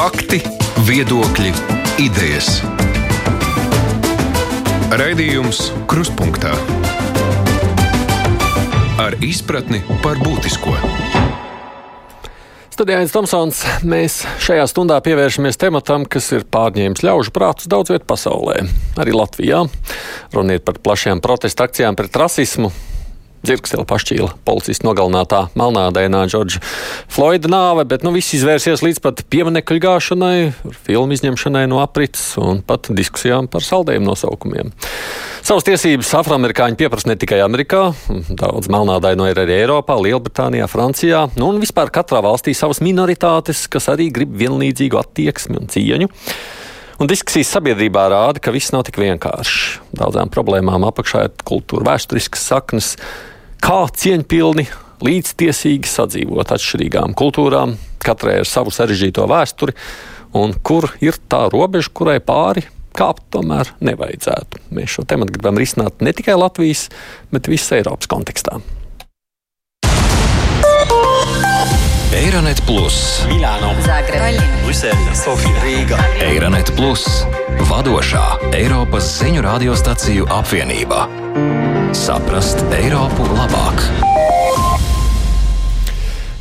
Fakti, 0.00 0.38
viedokļi, 0.88 1.50
idejas. 2.00 2.62
Raidījums 4.96 5.58
Krustpunktā 5.90 6.54
ar 8.96 9.18
izpratni 9.20 9.82
par 10.00 10.16
būtisko. 10.24 10.72
Studijājums 12.72 13.12
Tomsons, 13.12 13.60
mēs 13.84 14.22
šajā 14.40 14.64
stundā 14.72 14.96
pievēršamies 15.04 15.60
tematam, 15.60 16.08
kas 16.08 16.32
ir 16.32 16.48
pārņēmis 16.48 17.04
ļaužu 17.04 17.36
prātus 17.36 17.68
daudz 17.68 17.92
vietā 17.92 18.08
pasaulē, 18.08 18.62
arī 19.04 19.12
Latvijā. 19.12 19.66
Runa 20.32 20.56
ir 20.56 20.64
par 20.64 20.80
plašajām 20.80 21.20
protesta 21.20 21.68
akcijām 21.68 22.00
pret 22.00 22.16
rasismu, 22.24 22.72
dzirksteli 23.46 23.86
pašķīla 23.88 24.34
policista 24.46 24.86
nogalinātā 24.86 25.40
melnādainā 25.58 26.22
Džordža 26.28 26.60
Floyda 27.10 27.50
nāve, 27.50 27.86
bet 27.88 28.04
nu, 28.04 28.12
viss 28.14 28.34
izvērsies 28.36 28.84
līdz 28.84 29.00
pat 29.04 29.24
pieminiektu 29.32 29.80
gāšanai, 29.80 30.52
filmu 30.84 31.16
izņemšanai 31.16 31.66
no 31.70 31.80
aprites 31.84 32.34
un 32.40 32.60
pat 32.66 32.90
diskusijām 32.92 33.48
par 33.50 33.64
saldējumu 33.64 34.10
nosaukumiem. 34.10 34.74
Savas 35.40 35.64
tiesības 35.64 36.12
afroamerikāņi 36.20 36.76
pieprasa 36.80 37.08
ne 37.08 37.16
tikai 37.20 37.40
Amerikā, 37.40 37.86
daudz 38.28 38.68
melnādaino 38.72 39.28
ir 39.30 39.40
arī 39.40 39.56
Eiropā, 39.62 39.96
Lielbritānijā, 39.96 40.68
Francijā, 40.68 41.26
nu 41.40 41.48
un 41.54 41.62
vispār 41.62 41.92
katrā 41.94 42.20
valstī 42.24 42.52
savas 42.56 42.82
minoritātes, 42.84 43.64
kas 43.72 43.88
arī 43.92 44.10
grib 44.12 44.36
vienlīdzīgu 44.36 45.00
attieksmi 45.00 45.62
un 45.62 45.72
cieņu. 45.72 46.10
Un 47.00 47.08
diskusijas 47.08 47.48
sabiedrībā 47.54 48.02
rāda, 48.12 48.42
ka 48.44 48.52
viss 48.52 48.74
nav 48.74 48.84
tik 48.84 48.98
vienkārši. 49.00 49.78
Daudzām 49.96 50.28
problēmām 50.28 50.84
apakšā 50.84 51.22
ir 51.30 51.44
kultūra, 51.48 51.94
vēsturiskas 51.94 52.42
saknes, 52.50 52.90
kā 53.60 53.84
cieņpilni, 54.02 54.66
līdztiesīgi 55.04 55.88
sadzīvot 55.88 56.52
atšķirīgām 56.56 57.14
kultūrām, 57.18 57.76
katrai 58.02 58.40
ar 58.42 58.48
savu 58.48 58.72
sarežģīto 58.74 59.24
vēsturi, 59.30 59.76
un 60.40 60.54
kur 60.64 60.90
ir 61.04 61.18
tā 61.30 61.46
robeža, 61.52 61.92
kurai 61.94 62.18
pāri 62.24 62.66
kāpt 62.96 63.30
tomēr 63.34 63.70
nevajadzētu. 63.84 64.66
Mēs 64.74 64.96
šo 64.96 65.06
tematu 65.08 65.36
gribam 65.36 65.58
risināt 65.60 66.02
ne 66.04 66.12
tikai 66.16 66.36
Latvijas, 66.38 66.88
bet 67.32 67.48
visas 67.50 67.78
Eiropas 67.78 68.10
kontekstā. 68.10 68.60
Eironet 72.10 72.58
Plus, 72.66 73.22
Milāno, 73.30 73.70
Zagreba, 73.86 74.32
Brisele, 74.66 75.14
Sofija, 75.16 75.62
Rīga. 75.64 75.98
Eironet 76.26 76.74
Plus, 76.76 77.06
vadošā 77.70 78.26
Eiropas 78.58 79.14
ziņu 79.22 79.46
radiostaciju 79.46 80.30
apvienība. 80.40 81.06
Saprast 81.90 82.60
Eiropu 82.70 83.24
labāk! 83.34 83.80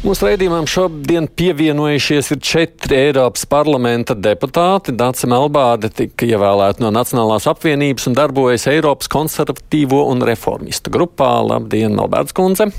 Mūsu 0.04 0.28
raidījumam 0.28 0.68
šodien 0.70 1.26
pievienojušies 1.26 2.30
ir 2.36 2.40
četri 2.46 3.00
Eiropas 3.08 3.48
parlamenta 3.50 4.14
deputāti. 4.14 4.94
Dāca 4.94 5.30
Melbāde 5.32 5.90
tika 5.90 6.30
ievēlēta 6.30 6.86
no 6.86 6.94
Nacionālās 6.94 7.50
apvienības 7.50 8.12
un 8.12 8.20
darbojas 8.20 8.68
Eiropas 8.70 9.10
konservatīvo 9.10 10.06
un 10.14 10.22
reformistu 10.30 10.94
grupā. 10.94 11.34
Labdien, 11.50 11.98
Melbārds 11.98 12.38
kundze! 12.38 12.70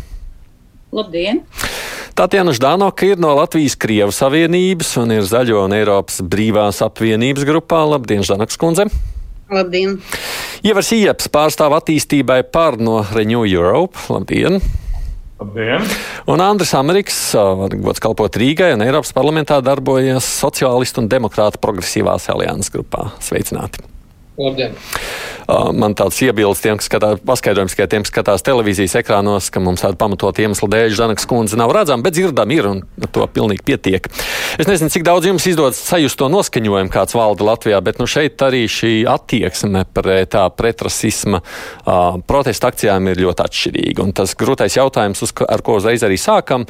Labdien! 0.94 1.42
Tatjana 2.14 2.54
Ždanoka 2.54 3.10
ir 3.10 3.18
no 3.18 3.34
Latvijas 3.34 3.74
Krievu 3.82 4.14
Savienības 4.14 4.94
un 5.02 5.18
ir 5.18 5.26
Zaļo 5.26 5.66
un 5.66 5.74
Eiropas 5.74 6.22
brīvās 6.22 6.84
apvienības 6.86 7.50
grupā. 7.50 7.82
Labdien, 7.96 8.22
Ždanoks 8.22 8.62
kundze! 8.62 8.86
Labdien! 8.86 9.19
Ievars 10.66 10.92
Ieps 10.94 11.30
pārstāv 11.32 11.74
attīstībai 11.78 12.42
par 12.52 12.78
no 12.78 13.00
Renew 13.14 13.46
Europe. 13.48 13.98
Labdien! 14.12 14.60
Labdien! 15.40 15.86
Un 16.30 16.42
Andris 16.44 16.74
Amerikas, 16.76 17.20
gods 17.80 18.02
kalpot 18.02 18.36
Rīgai 18.40 18.74
un 18.76 18.84
Eiropas 18.84 19.14
parlamentā 19.16 19.60
darbojas 19.64 20.28
Sociālistu 20.42 21.02
un 21.02 21.08
Demokrātu 21.10 21.62
progresīvās 21.62 22.28
alianses 22.32 22.72
grupā. 22.74 23.08
Sveicināti! 23.24 23.99
Labdien. 24.38 24.76
Man 25.74 25.96
tāds 25.98 26.20
iebildes 26.22 26.60
tiem, 26.62 26.78
kas 26.78 26.86
skatās, 26.86 27.22
paskaidrojums, 27.26 27.74
ka 27.74 27.86
tiem, 27.90 28.04
kas 28.04 28.12
skatās 28.12 28.44
televīzijas 28.46 28.94
ekrānos, 29.00 29.48
ka 29.50 29.62
mums 29.62 29.82
tāda 29.82 29.98
pamatot 29.98 30.38
iemesla 30.38 30.68
dēļ 30.70 30.94
Žanakas 30.94 31.26
kundze 31.30 31.58
nav 31.58 31.72
redzama, 31.74 32.04
bet 32.06 32.14
dzirdama 32.14 32.54
ir 32.54 32.68
un 32.70 32.82
to 33.10 33.26
pilnīgi 33.34 33.64
pietiek. 33.66 34.06
Es 34.60 34.70
nezinu, 34.70 34.92
cik 34.94 35.06
daudz 35.08 35.26
jums 35.26 35.48
izdodas 35.50 35.82
sajust 35.82 36.20
to 36.20 36.30
noskaņojumu, 36.30 36.92
kāds 36.94 37.18
valda 37.18 37.48
Latvijā, 37.50 37.82
bet 37.82 37.98
nu 37.98 38.06
šeit 38.10 38.38
arī 38.46 38.62
šī 38.70 38.94
attieksme 39.10 39.84
pret 39.96 40.30
tā 40.36 40.46
pretrasisma 40.54 41.42
uh, 41.42 42.20
protesta 42.30 42.70
akcijām 42.70 43.10
ir 43.10 43.24
ļoti 43.26 43.46
atšķirīga. 43.48 44.06
Un 44.06 44.14
tas 44.14 44.36
grūtais 44.38 44.78
jautājums, 44.78 45.24
uz, 45.26 45.34
ar 45.50 45.64
ko 45.66 45.80
uzreiz 45.80 46.06
arī 46.06 46.20
sākam, 46.20 46.68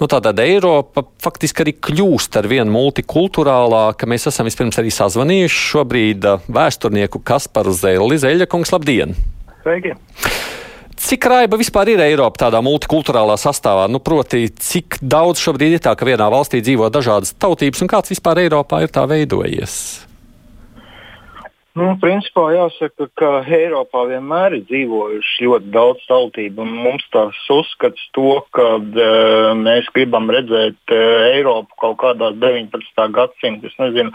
nu, 0.00 0.08
tātad 0.10 0.40
Eiropa 0.42 1.04
faktiski 1.22 1.64
arī 1.64 1.76
kļūst 1.78 2.40
ar 2.40 2.48
vien 2.50 2.70
multikulturālāka. 2.72 4.08
Mēs 4.10 4.28
esam 4.30 4.48
vispirms 4.48 4.80
arī 4.80 4.92
sazvanījuši 4.94 5.62
šobrīd 5.70 6.28
vēsturnieku 6.48 7.22
Kasparu 7.24 7.74
Zelli. 7.76 8.20
Zeļa 8.20 8.48
kungs, 8.50 8.74
labdien! 8.74 9.16
Sveiki! 9.64 9.96
Cik 11.04 11.26
raiba 11.28 11.58
vispār 11.60 11.90
ir 11.92 12.00
Eiropa 12.00 12.46
tādā 12.46 12.62
multikulturālā 12.64 13.34
sastāvā? 13.40 13.84
Nu, 13.92 13.98
proti, 14.00 14.46
cik 14.48 15.00
daudz 15.02 15.42
šobrīd 15.42 15.76
ir 15.76 15.82
tā, 15.84 15.92
ka 15.98 16.06
vienā 16.08 16.30
valstī 16.32 16.62
dzīvo 16.64 16.88
dažādas 16.94 17.34
tautības, 17.36 17.82
un 17.84 17.90
kāds 17.92 18.14
vispār 18.14 18.44
Eiropā 18.46 18.84
ir 18.86 18.92
tā 18.94 19.04
veidojies? 19.10 20.03
Nu, 21.74 21.88
principā 21.98 22.52
jāsaka, 22.54 23.08
ka 23.18 23.28
Eiropā 23.50 24.04
vienmēr 24.06 24.54
ir 24.54 24.60
dzīvojuši 24.68 25.48
ļoti 25.48 25.72
daudz 25.74 26.04
tautību. 26.06 26.62
Mums 26.70 27.02
tas 27.10 27.40
uzskats 27.50 28.04
to, 28.14 28.36
ka 28.54 28.66
uh, 28.78 29.48
mēs 29.58 29.88
gribam 29.96 30.30
redzēt 30.30 30.94
uh, 30.94 31.24
Eiropu 31.32 31.74
kaut 31.82 31.96
kādā 32.04 32.30
19. 32.38 33.08
gadsimta 33.16 33.72
nezinu, 33.82 34.14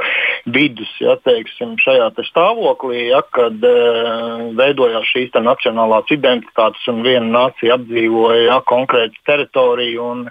vidus, 0.56 0.94
ja 1.04 1.18
teiksim, 1.20 1.76
šajā 1.84 2.08
te 2.16 2.24
stāvoklī, 2.30 3.10
ja, 3.10 3.20
kad 3.36 3.60
uh, 3.68 4.48
veidojās 4.56 5.12
šīs 5.12 5.36
nacionālās 5.44 6.08
identitātes 6.16 6.88
un 6.88 7.04
viena 7.04 7.28
nācija 7.28 7.76
apdzīvoja 7.76 8.46
ja, 8.54 8.62
konkrētu 8.72 9.20
teritoriju. 9.28 10.08
Un, 10.14 10.30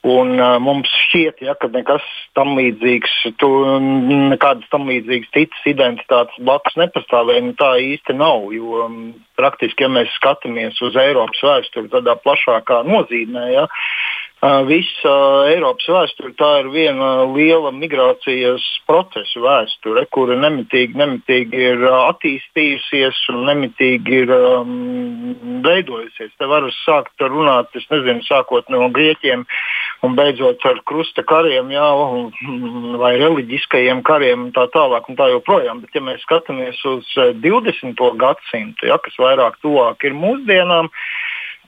Un, 0.00 0.38
uh, 0.40 0.54
mums 0.64 0.88
šķiet, 0.88 1.42
ja, 1.44 1.52
ka 1.60 1.68
nekas 1.68 2.04
tam 2.32 2.54
līdzīgs, 2.56 3.16
tu, 3.36 3.48
nekādas 4.32 4.64
tam 4.72 4.88
līdzīgas 4.88 5.28
citas 5.34 5.66
identitātes 5.68 6.38
blakus 6.40 6.78
nepastāvēja. 6.80 7.42
Nu, 7.44 7.52
tā 7.58 7.74
īsti 7.84 8.16
nav. 8.16 8.46
Jo 8.56 8.86
um, 8.86 8.96
praktiski, 9.36 9.84
ja 9.84 9.90
mēs 9.92 10.08
skatāmies 10.16 10.80
uz 10.86 10.96
Eiropas 10.96 11.44
vēsturi 11.44 11.92
tādā 11.92 12.16
plašākā 12.24 12.80
nozīmē, 12.88 13.44
ja, 13.52 13.66
Visa 14.40 15.14
Eiropas 15.52 15.84
vēsture 15.84 16.30
tā 16.38 16.48
ir 16.62 16.70
viena 16.72 17.26
liela 17.28 17.68
migrācijas 17.76 18.64
procesa 18.88 19.42
vēsture, 19.44 20.06
kura 20.16 20.38
nemitīgi, 20.40 20.96
nemitīgi 20.96 21.60
ir 21.60 21.84
attīstījusies 21.84 23.18
un 23.34 23.42
nemitīgi 23.50 24.22
ir 24.22 24.32
um, 24.32 24.72
veidojusies. 25.66 26.32
Te 26.40 26.48
var 26.48 26.64
sākt 26.78 27.20
runāt, 27.20 27.68
es 27.76 27.84
nezinu, 27.92 28.24
sākot 28.24 28.72
no 28.72 28.88
grieķiem 28.96 29.44
un 30.08 30.16
beidzot 30.16 30.64
ar 30.64 30.80
krusta 30.88 31.20
kariem, 31.28 31.68
jā, 31.76 31.88
vai 33.02 33.12
reliģiskajiem 33.20 34.00
kariem 34.08 34.46
un 34.46 34.54
tā 34.56 34.64
tālāk 34.72 35.12
un 35.12 35.20
tā 35.20 35.28
joprojām. 35.34 35.84
Bet, 35.84 35.92
ja 35.92 36.00
mēs 36.06 36.24
skatāmies 36.24 36.80
uz 36.88 37.12
20. 37.44 38.00
gadsimtu, 38.24 38.88
ja, 38.88 38.96
kas 39.04 39.20
vairāk 39.20 39.60
tuvāk 39.60 40.08
ir 40.08 40.16
mūsdienām, 40.16 40.88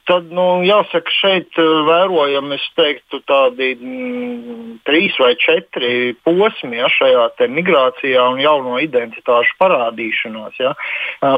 tad 0.08 0.32
nu, 0.34 0.46
jāsaka, 0.66 1.12
šeit 1.14 1.58
eh, 1.60 1.70
vērojam 1.88 2.52
teiktu, 2.76 3.20
tādi 3.28 3.72
mm, 3.76 4.82
trīs 4.88 5.16
vai 5.22 5.32
četri 5.40 6.12
posmi 6.26 6.80
ja, 6.80 6.90
šajā 6.92 7.48
migrācijā 7.52 8.26
un 8.34 8.42
jauno 8.42 8.78
identitāšu 8.82 9.56
parādīšanās. 9.60 10.58
Ja. 10.62 10.74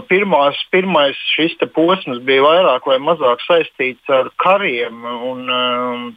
Pirmās, 0.08 0.58
pirmais 0.72 1.19
šis 1.34 1.56
posms 1.75 2.22
bija 2.25 2.44
vairāk 2.44 2.86
vai 2.88 2.98
mazāk 3.02 3.42
saistīts 3.44 4.10
ar 4.12 4.30
kariem 4.41 5.04
un 5.04 5.48
um, 5.48 6.10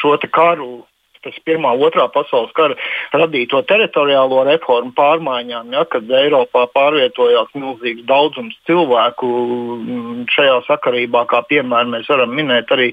šo 0.00 0.16
karu 0.32 0.84
tas 1.24 1.36
Pirmā, 1.46 1.72
Otrā 1.86 2.08
pasaules 2.12 2.52
kara 2.56 2.76
radīto 3.14 3.62
teritoriālo 3.68 4.44
reformu 4.48 4.92
pārmaiņām, 4.98 5.72
ja, 5.74 5.84
kad 5.90 6.10
Eiropā 6.20 6.66
pārvietojās 6.74 7.52
milzīgs 7.58 8.06
daudzums 8.08 8.56
cilvēku. 8.68 9.28
Mm, 9.28 10.24
šajā 10.34 10.60
sakarībā, 10.68 11.24
kā 11.30 11.42
piemēram, 11.50 11.94
mēs 11.96 12.10
varam 12.10 12.34
minēt 12.36 12.72
arī 12.74 12.92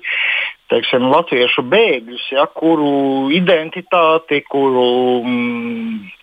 teiksim, 0.71 1.09
latviešu 1.11 1.65
bēgļus, 1.69 2.27
ja, 2.33 2.47
kuru 2.49 3.29
identitāti, 3.35 4.41
kuru 4.49 4.85
mm, 5.21 6.14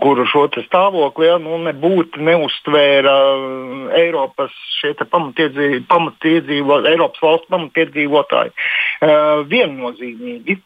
kuru 0.00 0.24
šo 0.30 0.46
stāvokli 0.64 1.26
ja, 1.28 1.36
nu, 1.42 1.58
nebūtu 1.66 2.22
neuztvēra 2.24 3.14
uh, 3.36 3.90
Eiropas 3.98 4.54
pamatiedzīvotāji, 5.10 6.94
Eiropas 6.94 7.20
valsts 7.20 7.50
pamatiedzīvotāji. 7.52 8.54
Uh, 9.04 9.42
viennozīmīgi 9.50 10.58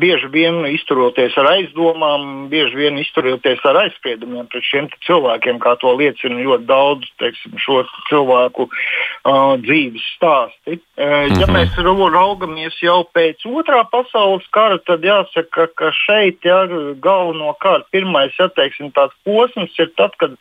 bieži 0.00 0.28
vien 0.32 0.62
izturoties 0.70 1.34
ar 1.36 1.50
aizdomām, 1.50 2.46
bieži 2.48 2.78
vien 2.78 2.96
izturoties 2.96 3.60
ar 3.68 3.76
aizspriedumiem 3.82 4.46
pret 4.48 4.64
šiem 4.64 4.88
cilvēkiem, 5.04 5.58
kā 5.60 5.74
to 5.82 5.92
liecina 5.98 6.40
ļoti 6.40 6.64
daudz 6.64 7.10
teiksim, 7.20 7.58
šo 7.60 7.82
cilvēku 8.08 8.64
uh, 8.70 9.54
dzīves 9.60 10.06
stāsti. 10.16 10.78
Uh, 10.96 11.28
ja 11.28 11.44
mhm. 11.44 11.58
mēs 11.58 11.76
raugamies 11.84 12.80
jau 12.80 13.02
pēc 13.12 13.44
otrā 13.50 13.82
pasaules 13.92 14.46
kara, 14.54 14.80
tad 14.80 15.04
jāsaka, 15.04 15.68
ka 15.76 15.92
šeit 16.06 16.40
ja, 16.48 16.64
galvenokārt 17.04 17.90
pirmais 17.92 18.32
ja, 18.40 18.48
teiksim, 18.48 18.94
posms 19.28 19.76
ir 19.76 19.92
tad, 19.98 20.16
kad 20.20 20.40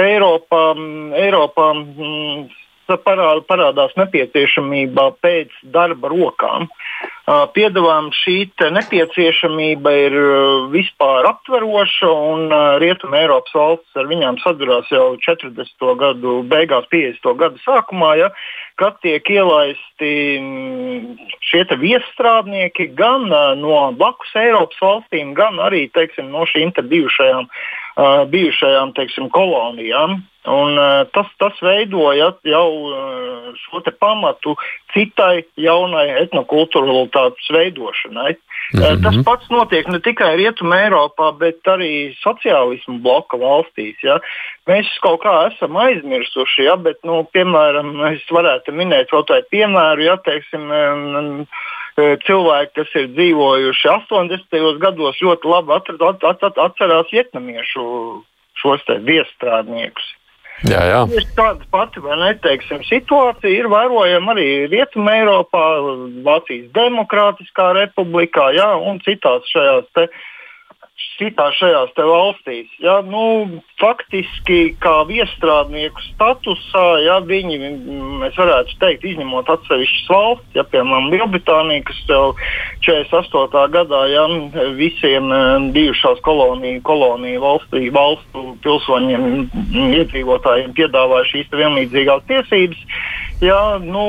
Eiropā, 0.00 0.72
Eiropā 1.22 1.70
mm, 1.78 2.50
parādās 2.98 3.94
nepieciešamība 3.98 5.10
pēc 5.22 5.54
darba 5.62 6.10
rokām. 6.10 6.66
Piedāvājuma 7.30 8.10
šī 8.16 8.36
nepieciešamība 8.74 9.90
ir 9.94 10.14
vispār 10.72 11.28
aptveroša, 11.28 12.08
un 12.10 12.50
Rietuma 12.82 13.20
Eiropas 13.20 13.54
valsts 13.54 14.00
ar 14.00 14.08
viņām 14.10 14.40
sadurās 14.42 14.90
jau 14.90 15.14
40. 15.22 15.92
gadu 16.00 16.40
beigās, 16.50 16.88
50. 16.90 17.30
gadu 17.38 17.62
sākumā, 17.62 18.16
ja, 18.18 18.30
kad 18.80 18.98
tiek 19.04 19.22
ielaisti 19.30 20.10
šie 21.52 21.62
viestrādnieki 21.84 22.88
gan 22.98 23.28
no 23.60 23.78
blakus 23.94 24.34
Eiropas 24.34 24.82
valstīm, 24.82 25.30
gan 25.38 25.62
arī 25.62 25.86
teiksim, 25.94 26.32
no 26.34 26.48
šīm 26.50 26.74
bijušajām, 26.74 27.46
bijušajām 28.32 28.96
teiksim, 28.98 29.30
kolonijām. 29.30 30.18
Un, 30.48 30.78
tas, 31.12 31.28
tas 31.36 31.58
veidoja 31.60 32.30
jau 32.48 32.68
šo 33.60 33.82
pamatu 34.00 34.54
citai 34.94 35.44
jaunai 35.60 36.06
etnokulturalitātes 37.20 37.50
veidošanai. 37.50 38.36
Mm 38.72 38.80
-hmm. 38.80 39.02
tas 39.02 39.16
pats 39.24 39.50
notiek 39.50 39.88
ne 39.88 39.98
tikai 40.00 40.36
Rietumē, 40.36 40.76
Eiropā, 40.86 41.38
bet 41.38 41.58
arī 41.66 42.14
sociālismu 42.22 43.00
bloka 43.02 43.36
valstīs. 43.36 43.96
Ja. 44.02 44.20
Mēs 44.66 44.86
kaut 45.02 45.22
kā 45.22 45.52
esam 45.52 45.76
aizmirsuši, 45.76 46.64
ja, 46.64 46.76
bet, 46.76 46.96
nu, 47.04 47.26
piemēram, 47.34 48.14
es 48.14 48.22
varētu 48.30 48.72
minēt 48.72 49.10
vēl 49.10 49.24
tādu 49.26 49.46
piemēru, 49.50 50.02
ja 50.02 50.16
teiksim, 50.16 50.70
um, 50.70 51.46
cilvēki, 51.98 52.72
kas 52.74 52.94
ir 52.94 53.08
dzīvojuši 53.08 53.88
80. 53.88 54.78
gados, 54.78 55.20
ļoti 55.20 55.44
labi 55.48 55.72
atcerās 56.56 57.12
vietnamiešu 57.12 58.22
šos 58.54 58.80
viestrādniekus. 58.86 60.14
Jā, 60.68 60.80
jā. 60.84 60.98
Tieši 61.08 61.30
tāda 61.38 61.68
pati 61.72 62.02
neteiksim, 62.04 62.82
situācija 62.84 63.62
ir 63.62 63.70
vērojama 63.72 64.34
arī 64.34 64.48
Rietumē, 64.68 65.14
Eiropā, 65.22 65.62
Vācijas 66.26 66.68
Demokrātiskā 66.76 67.70
republikā 67.78 68.50
jā, 68.58 68.68
un 68.76 69.00
citās 69.06 69.48
šajās 69.54 69.88
te, 69.96 70.04
uh, 70.04 70.26
citās 71.20 71.56
šajās 71.60 71.92
valstīs. 71.96 72.68
Ja, 72.80 73.00
nu, 73.04 73.60
faktiski 73.80 74.74
kā 74.80 75.02
viestrādnieku 75.08 76.02
statusā, 76.08 76.84
ja 77.04 77.18
viņi, 77.24 77.58
mēs 78.22 78.38
varētu 78.40 78.76
teikt, 78.80 79.04
izņemot 79.12 79.50
atsevišķas 79.52 80.10
valsts, 80.12 80.56
ja, 80.56 80.64
piemēram, 80.72 81.10
Lielbritānija, 81.12 81.84
kas 81.88 82.00
jau 82.08 82.24
48. 82.86 83.64
gadā 83.76 84.02
ja, 84.12 84.26
visiem 84.78 85.32
eh, 85.36 85.48
bijušās 85.76 86.22
koloniju, 86.26 86.82
koloniju 86.88 87.44
valstī, 87.44 87.86
valstu 87.94 88.54
pilsoņiem, 88.64 89.26
iedzīvotājiem 90.00 90.76
piedāvāja 90.78 91.32
šīs 91.34 91.52
vienlīdzīgās 91.60 92.24
tiesības 92.30 92.86
jā, 93.44 93.62
nu, 93.82 94.04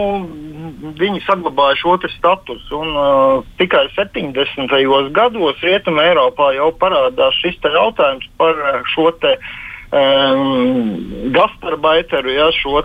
viņi 0.99 1.23
saglabāja 1.25 1.79
šo 1.81 1.97
statusu. 2.17 2.77
Un, 2.77 2.93
uh, 2.95 3.49
tikai 3.59 3.87
70. 3.95 4.71
gados 5.15 5.59
Rietumē 5.65 6.11
Eiropā 6.11 6.53
jau 6.57 6.71
parādās 6.79 7.37
šis 7.41 7.59
jautājums 7.63 8.27
par 8.37 8.57
šo 8.93 9.11
te, 9.21 9.37
um, 9.91 11.31
gastarbaiteru, 11.35 12.33
ja, 12.33 12.49
šo 12.55 12.81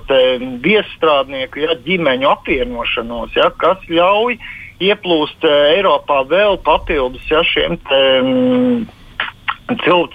viesstrādnieku 0.62 1.64
ja, 1.64 1.78
ģimeņu 1.86 2.30
apvienošanos, 2.34 3.34
ja, 3.38 3.50
kas 3.60 3.82
ļauj 3.88 4.38
ieplūst 4.82 5.46
Eiropā 5.48 6.22
vēl 6.28 6.58
papildus 6.66 7.24
ja, 7.30 7.42
šiem 7.46 7.78
te, 7.88 8.02
um, 8.20 8.86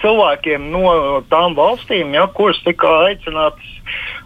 cilvēkiem 0.00 0.70
no 0.72 1.20
tām 1.32 1.56
valstīm, 1.58 2.14
ja, 2.16 2.28
kuras 2.36 2.60
tika 2.64 2.92
aicinātas, 3.08 3.68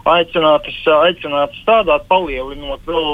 aicinātas, 0.07 0.77
aicinātas 0.87 1.59
strādāt, 1.63 2.05
palielinot 2.09 2.83
vēl 2.87 3.07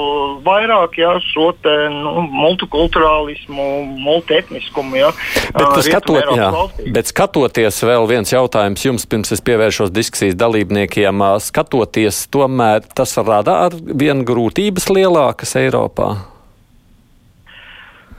vairāk 0.46 0.98
ja, 1.00 1.14
šo 1.32 1.50
te, 1.64 1.72
nu, 1.92 2.26
multikulturālismu, 2.32 3.68
multietniskumu. 4.04 5.00
Ja, 5.00 5.12
bet, 5.56 5.80
skatot, 5.88 6.34
jā, 6.38 6.50
bet 6.94 7.10
skatoties 7.10 7.80
vēl 7.86 8.08
viens 8.10 8.34
jautājums 8.34 8.84
jums, 8.86 9.08
pirms 9.10 9.34
es 9.34 9.42
pievēršos 9.44 9.94
diskusijas 9.94 10.38
dalībniekiem, 10.40 11.24
skatoties, 11.44 12.26
tomēr 12.34 12.86
tas 12.94 13.16
rada 13.22 13.64
ar 13.68 13.74
vien 13.74 14.24
grūtības 14.26 14.90
lielākas 14.92 15.58
Eiropā. 15.60 16.14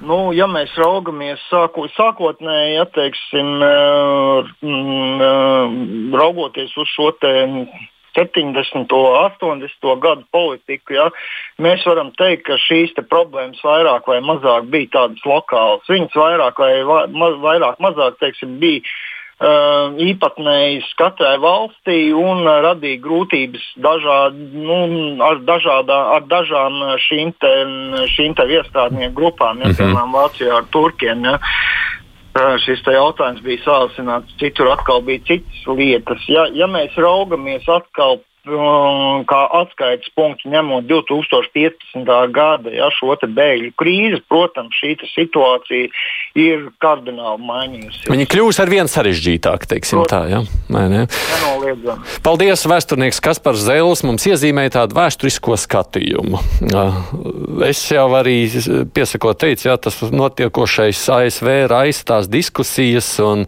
Nu, 0.05 0.33
ja 0.35 0.45
mēs 0.51 0.73
raugamies 0.77 1.41
sāko, 1.49 1.87
sākotnēji, 1.95 2.73
ja, 2.75 2.83
teiksim, 2.93 3.47
mm, 4.61 6.13
raugoties 6.13 6.75
uz 6.77 6.91
šo 6.91 7.09
70. 8.15 8.95
un 8.95 9.17
80. 9.21 9.89
gadu 10.03 10.23
politiku, 10.31 10.95
ja, 10.97 11.09
mēs 11.61 11.85
varam 11.87 12.13
teikt, 12.17 12.45
ka 12.49 12.59
šīs 12.67 12.95
problēmas 13.09 13.61
vairāk 13.63 14.07
vai 14.07 14.21
mazāk 14.25 14.71
bija 14.71 14.93
tādas 14.99 15.27
lokālas. 15.27 15.85
Viņas 15.91 16.15
vairāk 16.15 16.63
vai 16.63 16.73
ma, 17.11 17.33
vairāk 17.43 17.83
mazāk 17.83 18.17
teiksim, 18.23 18.57
bija 18.63 18.81
Uh, 19.35 19.91
īpatnējs 19.99 20.93
katrai 20.95 21.33
valstī 21.43 22.13
un 22.15 22.45
radīja 22.47 23.01
grūtības 23.03 23.65
dažād, 23.83 24.37
nu, 24.55 24.77
ar, 25.19 25.41
dažādā, 25.43 25.97
ar 26.15 26.23
dažām 26.31 26.77
šīm, 27.03 27.33
te, 27.43 27.51
šīm 28.13 28.37
te 28.39 28.45
iestrādnieku 28.47 29.11
grupām, 29.17 29.59
ja, 29.59 29.73
-hmm. 29.73 29.75
piemēram, 29.81 30.15
Vācijā 30.15 30.55
ar 30.55 30.69
Turkiem. 30.71 31.27
Ja. 31.27 31.35
Šis 32.35 32.81
jautājums 32.83 33.39
bija 33.45 33.61
sāsināts, 33.63 34.33
citur 34.41 34.67
atkal 34.73 34.99
bija 35.07 35.23
citas 35.23 35.61
lietas. 35.71 36.23
Ja, 36.27 36.49
ja 36.51 36.67
mēs 36.67 36.97
raugamies 36.99 37.63
atkal 37.71 38.19
kā 38.45 39.41
atskaites 39.59 40.11
punktu 40.15 40.51
ņemot 40.53 40.85
2015. 40.89 42.05
gada 42.35 42.73
ja, 42.73 42.89
šo 42.93 43.15
bēgļu 43.15 43.71
krīzi, 43.79 44.21
protams, 44.29 44.75
šī 44.77 44.95
situācija 45.11 45.89
ir 46.37 46.67
kardināli 46.83 47.41
mainījusies. 47.45 48.05
Viņa 48.11 48.27
kļūs 48.29 48.61
ar 48.61 48.71
vien 48.71 48.89
sarežģītāk, 48.91 49.65
teiksim 49.71 50.03
protams. 50.03 50.11
tā. 50.11 50.21
Ja? 50.29 50.41
Nenoliedzami. 50.69 52.15
Paldies, 52.25 52.65
vēsturnieks 52.69 53.21
Kaspars 53.23 53.65
Zēlis 53.65 54.05
mums 54.05 54.27
iezīmēja 54.29 54.75
tādu 54.79 54.99
vēsturisko 54.99 55.57
skatījumu. 55.65 56.41
Es 57.65 57.81
jau 57.89 58.07
arī 58.17 58.37
piesakot 58.93 59.41
teicu, 59.41 59.69
ja 59.69 59.77
tas 59.81 60.01
notiekošais 60.11 61.05
ASV 61.17 61.51
raisa 61.71 62.09
tās 62.13 62.29
diskusijas 62.31 63.15
un 63.23 63.47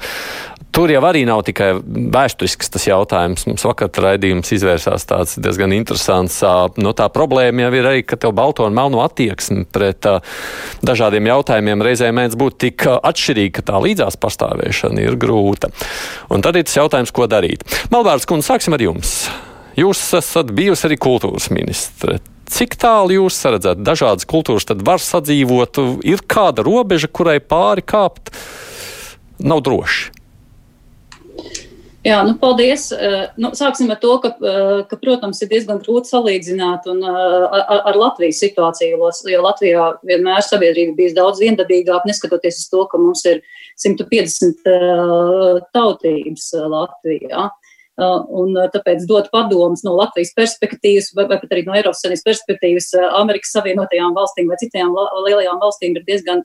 Tur 0.75 0.91
jau 0.91 1.01
arī 1.07 1.24
nav 1.25 1.41
tikai 1.47 1.71
vēsturisks 2.13 2.69
tas 2.74 2.83
jautājums. 2.86 3.47
Mums 3.50 3.63
vakar 3.65 3.89
raidījums 4.03 4.51
izvērsās 4.53 5.07
tāds 5.09 5.38
diezgan 5.41 5.74
interesants. 5.74 6.38
No 6.77 6.93
tā 6.97 7.07
problēma 7.13 7.65
jau 7.65 7.71
ir 7.79 7.89
arī, 7.89 8.03
ka 8.05 8.19
tev 8.21 8.36
balto 8.38 8.67
un 8.67 8.75
melno 8.77 9.01
attieksmi 9.01 9.65
pret 9.74 10.05
dažādiem 10.86 11.31
jautājumiem 11.31 11.81
reizēm 11.88 12.19
mēdz 12.19 12.38
būt 12.38 12.59
tik 12.62 12.86
atšķirīga, 12.93 13.55
ka 13.57 13.65
tā 13.71 13.81
līdzās 13.88 14.19
pastāvēšana 14.21 15.07
ir 15.07 15.17
grūta. 15.17 15.71
Un 16.29 16.45
tad 16.45 16.59
ir 16.59 16.67
tas 16.67 16.77
jautājums, 16.77 17.13
ko 17.15 17.25
darīt. 17.31 17.65
Malvārds 17.93 18.29
kundze, 18.29 18.51
sāksim 18.51 18.77
ar 18.77 18.83
jums. 18.83 19.15
Jūs 19.77 20.01
esat 20.17 20.51
bijusi 20.57 20.88
arī 20.89 20.97
kultūras 21.01 21.51
ministre. 21.53 22.19
Cik 22.47 22.77
tālu 22.79 23.17
jūs 23.17 23.38
redzat, 23.50 23.81
dažādas 23.83 24.25
kultūras 24.29 24.65
tad 24.69 24.86
var 24.86 25.01
sadzīvot? 25.03 25.81
Ir 26.07 26.24
kāda 26.29 26.63
robeža, 26.65 27.09
kurai 27.12 27.39
pāri 27.43 27.83
kāpt 27.86 28.31
nav 29.43 29.65
droši? 29.65 30.16
Jā, 32.08 32.22
nu, 32.24 32.38
paldies. 32.40 32.88
Eh, 32.96 33.28
nu, 33.42 33.50
sāksim 33.58 33.90
ar 33.92 34.00
to, 34.00 34.14
ka, 34.24 34.30
eh, 34.40 34.84
ka, 34.88 34.98
protams, 35.02 35.42
ir 35.44 35.50
diezgan 35.52 35.82
grūti 35.84 36.12
salīdzināt 36.14 36.88
un, 36.88 37.02
eh, 37.04 37.46
ar, 37.58 37.82
ar 37.92 38.00
Latvijas 38.00 38.40
situāciju, 38.44 39.00
jo 39.34 39.42
Latvijā 39.44 39.88
vienmēr 40.08 40.44
sabiedrība 40.46 40.96
bijis 40.96 41.18
daudz 41.18 41.42
viendabīgāka, 41.44 42.08
neskatoties 42.08 42.62
uz 42.64 42.70
to, 42.72 42.86
ka 42.88 42.98
mums 43.02 43.26
ir 43.26 43.42
150 43.76 44.64
tautības 45.76 46.54
Latvijā. 46.56 47.50
Un 47.98 48.54
tāpēc 48.54 49.08
dot 49.10 49.32
padomus 49.34 49.84
no 49.84 49.96
Latvijas 49.98 50.32
perspektīvas, 50.38 51.10
vai, 51.18 51.26
vai 51.26 51.40
pat 51.42 51.50
arī 51.50 51.66
no 51.66 51.74
Eiropas 51.74 52.04
Savienības 52.04 52.28
perspektīvas 52.30 52.92
Amerikas 53.18 53.56
Savienotajām 53.58 54.14
valstīm 54.14 54.48
vai 54.48 54.60
citām 54.62 54.94
lielajām 55.26 55.60
valstīm 55.60 55.98
ir 55.98 56.06
diezgan 56.06 56.44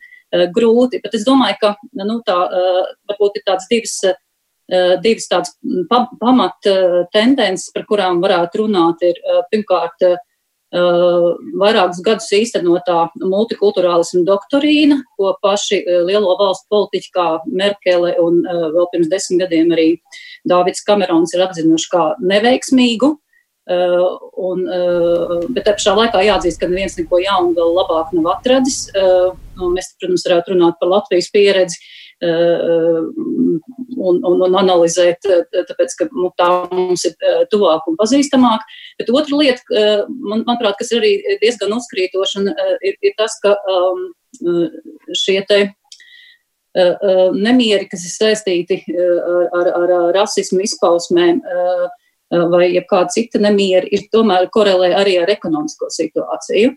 grūti. 0.56 1.02
Bet 1.04 1.14
es 1.14 1.26
domāju, 1.28 1.60
ka 1.60 1.74
nu, 1.92 2.22
tā 2.24 2.38
varbūt 3.12 3.36
ir 3.36 3.44
tādas 3.44 3.68
divas 3.68 3.98
divas 5.04 5.28
tādas 5.30 5.54
mm, 5.62 5.86
pa, 5.90 6.04
pamat 6.20 6.68
eh, 6.70 6.98
tendences, 7.14 7.70
par 7.74 7.86
kurām 7.88 8.22
varētu 8.24 8.64
runāt, 8.64 9.02
ir 9.06 9.18
eh, 9.18 9.40
pirmkārt 9.52 10.12
vairākus 10.72 11.98
gadus 12.00 12.30
īstenotā 12.32 13.10
multikulturālisma 13.20 14.22
doktrīna, 14.24 15.02
ko 15.20 15.34
paši 15.44 15.82
lielo 16.08 16.32
valstu 16.38 16.64
politiķi 16.72 17.10
kā 17.12 17.26
Merkele 17.44 18.14
un 18.16 18.38
vēl 18.48 18.88
pirms 18.94 19.10
desmit 19.12 19.42
gadiem 19.42 19.74
arī 19.76 19.84
Dāvids 20.48 20.80
Kamerons 20.86 21.36
ir 21.36 21.44
atzinuši 21.44 21.90
kā 21.92 22.06
neveiksmīgu. 22.24 23.12
Uh, 23.62 24.16
un, 24.42 24.64
uh, 24.66 25.44
bet 25.54 25.68
te 25.68 25.76
pašā 25.76 25.92
laikā 25.94 26.24
jāatzīst, 26.26 26.58
ka 26.58 26.66
neviens 26.66 26.96
neko 26.98 27.20
jaunu 27.22 27.52
vēl 27.54 27.76
labāk 27.76 28.10
nav 28.16 28.32
atradis. 28.32 28.88
Uh, 28.96 29.36
mēs, 29.76 29.92
protams, 30.00 30.24
varētu 30.26 30.56
runāt 30.56 30.80
par 30.80 30.90
Latvijas 30.90 31.28
pieredzi, 31.30 31.78
un, 33.96 34.20
un, 34.28 34.40
un 34.46 34.56
analizēt, 34.60 35.28
tāpēc, 35.70 35.94
ka 35.98 36.08
nu, 36.12 36.30
tā 36.38 36.48
mums 36.72 37.04
ir 37.08 37.14
tuvāk 37.52 37.86
un 37.90 37.98
pazīstamāk. 38.00 38.64
Bet 39.00 39.12
otra 39.12 39.38
lieta, 39.40 39.84
man, 40.08 40.44
manuprāt, 40.46 40.78
kas 40.80 40.92
ir 40.92 41.02
arī 41.02 41.38
diezgan 41.42 41.74
uzkrītoša, 41.76 42.44
ir, 42.88 42.98
ir 43.02 43.16
tas, 43.18 43.38
ka 43.44 43.56
um, 43.70 44.10
šie 45.18 45.40
te 45.48 45.62
nemieri, 46.72 47.88
kas 47.90 48.04
ir 48.06 48.12
saistīti 48.12 48.78
ar, 48.88 49.66
ar, 49.76 49.90
ar 49.96 50.14
rasismu 50.16 50.62
izpausmēm, 50.64 51.42
vai 52.52 52.70
jebkāda 52.72 53.12
cita 53.12 53.40
nemieri, 53.42 53.90
ir 53.92 54.08
tomēr 54.12 54.48
korelē 54.52 54.94
arī 54.96 55.18
ar 55.20 55.30
ekonomisko 55.30 55.90
situāciju. 55.92 56.72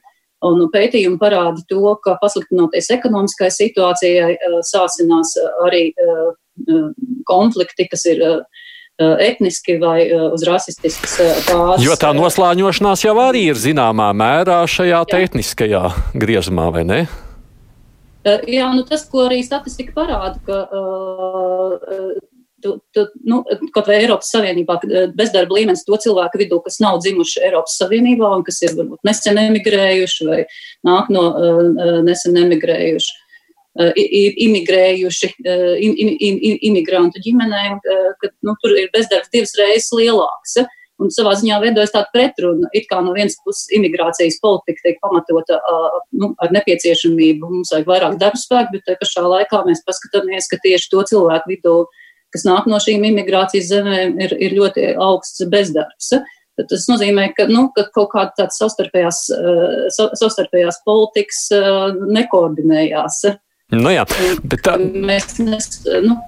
Un 0.46 0.66
pētījumi 0.70 1.18
parāda 1.18 1.64
to, 1.70 1.96
ka 2.04 2.18
pasliktinoties 2.22 2.92
ekonomiskai 2.98 3.48
situācijai, 3.56 4.36
sāsinās 4.68 5.32
arī 5.64 5.94
konflikti, 7.28 7.88
kas 7.92 8.06
ir 8.10 8.22
etniski 8.96 9.76
vai 9.82 10.06
uz 10.32 10.46
rasistiskas 10.48 11.18
bāzes. 11.50 11.84
Jo 11.84 11.98
tā 12.00 12.14
noslāņošanās 12.16 13.04
jau 13.04 13.16
arī 13.20 13.50
ir 13.52 13.60
zināmā 13.60 14.14
mērā 14.16 14.62
šajā 14.72 15.02
tehniskajā 15.12 15.84
griezumā, 16.16 16.70
vai 16.72 16.86
ne? 16.88 17.02
Jā, 18.26 18.72
nu 18.74 18.86
tas, 18.88 19.04
ko 19.10 19.28
arī 19.28 19.44
statistika 19.46 19.94
parāda, 20.00 20.40
ka 20.48 20.62
tu, 22.66 22.82
tu, 22.92 23.08
nu, 23.24 23.44
kaut 23.74 23.90
vai 23.90 24.00
Eiropas 24.02 24.32
Savienībā 24.34 24.80
eh, 24.88 25.10
bezdarba 25.16 25.58
līmenis 25.58 25.86
to 25.86 25.98
cilvēku 26.02 26.42
vidū, 26.42 26.60
kas 26.66 26.80
nav 26.84 26.98
dzimuši 27.04 27.44
Eiropas 27.46 27.78
Savienībā 27.82 28.32
un 28.38 28.46
kas 28.48 28.62
ir 28.66 28.74
varbūt 28.78 29.06
nesen 29.06 29.38
emigrējuši 29.42 30.30
vai 30.30 30.42
nāk 30.88 31.12
no 31.14 31.28
nesen 32.08 32.40
emigrējuši. 32.46 33.22
Ir 33.76 34.38
imigrējuši 34.40 35.30
im, 35.84 35.96
im, 36.00 36.12
im, 36.16 36.38
imigrantu 36.70 37.20
ģimenēm, 37.26 37.82
ka 38.22 38.30
nu, 38.48 38.54
tur 38.62 38.72
ir 38.80 38.88
bezdarbs 38.94 39.34
divas 39.34 39.52
reizes 39.60 39.92
lielāks. 39.92 40.56
Un 41.04 41.10
savā 41.12 41.34
ziņā 41.36 41.58
veidojas 41.60 41.92
tāda 41.92 42.08
pretruna. 42.14 42.70
It 42.72 42.86
kā 42.88 43.02
no 43.04 43.12
vienas 43.18 43.36
puses 43.44 43.68
imigrācijas 43.76 44.38
politika 44.40 44.86
tiek 44.86 45.02
pamatota 45.04 45.60
nu, 46.16 46.32
ar 46.40 46.54
nepieciešamību, 46.56 47.50
mums 47.52 47.74
vajag 47.76 47.90
vairāk 47.90 48.16
darba 48.22 48.40
spēku, 48.40 48.78
bet 48.78 48.88
te 48.88 48.96
pašā 49.02 49.26
laikā 49.28 49.60
mēs 49.68 49.84
paskatāmies, 49.84 50.48
ka 50.48 50.62
tieši 50.64 50.92
to 50.94 51.04
cilvēku 51.12 51.52
vidū 51.52 51.76
kas 52.36 52.44
nāk 52.48 52.68
no 52.68 52.80
šīm 52.84 53.06
imigrācijas 53.08 53.70
zemēm, 53.72 54.18
ir, 54.24 54.36
ir 54.44 54.56
ļoti 54.58 54.90
augsts 55.00 55.46
bezdarbs. 55.52 56.12
Tad 56.56 56.70
tas 56.72 56.86
nozīmē, 56.88 57.30
ka, 57.36 57.48
nu, 57.52 57.68
ka 57.76 57.88
kaut 57.96 58.14
kāda 58.14 58.32
tāda 58.38 58.56
savstarpējās, 58.56 59.22
uh, 59.36 60.12
savstarpējās 60.16 60.82
politikas 60.88 61.42
nekoordinējās. 62.16 63.24
Nu 63.74 63.90
jā, 63.90 64.04
bet 64.46 64.62
tā... 64.66 64.76
Mēs, 64.78 65.40
mēs 65.42 65.80
nu, 66.06 66.20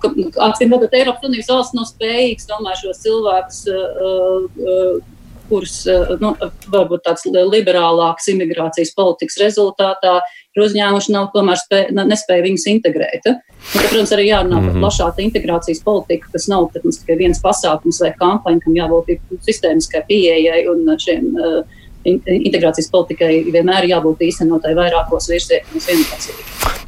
acīm 0.42 0.74
redzot, 0.74 0.96
Eiropas 0.98 1.22
Savienības 1.22 1.52
valsts 1.52 1.78
nav 1.78 1.86
spējīgs 1.92 2.50
tomēr 2.50 2.80
šos 2.80 3.04
cilvēkus 3.04 3.60
uh, 3.70 4.48
uh, 4.58 5.14
kurus 5.48 5.76
nu, 6.22 6.34
varbūt 6.74 7.06
tāds 7.06 7.28
liberālāks 7.28 8.28
imigrācijas 8.34 8.94
politikas 8.98 9.40
rezultātā 9.42 10.18
ir 10.56 10.64
uzņēmuši, 10.66 11.14
nav 11.14 11.30
tomēr 11.36 11.60
spē, 11.62 11.82
nespēja 11.96 12.46
viņus 12.46 12.68
integrēt. 12.74 13.30
Un, 13.30 13.40
te, 13.72 13.84
protams, 13.86 14.14
arī 14.16 14.30
jārunā 14.32 14.58
par 14.58 14.66
mm 14.66 14.74
-hmm. 14.74 14.86
plašāku 14.86 15.24
integrācijas 15.28 15.84
politiku, 15.86 16.32
kas 16.34 16.48
nav 16.52 16.70
protams, 16.74 17.00
tikai 17.04 17.20
viens 17.22 17.42
pasākums 17.44 18.02
vai 18.04 18.14
kampaņa, 18.20 18.64
kam 18.66 18.80
jābūt 18.82 19.14
sistēmiskai 19.48 20.04
pieejai 20.10 20.66
un 20.74 20.98
šiem 21.06 21.30
uh, 21.36 21.86
integrācijas 22.08 22.90
politikai 22.94 23.42
vienmēr 23.52 23.90
jābūt 23.92 24.24
īstenotai 24.30 24.74
vairākos 24.78 25.30
virsienos 25.32 25.90
vienlaicīgi. 25.90 26.46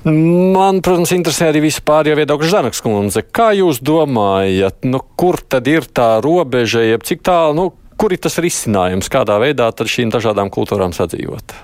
Man, 0.07 0.79
protams, 0.79 1.11
interesē 1.11 1.49
arī 1.51 1.65
vispār 1.65 2.07
jau 2.07 2.15
viedokļu 2.15 2.49
Žanaks 2.53 2.79
kundze. 2.85 3.25
Kā 3.35 3.51
jūs 3.57 3.81
domājat, 3.83 4.85
nu, 4.87 5.01
kur 5.19 5.41
tad 5.43 5.67
ir 5.67 5.89
tā 5.91 6.13
robeža, 6.23 6.85
jeb 6.87 7.03
cik 7.07 7.25
tālu, 7.27 7.57
nu, 7.57 7.65
kur 7.99 8.15
ir 8.15 8.21
tas 8.23 8.39
risinājums, 8.39 9.11
kādā 9.11 9.35
veidā 9.43 9.67
šīm 9.75 10.13
dažādām 10.15 10.51
kultūrām 10.55 10.95
sadzīvot? 10.95 11.55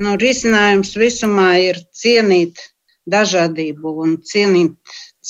Nu, 0.00 0.14
risinājums 0.16 0.94
visumā 0.96 1.50
ir 1.60 1.82
cienīt 1.92 2.62
dažādību 3.10 3.96
un 4.04 4.16
cienīt 4.24 4.76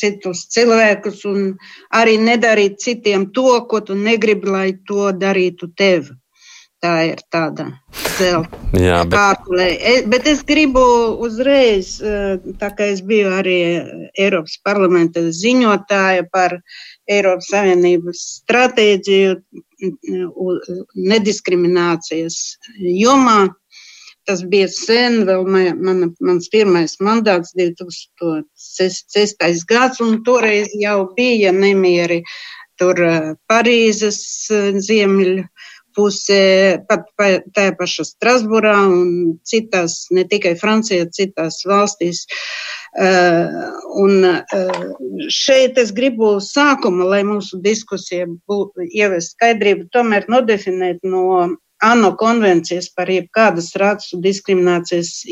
citus 0.01 0.45
cilvēkus 0.55 1.25
un 1.31 1.55
arī 1.97 2.17
nedarīt 2.21 2.79
citiem 2.83 3.31
to, 3.35 3.65
ko 3.71 3.81
tu 3.81 3.97
negribi, 3.99 4.51
lai 4.51 4.69
to 4.87 5.11
darītu 5.17 5.73
tev. 5.77 6.13
Tā 6.81 6.95
ir 7.11 7.19
tāda 7.29 7.67
zelta 8.17 8.57
kārtulē. 9.13 9.67
Bet... 9.69 9.83
E, 9.85 10.07
bet 10.09 10.25
es 10.31 10.41
gribu 10.49 10.81
uzreiz, 11.27 12.01
e, 12.01 12.41
tā 12.61 12.71
kā 12.77 12.85
es 12.95 13.01
biju 13.05 13.29
arī 13.37 13.57
Eiropas 14.17 14.57
parlamenta 14.65 15.21
ziņotāja 15.29 16.25
par 16.33 16.57
Eiropas 17.11 17.51
Savienības 17.53 18.19
stratēģiju 18.41 19.37
nediskriminācijas 21.11 22.37
jomā. 22.81 23.41
Tas 24.29 24.41
bija 24.49 24.69
sen, 24.73 25.27
vēl 25.29 25.43
man, 25.49 26.15
mans 26.23 26.49
pirmais 26.53 26.97
mandāts, 27.03 27.53
2006. 27.59 29.65
gads, 29.69 30.01
un 30.05 30.23
toreiz 30.25 30.69
jau 30.81 31.15
bija 31.17 31.53
nemieri 31.53 32.23
tur 32.81 32.97
e, 33.05 33.37
Parīzes 33.51 34.21
ziemeļu 34.87 35.45
pusē, 35.97 36.81
pat 36.89 37.07
tajā 37.19 37.73
pašā 37.79 38.07
Strasburā 38.09 38.77
un 38.89 39.39
citās, 39.47 40.07
ne 40.15 40.25
tikai 40.29 40.57
Francijā, 40.61 41.09
citās 41.15 41.63
valstīs. 41.69 42.27
Uh, 42.91 43.71
un 44.03 44.25
uh, 44.27 44.79
šeit 45.31 45.79
es 45.79 45.93
gribu 45.95 46.39
sākuma, 46.43 47.07
lai 47.07 47.21
mūsu 47.27 47.61
diskusija 47.63 48.27
būtu 48.51 48.89
ievest 48.91 49.37
skaidrību, 49.37 49.87
tomēr 49.95 50.27
nodefinēt 50.33 51.05
no 51.07 51.53
ANO 51.81 52.11
konvencijas 52.21 52.91
par 52.93 53.09
jebkādas 53.09 53.71
rasu 53.81 54.19
diskriminācijas 54.21 55.23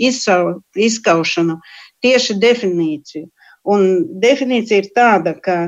izskaušanu 0.79 1.59
tieši 2.05 2.39
definīciju. 2.41 3.27
Un 3.69 3.89
definīcija 4.23 4.85
ir 4.85 4.89
tāda, 4.97 5.35
ka 5.35 5.59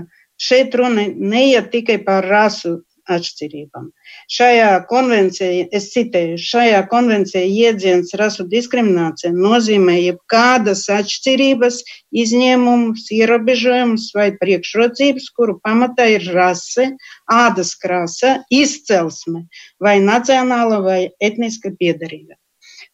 šeit 0.41 0.75
runa 0.79 1.05
neiet 1.11 1.69
tikai 1.75 1.99
par 2.07 2.25
rasu 2.25 2.79
atšķirībām. 3.17 3.89
Šajā 4.31 4.71
konvencijā, 4.91 5.67
es 5.77 5.91
citēju, 5.95 6.39
šajā 6.41 6.83
konvencijā 6.93 7.43
iedziens 7.45 8.15
rasu 8.21 8.47
diskriminācija 8.51 9.33
nozīmē 9.37 9.97
jebkādas 10.01 10.87
atšķirības, 10.97 11.81
izņēmumus, 12.25 13.07
ierobežojumus 13.17 14.11
vai 14.17 14.31
priekšrocības, 14.43 15.31
kuru 15.37 15.59
pamatā 15.65 16.11
ir 16.17 16.29
rase, 16.35 16.91
ādas 17.31 17.75
krāsa, 17.81 18.39
izcelsme 18.51 19.47
vai 19.81 19.99
nacionāla 20.05 20.83
vai 20.85 21.01
etniska 21.21 21.75
piedarība. 21.79 22.37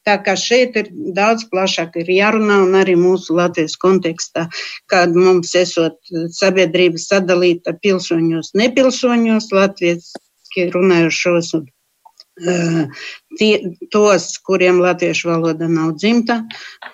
Tā 0.06 0.16
kā 0.22 0.36
šeit 0.38 0.76
ir 0.78 0.90
daudz 1.16 1.48
plašāk 1.50 1.96
ir 2.02 2.10
jārunā 2.14 2.60
un 2.62 2.76
arī 2.78 2.94
mūsu 2.98 3.34
Latvijas 3.34 3.74
kontekstā, 3.82 4.46
kad 4.92 5.16
mums 5.16 5.54
esot 5.58 5.98
sabiedrība 6.36 7.00
sadalīta 7.02 7.74
pilsoņos, 7.82 8.52
nepilsoņos, 8.54 9.50
Latvijas 9.56 10.12
runājušos 10.56 11.50
un 11.58 11.66
tie, 13.38 13.60
tos, 13.92 14.28
kuriem 14.46 14.80
latviešu 14.82 15.30
valoda 15.30 15.68
nav 15.70 15.94
dzimta. 15.98 16.40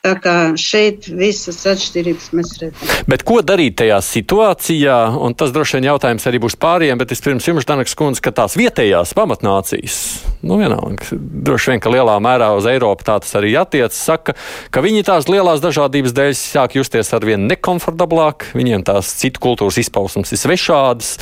Tā 0.03 0.15
kā 0.23 0.37
šeit 0.59 1.09
visas 1.09 1.61
atšķirības 1.69 2.29
mēs 2.37 2.53
redzam. 2.61 2.93
Bet 3.11 3.25
ko 3.29 3.41
darīt 3.47 3.79
tajā 3.81 4.01
situācijā, 4.05 4.99
un 5.23 5.37
tas 5.39 5.55
droši 5.55 5.79
vien 5.79 5.91
jautājums 5.93 6.27
arī 6.29 6.43
būs 6.43 6.59
pārējiem, 6.63 7.01
bet 7.01 7.15
es 7.15 7.23
pirms 7.25 7.49
jums, 7.49 7.69
Danaks 7.69 7.97
kundze, 7.99 8.23
ka 8.25 8.35
tās 8.35 8.57
vietējās 8.59 9.15
pamatnācijas, 9.19 9.99
nu 10.47 10.59
vienalga, 10.61 11.07
droši 11.13 11.73
vien, 11.73 11.83
ka 11.83 11.93
lielā 11.93 12.19
mērā 12.23 12.53
uz 12.59 12.69
Eiropu 12.71 13.07
tā 13.07 13.19
tas 13.23 13.39
arī 13.39 13.55
attiec, 13.61 13.95
saka, 13.97 14.37
ka 14.75 14.85
viņi 14.85 15.07
tās 15.09 15.31
lielās 15.31 15.63
dažādības 15.65 16.15
dēļ 16.17 16.37
sāk 16.39 16.77
justies 16.79 17.13
arvien 17.17 17.47
nekomfortablāk, 17.51 18.51
viņiem 18.59 18.87
tās 18.89 19.15
citu 19.23 19.43
kultūras 19.43 19.81
izpausmes 19.83 20.35
ir 20.35 20.43
svešādas. 20.43 21.17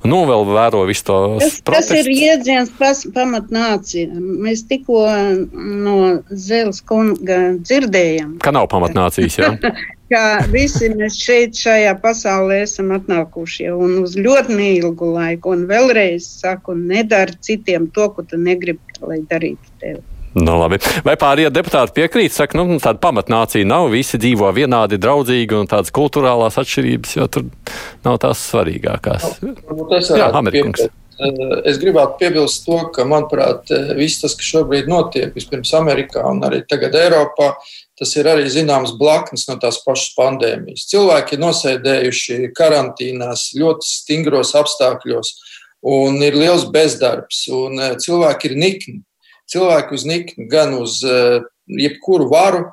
Nu, 0.00 0.22
vēl 0.28 0.46
vēro 0.48 0.82
visu 0.88 1.04
to. 1.10 1.16
Tas, 1.42 1.58
protestus. 1.64 1.90
tas 1.92 2.06
ir 2.06 2.10
jēdziens 2.14 2.70
pamatnācija. 3.14 4.08
Mēs 4.16 4.64
tikko 4.70 5.04
no 5.52 5.96
Zēles 6.30 6.80
kunga 6.88 7.40
dzirdējām. 7.60 8.38
Ka 8.44 8.54
nav 8.56 8.70
pamatnācijas, 8.72 9.36
jā. 9.42 9.50
ka 10.12 10.22
visi 10.52 10.88
mēs 10.94 11.18
šeit, 11.20 11.58
šajā 11.60 11.92
pasaulē, 12.02 12.62
esam 12.64 12.94
atnākuši 12.96 13.68
jau 13.68 13.76
uz 14.02 14.16
ļoti 14.16 14.56
neilgu 14.56 15.12
laiku. 15.14 15.52
Un 15.56 15.66
vēlreiz 15.70 16.26
saku, 16.40 16.74
nedara 16.78 17.36
citiem 17.44 17.90
to, 17.94 18.08
ko 18.14 18.24
tu 18.24 18.40
negribi, 18.40 19.00
lai 19.04 19.20
darītu 19.28 19.76
tev. 19.82 20.00
Nu, 20.38 20.54
labi. 20.60 20.78
Vai 21.06 21.16
pārējie 21.18 21.50
deputāti 21.50 21.96
piekrīt, 21.96 22.34
saka, 22.34 22.58
nu, 22.60 22.78
tāda 22.82 23.00
pamatnācija 23.02 23.66
nav, 23.66 23.88
visi 23.90 24.20
dzīvo 24.20 24.52
vienādi, 24.54 25.00
draudzīgi 25.02 25.58
un 25.58 25.66
tādas 25.70 25.90
kultūrālās 25.94 26.60
atšķirības, 26.60 27.16
jo 27.18 27.26
tur 27.34 27.48
nav 28.06 28.20
tās 28.22 28.44
svarīgākās. 28.52 29.40
Nu, 29.42 29.56
Jā, 29.98 30.30
Amerikans. 30.38 30.86
Eh, 31.20 31.50
es 31.68 31.76
gribētu 31.82 32.16
piebilst 32.20 32.62
to, 32.64 32.78
ka, 32.94 33.04
manuprāt, 33.04 33.68
eh, 33.74 33.90
viss 33.98 34.22
tas, 34.22 34.36
kas 34.38 34.46
šobrīd 34.54 34.88
notiek, 34.88 35.34
vispirms 35.34 35.74
Amerikā 35.76 36.22
un 36.30 36.40
arī 36.46 36.62
tagad 36.68 36.94
Eiropā, 36.96 37.50
tas 37.98 38.14
ir 38.16 38.30
arī 38.30 38.46
zināms 38.48 38.94
blaknes 38.96 39.44
no 39.50 39.58
tās 39.60 39.82
pašas 39.84 40.14
pandēmijas. 40.16 40.86
Cilvēki 40.94 41.36
ir 41.36 41.42
nosēdējuši 41.44 42.54
karantīnās 42.56 43.50
ļoti 43.58 43.90
stingros 43.90 44.54
apstākļos, 44.56 45.34
un 45.90 46.22
ir 46.22 46.38
liels 46.38 46.64
bezdarbs, 46.72 47.44
un 47.52 47.78
eh, 47.80 47.94
cilvēki 48.00 48.52
ir 48.52 48.56
nikni 48.56 49.00
cilvēku 49.50 49.96
uz 49.98 50.06
nikni, 50.08 50.46
gan 50.50 50.74
uz 50.78 51.00
eh, 51.06 51.40
jebkuru 51.70 52.28
varu, 52.30 52.64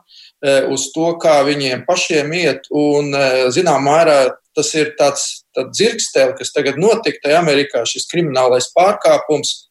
eh, 0.43 0.67
uz 0.71 0.89
to, 0.93 1.11
kā 1.21 1.39
viņiem 1.47 1.85
pašiem 1.87 2.33
iet. 2.37 2.69
Un, 2.71 3.13
eh, 3.15 3.47
zinām, 3.53 3.85
mērā 3.87 4.35
tas 4.57 4.73
ir 4.75 4.93
tāds 4.99 5.43
dzirkstēl, 5.57 6.33
kas 6.37 6.53
tagad 6.53 6.79
notika 6.81 7.27
tajā 7.27 7.41
Amerikā, 7.43 7.83
šis 7.85 8.07
kriminālais 8.09 8.71
pārkāpums. 8.77 9.67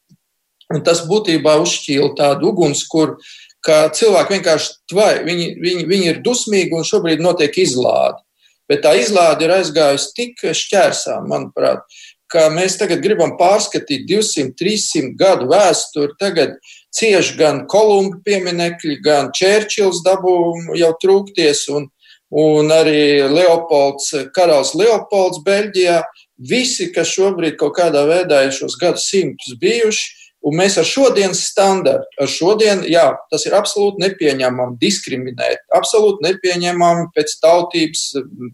Un 0.73 0.83
tas 0.83 1.03
būtībā 1.07 1.55
uzšķīla 1.63 2.13
tādu 2.15 2.51
ugunskura, 2.51 3.15
ka 3.63 3.87
cilvēki 3.95 4.37
vienkārši 4.37 4.73
tvai, 4.91 5.11
viņi, 5.27 5.47
viņi, 5.63 5.83
viņi 5.87 6.09
ir 6.11 6.21
dusmīgi 6.23 6.75
un 6.75 6.87
šobrīd 6.87 7.23
notiek 7.23 7.55
izlāde. 7.59 8.19
Bet 8.67 8.83
tā 8.83 8.93
izlāde 8.99 9.47
ir 9.47 9.53
aizgājusi 9.55 10.13
tik 10.15 10.43
šķērsām, 10.55 11.27
manuprāt, 11.31 11.83
ka 12.31 12.47
mēs 12.51 12.75
tagad 12.79 13.01
gribam 13.03 13.35
pārskatīt 13.39 14.05
200, 14.09 14.55
300 14.59 15.13
gadu 15.19 15.47
vēsturi. 15.51 16.15
Tagad 16.19 16.57
cieši 16.97 17.37
gan 17.39 17.63
Kolumba 17.69 18.19
pieminekļi, 18.25 18.99
gan 19.05 19.31
Čērčils 19.35 20.03
dabū 20.05 20.37
jau 20.77 20.91
trūkties, 21.01 21.67
un, 21.77 21.89
un 22.33 22.73
arī 22.73 23.23
Leopolds, 23.31 24.13
karalis 24.35 24.75
Leopolds 24.77 25.43
Beļģijā. 25.45 26.01
Visi, 26.37 26.91
kas 26.93 27.09
šobrīd 27.15 27.55
kaut 27.57 27.77
kādā 27.79 28.03
veidā 28.05 28.43
ir 28.45 28.53
šos 28.53 28.75
gadsimtus 28.77 29.55
bijuši, 29.61 30.27
un 30.47 30.55
mēs 30.59 30.77
ar 30.79 30.85
šodienas 30.87 31.41
standartu, 31.49 32.07
ar 32.21 32.29
šodien, 32.31 32.83
jā, 32.87 33.07
tas 33.31 33.47
ir 33.47 33.55
absolūti 33.57 34.03
nepieņemami 34.03 34.77
diskriminēt, 34.81 35.65
absolūti 35.75 36.23
nepieņemami 36.27 37.09
pēc 37.15 37.33
tautības, 37.43 38.05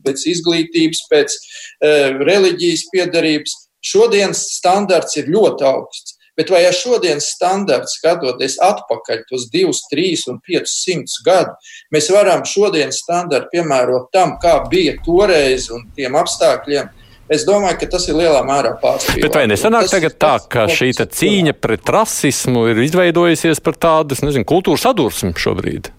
pēc 0.05 0.25
izglītības, 0.33 1.03
pēc 1.12 1.35
e, 1.35 1.93
reliģijas 2.23 2.88
piedarības. 2.93 3.59
Šodienas 3.83 4.45
standarts 4.55 5.19
ir 5.19 5.27
ļoti 5.33 5.67
augsts. 5.67 6.15
Bet 6.38 6.50
vai 6.50 6.63
ar 6.66 6.74
šodienas 6.74 7.28
standartu 7.36 7.92
skatoties 7.92 8.58
atpakaļ 8.63 9.22
uz 9.38 9.46
2, 9.54 9.70
3 9.92 10.25
un 10.32 10.40
500 10.42 11.22
gadu, 11.28 11.54
mēs 11.94 12.10
varam 12.13 12.42
šodienas 12.50 13.04
standartu 13.04 13.52
piemērot 13.54 14.10
tam, 14.16 14.38
kā 14.42 14.58
bija 14.72 14.96
toreiz 15.06 15.70
un 15.74 15.86
tiem 15.94 16.18
apstākļiem? 16.18 16.90
Es 17.34 17.46
domāju, 17.48 17.78
ka 17.80 17.88
tas 17.94 18.06
ir 18.10 18.18
lielā 18.20 18.42
mērā 18.46 18.74
pārspīlēts. 18.82 19.24
Bet 19.24 19.38
vai 19.38 19.46
nesanāk 19.48 19.86
tas, 19.88 19.94
tagad 19.96 20.18
tā, 20.20 20.34
ka 20.52 20.66
šī 20.68 20.92
cīņa 21.00 21.54
pret 21.56 21.92
rasismu 21.96 22.66
ir 22.74 22.82
izveidojusies 22.84 23.62
par 23.63 23.78
tādu, 23.80 24.18
nezinu, 24.25 24.46
kultūras 24.50 24.84
sadursmi 24.90 25.32
šobrīd? 25.40 25.94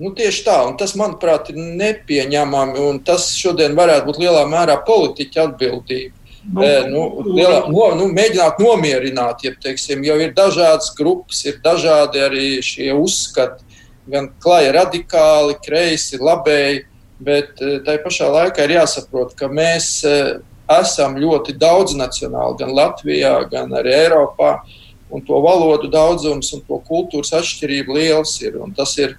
Nu, 0.00 0.14
tieši 0.16 0.46
tā, 0.46 0.56
un 0.64 0.78
tas, 0.80 0.94
manuprāt, 0.96 1.50
ir 1.52 1.58
nepieņemami, 1.76 2.80
un 2.88 3.02
tas 3.04 3.26
šodien 3.36 3.76
varētu 3.76 4.06
būt 4.06 4.22
lielā 4.22 4.46
mērā 4.48 4.78
politiķa 4.86 5.50
atbildība. 5.50 6.14
Nu, 6.40 6.64
nu, 6.88 7.00
lielā, 7.36 7.66
no, 7.68 7.90
nu, 7.98 8.06
mēģināt 8.16 8.60
nomierināt, 8.64 9.42
ja 9.44 9.52
teiksim, 9.60 10.04
jau 10.06 10.16
ir 10.24 10.32
dažādas 10.36 10.88
grupas, 10.96 11.42
ir 11.44 11.58
dažādi 11.64 12.22
arī 12.24 12.46
šie 12.64 12.94
uzskati, 12.96 13.66
gan 14.10 14.30
klāja 14.40 14.72
radikāli, 14.78 15.58
kreisi, 15.60 16.16
labēji, 16.16 16.86
bet 17.20 17.60
tai 17.84 17.98
pašā 18.00 18.30
laikā 18.32 18.64
ir 18.64 18.78
jāsaprot, 18.78 19.34
ka 19.36 19.50
mēs 19.52 19.90
esam 20.80 21.18
ļoti 21.20 21.56
daudznacionāli, 21.60 22.56
gan 22.62 22.72
Latvijā, 22.78 23.34
gan 23.50 23.74
arī 23.76 23.92
Eiropā, 24.06 24.54
un 25.10 25.24
to 25.26 25.40
valodu 25.44 25.90
daudzums 25.92 26.52
un 26.54 26.64
to 26.66 26.78
kultūras 26.86 27.34
atšķirība 27.40 27.98
liels 27.98 28.36
ir, 28.40 28.56
un 28.62 28.72
tas 28.74 28.94
ir 29.02 29.18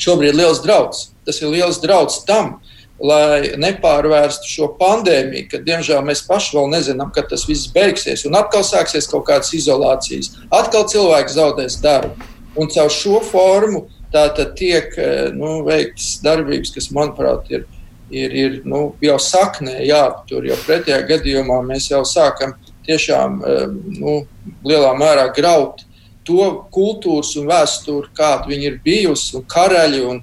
šobrīd 0.00 0.38
liels 0.38 0.62
drauds. 0.64 1.10
Tas 1.26 1.42
ir 1.42 1.52
liels 1.52 1.80
drauds 1.82 2.22
tam, 2.28 2.56
lai 2.98 3.54
nepārvērstu 3.60 4.50
šo 4.50 4.68
pandēmiju, 4.78 5.46
kad 5.52 5.64
diemžēl 5.66 6.02
mēs 6.06 6.24
paši 6.26 6.56
vēl 6.56 6.70
nezinām, 6.72 7.12
kad 7.14 7.28
tas 7.30 7.46
viss 7.48 7.70
beigsies, 7.74 8.24
un 8.26 8.38
atkal 8.38 8.64
sāksies 8.66 9.06
kaut 9.10 9.26
kādas 9.28 9.52
izolācijas, 9.54 10.34
atkal 10.50 10.86
cilvēks 10.90 11.38
zaudēs 11.38 11.78
darbu. 11.84 12.16
Un 12.58 12.70
caur 12.74 12.90
šo 12.90 13.20
formu 13.22 13.84
tātad 14.12 14.56
tiek 14.58 14.94
eh, 14.98 15.28
nu, 15.34 15.60
veikts 15.66 16.16
darbības, 16.24 16.72
kas, 16.74 16.88
manuprāt, 16.94 17.50
ir, 17.54 17.66
ir, 18.10 18.34
ir 18.34 18.56
nu, 18.66 18.88
jau 19.04 19.18
saknē 19.22 19.78
jāaptur, 19.86 20.48
jo 20.48 20.56
pretējā 20.66 21.04
gadījumā 21.12 21.60
mēs 21.68 21.90
jau 21.92 22.02
sākam 22.08 22.56
tiešām 22.88 23.42
eh, 23.44 23.66
nu, 24.00 24.22
lielā 24.66 24.94
mērā 24.98 25.28
graut 25.36 25.84
to 26.28 26.48
kultūras 26.74 27.32
un 27.40 27.48
vēsturi, 27.48 28.10
kāda 28.16 28.50
viņi 28.50 28.66
ir 28.68 28.80
bijusi, 28.84 29.36
un 29.38 29.46
karaļi 29.48 30.02
un, 30.04 30.20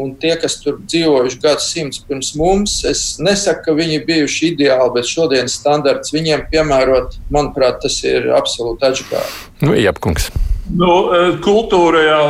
un 0.00 0.14
tie, 0.20 0.34
kas 0.40 0.58
tur 0.62 0.78
dzīvojuši 0.82 1.40
gadsimtus 1.42 2.04
pirms 2.08 2.32
mums, 2.38 2.76
es 2.88 3.04
nesaku, 3.22 3.66
ka 3.68 3.76
viņi 3.78 4.02
bijuši 4.08 4.52
ideāli, 4.52 4.92
bet 4.96 5.10
šodienas 5.10 5.58
standarts 5.60 6.14
viņiem 6.14 6.46
piemērot, 6.52 7.18
manuprāt, 7.34 7.80
tas 7.84 8.00
ir 8.06 8.30
absolūti 8.34 8.90
atšķirīgi. 8.90 9.42
Nu, 9.64 9.74
Jāpkungs. 9.78 10.30
Nu, 10.74 10.92
e, 11.12 11.24
kultūra 11.44 12.06
jau 12.06 12.28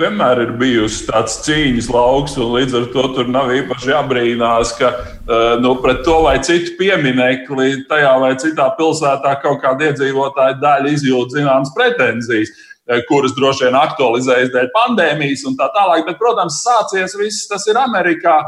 vienmēr 0.00 0.40
ir 0.44 0.52
bijusi 0.60 1.04
tāds 1.08 1.36
cīņas 1.44 1.90
lauks, 1.92 2.36
un 2.40 2.54
līdz 2.56 2.76
ar 2.78 2.86
to 2.94 3.04
tur 3.16 3.28
nav 3.30 3.52
īpaši 3.54 3.92
jābrīnās, 3.92 4.72
ka 4.78 4.90
e, 4.96 5.40
nu, 5.62 5.74
pret 5.82 6.02
to 6.06 6.16
vai 6.24 6.38
citu 6.46 6.74
pieminekli 6.78 7.84
tajā 7.90 8.14
vai 8.22 8.32
citā 8.40 8.70
pilsētā 8.78 9.36
kaut 9.44 9.60
kāda 9.64 9.90
iedzīvotāja 9.90 10.58
daļa 10.62 10.94
izjūt 10.96 11.36
zināmas 11.36 11.72
pretenzijas. 11.76 12.52
Eh, 12.88 13.02
kuras 13.06 13.34
droši 13.36 13.66
vien 13.68 13.76
aktualizējas 13.76 14.50
dēļ 14.54 14.68
pandēmijas 14.74 15.44
un 15.46 15.56
tā 15.58 15.68
tālāk. 15.76 16.06
Bet, 16.08 16.16
protams, 16.18 16.62
sācies 16.64 17.16
viss 17.20 17.48
tas 17.50 17.66
ir 17.68 17.78
Amerikā. 17.78 18.40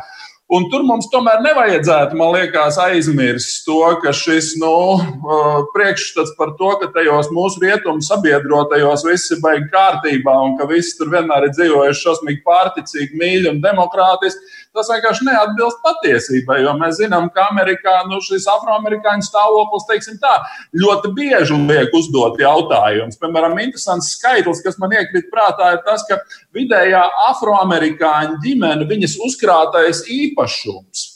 Un 0.53 0.67
tur 0.69 0.83
mums 0.85 1.07
tomēr 1.09 1.39
nevajadzētu, 1.45 2.17
man 2.19 2.35
liekas, 2.35 2.77
aizmirst 2.83 3.63
to, 3.65 3.79
ka 4.03 4.11
šis 4.13 4.51
nu, 4.61 4.99
eh, 5.01 5.61
priekšstats 5.77 6.35
par 6.37 6.57
to, 6.59 6.73
ka 6.81 6.91
tajos 6.97 7.31
mūsu 7.33 7.63
rietumu 7.63 8.05
sabiedrotajos 8.05 9.05
viss 9.07 9.31
ir 9.33 9.41
baigi 9.45 9.71
kārtībā 9.73 10.35
un 10.49 10.59
ka 10.59 10.67
visi 10.67 10.97
tur 10.99 11.13
vienmēr 11.13 11.47
ir 11.49 11.55
dzīvojuši 11.57 12.05
šausmīgi 12.05 12.43
pārticīgi, 12.49 13.17
mīļi 13.23 13.53
un 13.53 13.63
demokrātiski 13.63 14.62
Tas 14.73 14.89
vienkārši 14.89 15.27
neatbilst 15.27 15.83
patiesībai, 15.85 16.63
jo 16.65 16.73
mēs 16.81 16.97
zinām, 17.03 17.27
ka 17.35 17.45
Amerikā 17.51 17.99
nu, 18.09 18.23
šis 18.25 18.47
afroamerikāņu 18.55 19.27
stāvoklis, 19.27 19.85
teiksim 19.91 20.17
tā, 20.23 20.33
ļoti 20.81 21.11
bieži 21.17 21.59
liek 21.69 21.93
uzdot 21.99 22.41
jautājumus. 22.41 23.21
Piemēram, 23.21 23.59
interesants 23.61 24.15
skaitlis, 24.17 24.63
kas 24.65 24.81
man 24.81 24.95
iekrīt 24.97 25.29
prātā, 25.33 25.75
ir 25.77 25.83
tas, 25.85 26.07
ka 26.09 26.23
vidējā 26.57 27.03
afroamerikāņu 27.29 28.41
ģimene, 28.47 28.89
viņas 28.89 29.19
uzkrātais 29.29 30.07
īpašums 30.09 31.09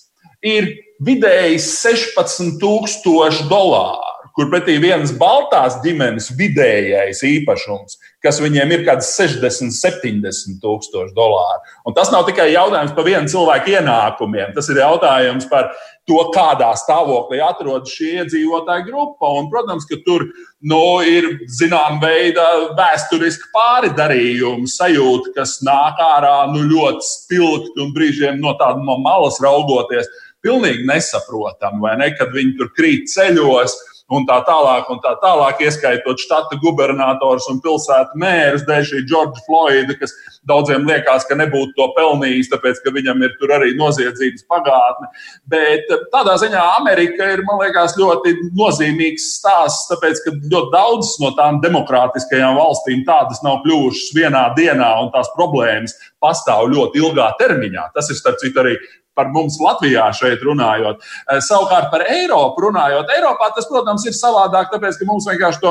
ir 0.46 0.68
vidēji 1.06 1.56
16,000 1.62 3.48
dolāru 3.50 4.15
kur 4.36 4.50
pretī 4.52 4.76
vienas 4.82 5.14
baltās 5.16 5.78
ģimenes 5.80 6.28
vidējais 6.36 7.22
īpašums, 7.24 7.96
kas 8.20 8.40
viņiem 8.42 8.74
ir 8.74 8.82
kaut 8.84 8.98
kāds 9.00 9.14
60, 9.16 9.72
70 9.72 10.58
tūkstoši 10.60 11.14
dolāru. 11.16 11.62
Un 11.88 11.96
tas 11.96 12.10
nav 12.12 12.26
tikai 12.28 12.50
jautājums 12.52 12.92
par 12.92 13.06
vienu 13.08 13.32
cilvēku 13.32 13.72
ienākumiem, 13.78 14.52
tas 14.56 14.68
ir 14.68 14.82
jautājums 14.82 15.48
par 15.48 15.70
to, 16.06 16.18
kādā 16.34 16.68
stāvoklī 16.76 17.40
atrodas 17.42 17.94
šī 17.96 18.12
iedzīvotāja 18.20 18.84
grupa. 18.86 19.32
Un, 19.40 19.48
protams, 19.52 19.88
ka 19.88 19.98
tur 20.04 20.26
nu, 20.60 20.82
ir 21.00 21.32
zināma 21.56 21.98
veida 22.04 22.44
vēsturiski 22.76 23.50
pāridarījuma 23.56 24.68
sajūta, 24.68 25.32
kas 25.40 25.58
nāk 25.66 25.98
ārā 26.02 26.36
nu, 26.52 26.62
ļoti 26.68 27.08
spilgti 27.08 27.82
un 27.82 27.92
brīžiem 27.96 28.40
no 28.44 28.52
tāda 28.60 28.84
no 28.84 29.00
malas 29.00 29.40
raugoties. 29.42 30.12
Pilnīgi 30.44 30.84
nesaprotami, 30.86 31.80
vai 31.82 31.96
ne, 31.98 32.12
kad 32.14 32.30
viņi 32.36 32.58
tur 32.60 32.68
krīt 32.76 33.08
ceļos 33.10 33.74
un 34.12 34.26
tā 34.28 34.36
tālāk, 34.46 34.86
un 34.92 35.00
tā 35.02 35.14
tālāk, 35.22 35.60
ieskaitot 35.66 36.20
štata 36.22 36.58
gubernators 36.62 37.48
un 37.50 37.58
pilsētu 37.62 38.18
mērus 38.22 38.64
dēļ 38.68 38.84
šī 38.90 39.02
Džordža 39.08 39.42
Floyda, 39.46 39.96
kas 39.98 40.14
daudziem 40.46 40.86
liekas, 40.86 41.26
ka 41.26 41.38
nebūtu 41.38 41.74
to 41.78 41.88
pelnījis, 41.96 42.50
tāpēc, 42.52 42.80
ka 42.84 42.92
viņam 42.94 43.24
ir 43.26 43.34
tur 43.40 43.54
arī 43.56 43.72
noziedzības 43.78 44.46
pagātne. 44.50 45.10
Bet 45.50 45.90
eh, 45.90 46.04
tādā 46.12 46.36
ziņā 46.42 46.62
Amerika 46.76 47.32
ir, 47.34 47.42
man 47.48 47.58
liekas, 47.64 47.96
ļoti 47.98 48.36
nozīmīgs 48.58 49.30
stāsts, 49.40 49.88
tāpēc, 49.90 50.22
ka 50.24 50.34
ļoti 50.38 50.74
daudzas 50.74 51.16
no 51.22 51.32
tām 51.38 51.58
demokrātiskajām 51.64 52.60
valstīm 52.60 53.02
tādas 53.08 53.42
nav 53.46 53.62
kļuvušas 53.66 54.14
vienā 54.16 54.44
dienā, 54.58 54.92
un 55.02 55.10
tās 55.14 55.32
problēmas 55.34 55.96
pastāv 56.22 56.70
ļoti 56.72 57.02
ilgā 57.02 57.32
termiņā. 57.42 57.90
Tas 57.96 58.12
ir 58.12 58.20
starp 58.20 58.38
citu 58.42 58.62
arī 58.62 58.78
par 59.16 59.32
mums 59.34 59.58
Latvijā 59.62 60.06
šeit 60.16 60.44
runājot. 60.46 61.02
Eh, 61.02 61.40
savukārt 61.44 61.90
par 61.90 62.04
Eiropu 62.06 62.68
runājot, 62.68 63.12
Eiropā 63.16 63.50
tas, 63.56 63.68
protams, 63.70 64.06
ir 64.06 64.16
savādāk, 64.16 64.70
tāpēc 64.72 65.00
ka 65.00 65.08
mums 65.08 65.28
vienkārši 65.30 65.62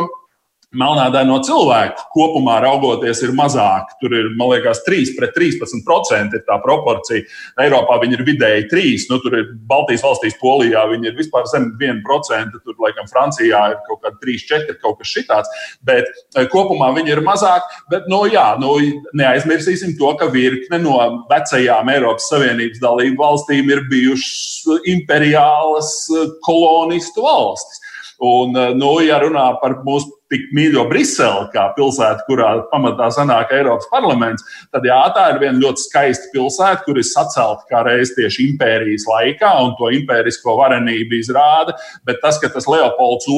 to 0.76 0.80
melnādaino 0.80 1.40
cilvēku 1.46 2.06
kopumā 2.14 2.60
raugoties 2.64 3.22
ir 3.24 3.34
mazāk. 3.36 3.96
Tur 4.02 4.14
ir, 4.14 4.30
man 4.38 4.52
liekas, 4.54 4.84
3 4.86 5.16
pret 5.18 5.36
13% 5.36 6.36
ir 6.36 6.44
tā 6.48 6.58
proporcija. 6.64 7.24
Eiropā 7.62 8.00
viņi 8.02 8.18
ir 8.18 8.26
vidēji 8.28 8.68
3, 8.72 9.08
nu, 9.12 9.20
tur 9.24 9.38
ir 9.40 9.50
Baltijas 9.70 10.04
valstīs, 10.06 10.38
Polijā 10.42 10.86
viņi 10.92 11.12
ir 11.12 11.18
vispār 11.18 11.48
zem 11.52 11.72
1%, 11.80 12.60
tur, 12.64 12.76
laikam, 12.84 13.08
Francijā 13.12 13.62
ir 13.72 13.80
kaut 13.88 14.04
kāda 14.04 14.20
3, 14.22 14.38
4, 14.52 14.78
kaut 14.84 15.00
kas 15.00 15.12
šitāds, 15.12 15.66
bet 15.86 16.10
eh, 16.12 16.48
kopumā 16.52 16.92
viņi 16.96 17.16
ir 17.16 17.24
mazāk. 17.26 17.66
Bet, 17.92 18.10
nu, 18.12 18.26
jā, 18.32 18.48
nu, 18.62 18.76
neaizmirsīsim 19.18 19.96
to, 20.00 20.12
ka 20.20 20.30
virkne 20.34 20.80
no 20.84 21.00
vecajām 21.32 21.92
Eiropas 21.94 22.30
Savienības 22.32 22.84
dalību 22.84 23.22
valstīm 23.22 23.72
ir 23.72 23.86
bijušas 23.92 24.84
imperiālas 24.92 25.98
eh, 26.12 26.32
kolonistu 26.46 27.26
valstis. 27.26 27.84
Un, 28.20 28.56
eh, 28.56 28.74
nu, 28.76 28.96
ja 29.04 29.20
runā 29.20 29.48
par 29.62 29.82
mūsu 29.84 30.14
tik 30.34 30.48
mīļo 30.58 30.88
Briseli, 30.90 31.50
kā 31.54 31.68
pilsētu, 31.76 32.26
kurā 32.30 32.50
pamatā 32.72 33.12
sanāk 33.14 33.54
Eiropas 33.56 33.90
parlaments, 33.92 34.46
tad 34.74 34.88
jā, 34.88 34.98
tā 35.16 35.28
ir 35.34 35.42
viena 35.44 35.62
ļoti 35.62 35.86
skaista 35.86 36.32
pilsēta, 36.34 36.82
kur 36.88 37.00
ir 37.02 37.08
sacelta 37.08 37.68
kā 37.70 37.84
reiz 37.88 38.16
tieši 38.18 38.50
impērijas 38.52 39.06
laikā, 39.10 39.54
un 39.68 39.76
to 39.80 39.92
impērisko 40.00 40.58
varenību 40.64 41.22
izrāda. 41.22 41.78
Bet 42.08 42.24
tas, 42.26 42.42
ka 42.42 42.50
tas 42.54 42.70
Leopolds 42.72 43.30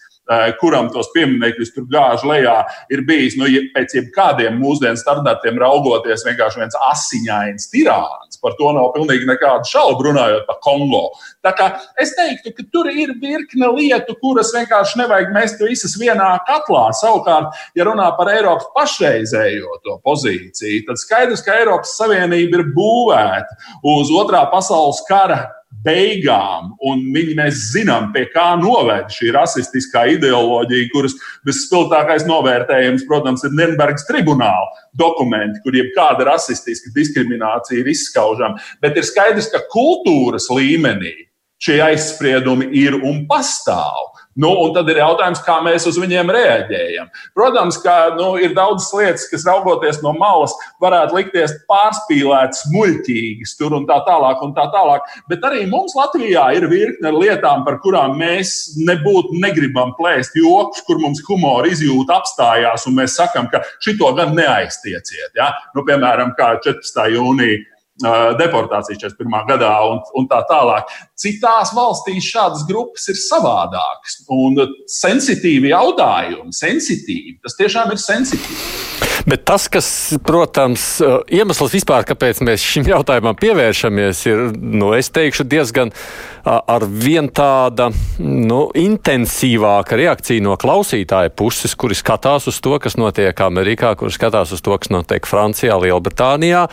kuram 0.59 0.89
tos 0.93 1.09
pieminekļus 1.15 1.73
tur 1.75 1.87
gāž 1.91 2.25
lejā, 2.27 2.57
ir 2.93 3.03
bijis 3.07 3.37
nu, 3.39 3.49
pēc 3.75 3.95
jebkādiem 3.97 4.57
mūsdienu 4.61 4.99
standartiem 4.99 5.59
raugoties 5.61 6.25
vienkārši 6.27 6.61
viens 6.61 6.77
asiņains 6.91 7.69
tirāns. 7.73 8.39
Par 8.41 8.55
to 8.57 8.71
nav 8.73 8.91
pilnīgi 8.95 9.27
nekādu 9.29 9.69
šaubu 9.69 10.07
runājot 10.09 10.47
par 10.47 10.59
Kongo. 10.63 11.03
Tā 11.45 11.53
kā 11.57 11.67
es 12.01 12.15
teiktu, 12.17 12.53
ka 12.57 12.65
tur 12.73 12.89
ir 12.89 13.13
virkne 13.21 13.69
lietu, 13.75 14.15
kuras 14.21 14.53
vienkārši 14.55 15.01
nevajag 15.03 15.33
mest 15.35 15.61
visas 15.61 15.95
vienā 15.99 16.31
katlā. 16.47 16.87
Savukārt, 16.97 17.57
ja 17.77 17.87
runā 17.87 18.09
par 18.17 18.31
Eiropas 18.33 18.69
pašreizējo 18.75 19.79
to 19.85 19.97
pozīciju, 20.05 20.85
tad 20.89 21.01
skaidrs, 21.01 21.45
ka 21.45 21.59
Eiropas 21.61 21.95
Savienība 21.99 22.61
ir 22.61 22.69
būvēta 22.75 23.57
uz 23.93 24.13
otrā 24.15 24.45
pasaules 24.51 25.03
kara 25.09 25.43
beigām, 25.85 26.73
un 26.85 27.01
viņi, 27.13 27.33
mēs 27.39 27.63
zinām, 27.71 28.11
pie 28.13 28.27
kā 28.33 28.51
noved 28.59 29.09
šī 29.13 29.31
rasistiskā 29.35 30.05
ideoloģija, 30.15 30.89
kuras 30.93 31.15
visspilgtākais 31.47 32.27
novērtējums, 32.29 33.07
protams, 33.09 33.45
ir 33.47 33.55
Nürnbergas 33.57 34.05
tribunāla 34.09 34.69
dokumenti, 34.99 35.61
kur 35.63 35.77
jebkāda 35.77 36.27
rasistiska 36.29 36.93
diskriminācija 36.95 37.81
ir 37.81 37.91
izskaužama. 37.93 38.61
Bet 38.83 38.99
ir 38.99 39.07
skaidrs, 39.07 39.49
ka 39.53 39.63
kultūras 39.73 40.49
līmenī 40.53 41.15
šie 41.61 41.79
aizspriedumi 41.85 42.71
ir 42.77 42.97
un 43.01 43.25
pastāv. 43.29 44.10
Nu, 44.39 44.47
un 44.63 44.71
tad 44.71 44.87
ir 44.87 45.01
jautājums, 45.01 45.41
kā 45.43 45.57
mēs 45.63 45.83
uz 45.89 45.97
viņiem 45.99 46.29
reaģējam. 46.31 47.09
Protams, 47.35 47.75
ka 47.83 48.13
nu, 48.15 48.29
ir 48.39 48.53
daudzas 48.55 48.87
lietas, 48.95 49.25
kas 49.27 49.43
raugoties 49.47 49.99
no 50.05 50.13
malas, 50.15 50.53
varētu 50.83 51.17
likties 51.17 51.57
pārspīlētas, 51.67 52.63
muļķīgas, 52.71 53.55
tur 53.59 53.75
un 53.75 53.87
tā 53.89 53.99
tālāk. 54.07 54.39
Un 54.45 54.53
tā 54.55 54.69
tālāk. 54.71 55.09
Bet 55.27 55.43
arī 55.47 55.65
mums 55.67 55.97
Latvijā 55.99 56.45
ir 56.55 56.69
virkne 56.71 57.11
lietām, 57.17 57.65
par 57.67 57.81
kurām 57.83 58.15
mēs 58.21 58.77
nebūtu 58.79 59.35
negribam 59.43 59.91
plēst 59.99 60.39
joks, 60.39 60.85
kur 60.87 61.01
mums 61.03 61.19
humora 61.27 61.67
izjūta 61.67 62.21
apstājās, 62.21 62.87
un 62.87 62.95
mēs 63.01 63.19
sakām, 63.19 63.51
ka 63.51 63.65
šito 63.83 64.13
gan 64.15 64.31
neaiztieciet. 64.37 65.35
Ja? 65.35 65.51
Nu, 65.75 65.83
piemēram, 65.87 66.31
kā 66.39 66.53
14. 66.63 67.03
jūnija 67.17 67.59
deportācija 68.39 68.99
41. 69.07 69.45
gadā 69.49 69.71
un, 69.89 70.01
un 70.17 70.29
tā 70.31 70.41
tālāk. 70.49 70.89
Citās 71.19 71.73
valstīs 71.77 72.27
šādas 72.31 72.65
grupas 72.69 73.07
ir 73.11 73.19
savādākas 73.21 74.21
un 74.33 74.57
sensitīvi 74.89 75.73
jautājumi, 75.73 76.53
sensitīvi. 76.55 77.37
Tas 77.45 77.57
tiešām 77.59 77.93
ir 77.93 78.01
sensitīvi. 78.01 78.99
Bet 79.27 79.43
tas, 79.45 79.67
kas, 79.69 79.87
protams, 80.25 80.83
iemesls 81.29 81.75
vispār, 81.75 82.05
kāpēc 82.09 82.41
mēs 82.45 82.63
šim 82.65 82.87
jautājumam 82.89 83.37
pievēršamies, 83.37 84.23
ir, 84.29 84.43
nu, 84.57 84.91
es 84.97 85.11
teikšu, 85.13 85.45
diezgan 85.49 85.93
ar 86.45 86.85
vien 86.89 87.29
tāda 87.29 87.91
nu, 88.21 88.63
intensīvāka 88.77 89.99
reakcija 89.99 90.41
no 90.41 90.57
klausītāja 90.61 91.33
puses, 91.37 91.77
kuri 91.77 91.97
skatās 91.97 92.49
uz 92.49 92.57
to, 92.63 92.73
kas 92.81 92.97
notiek 92.97 93.45
Amerikā, 93.45 93.93
kuri 93.99 94.15
skatās 94.15 94.55
uz 94.55 94.65
to, 94.65 94.73
kas 94.81 94.93
notiek 94.93 95.29
Francijā, 95.29 95.77
Lielbritānijā 95.83 96.65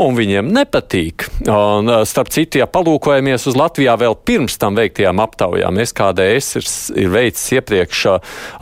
un 0.00 0.16
viņiem 0.16 0.50
nepatīk. 0.54 1.26
Un, 1.50 1.90
starp 2.08 2.30
citu, 2.32 2.60
ja 2.60 2.68
palūkojamies 2.70 3.46
uz 3.50 3.58
Latvijā 3.58 3.96
vēl 4.00 4.16
pirms 4.26 4.56
tam 4.60 4.78
veiktajām 4.78 5.20
aptaujām, 5.22 5.80
SKDS 5.84 6.60
ir, 6.60 6.68
ir 7.04 7.12
veicis 7.12 7.46
iepriekš 7.58 8.04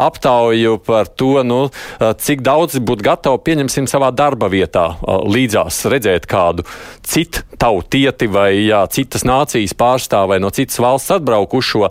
aptauju 0.09 0.79
par 0.87 1.11
to, 1.11 1.45
nu, 1.47 1.61
cik 1.99 2.43
daudz 2.47 2.79
būtu 2.83 3.07
gatavi 3.07 3.43
pieņemsim 3.47 3.89
savā 3.91 4.11
darba 4.15 4.51
vietā 4.53 4.91
līdzās 5.29 5.85
redzēt 5.93 6.27
kādu 6.31 6.67
citu 7.07 7.45
tautieti 7.59 8.29
vai 8.31 8.51
jā, 8.69 8.85
citas 8.93 9.27
nācijas 9.29 9.75
pārstāvu 9.79 10.35
vai 10.35 10.43
no 10.43 10.51
citas 10.55 10.79
valsts 10.83 11.17
atbraukušo. 11.19 11.89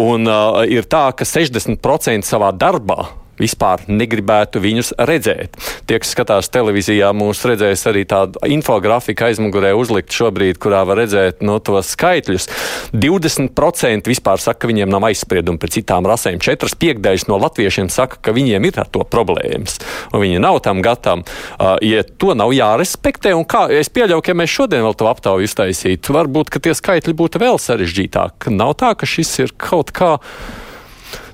Un 0.00 0.28
uh, 0.30 0.62
ir 0.70 0.86
tā, 0.90 1.08
ka 1.16 1.26
60% 1.26 2.26
savā 2.26 2.52
darbā 2.54 3.19
vispār 3.40 3.84
negribētu 3.88 4.62
viņus 4.62 4.94
redzēt. 5.08 5.56
Tie, 5.88 5.98
kas 6.00 6.12
skatās 6.14 6.50
televīzijā, 6.52 7.10
mūs 7.16 7.42
redzēs 7.48 7.86
arī 7.90 8.04
tādu 8.08 8.40
infografiku 8.50 9.28
aizmugurē 9.28 9.72
uzlikt 9.78 10.14
šobrīd, 10.14 10.60
kurā 10.62 10.82
var 10.88 11.00
redzēt 11.02 11.44
no 11.46 11.58
tos 11.64 11.94
skaitļus. 11.96 12.48
20% 12.94 14.10
vispār 14.10 14.42
saka, 14.42 14.62
ka 14.64 14.70
viņiem 14.70 14.92
nav 14.92 15.08
aizspriedumi 15.10 15.60
pret 15.60 15.78
citām 15.78 16.08
rasēm. 16.08 16.40
Četras 16.42 16.76
piekdēļas 16.80 17.28
no 17.30 17.40
latviešiem 17.40 17.90
saka, 17.92 18.20
ka 18.20 18.34
viņiem 18.36 18.68
ir 18.68 18.80
ar 18.82 18.90
to 18.92 19.04
problēmas, 19.08 19.80
un 20.12 20.24
viņi 20.24 20.42
nav 20.42 20.60
tam 20.64 20.82
gatavi. 20.84 21.24
Uh, 21.56 21.76
ja 21.84 22.04
to 22.04 22.34
nav 22.38 22.52
jārespektē, 22.54 23.32
un 23.36 23.46
kā 23.48 23.66
es 23.74 23.90
pieļauju, 23.92 24.24
ka 24.24 24.34
ja 24.34 24.38
mēs 24.38 24.54
šodien 24.54 24.84
vēl 24.86 24.96
to 24.98 25.08
aptauju 25.10 25.48
iztaisītu, 25.48 26.14
varbūt 26.16 26.58
tie 26.60 26.74
skaitļi 26.76 27.16
būtu 27.16 27.40
vēl 27.42 27.60
sarežģītāki. 27.60 28.54
Nav 28.54 28.76
tā, 28.80 28.92
ka 28.98 29.08
šis 29.08 29.32
ir 29.46 29.54
kaut 29.58 29.94
kā 29.96 30.16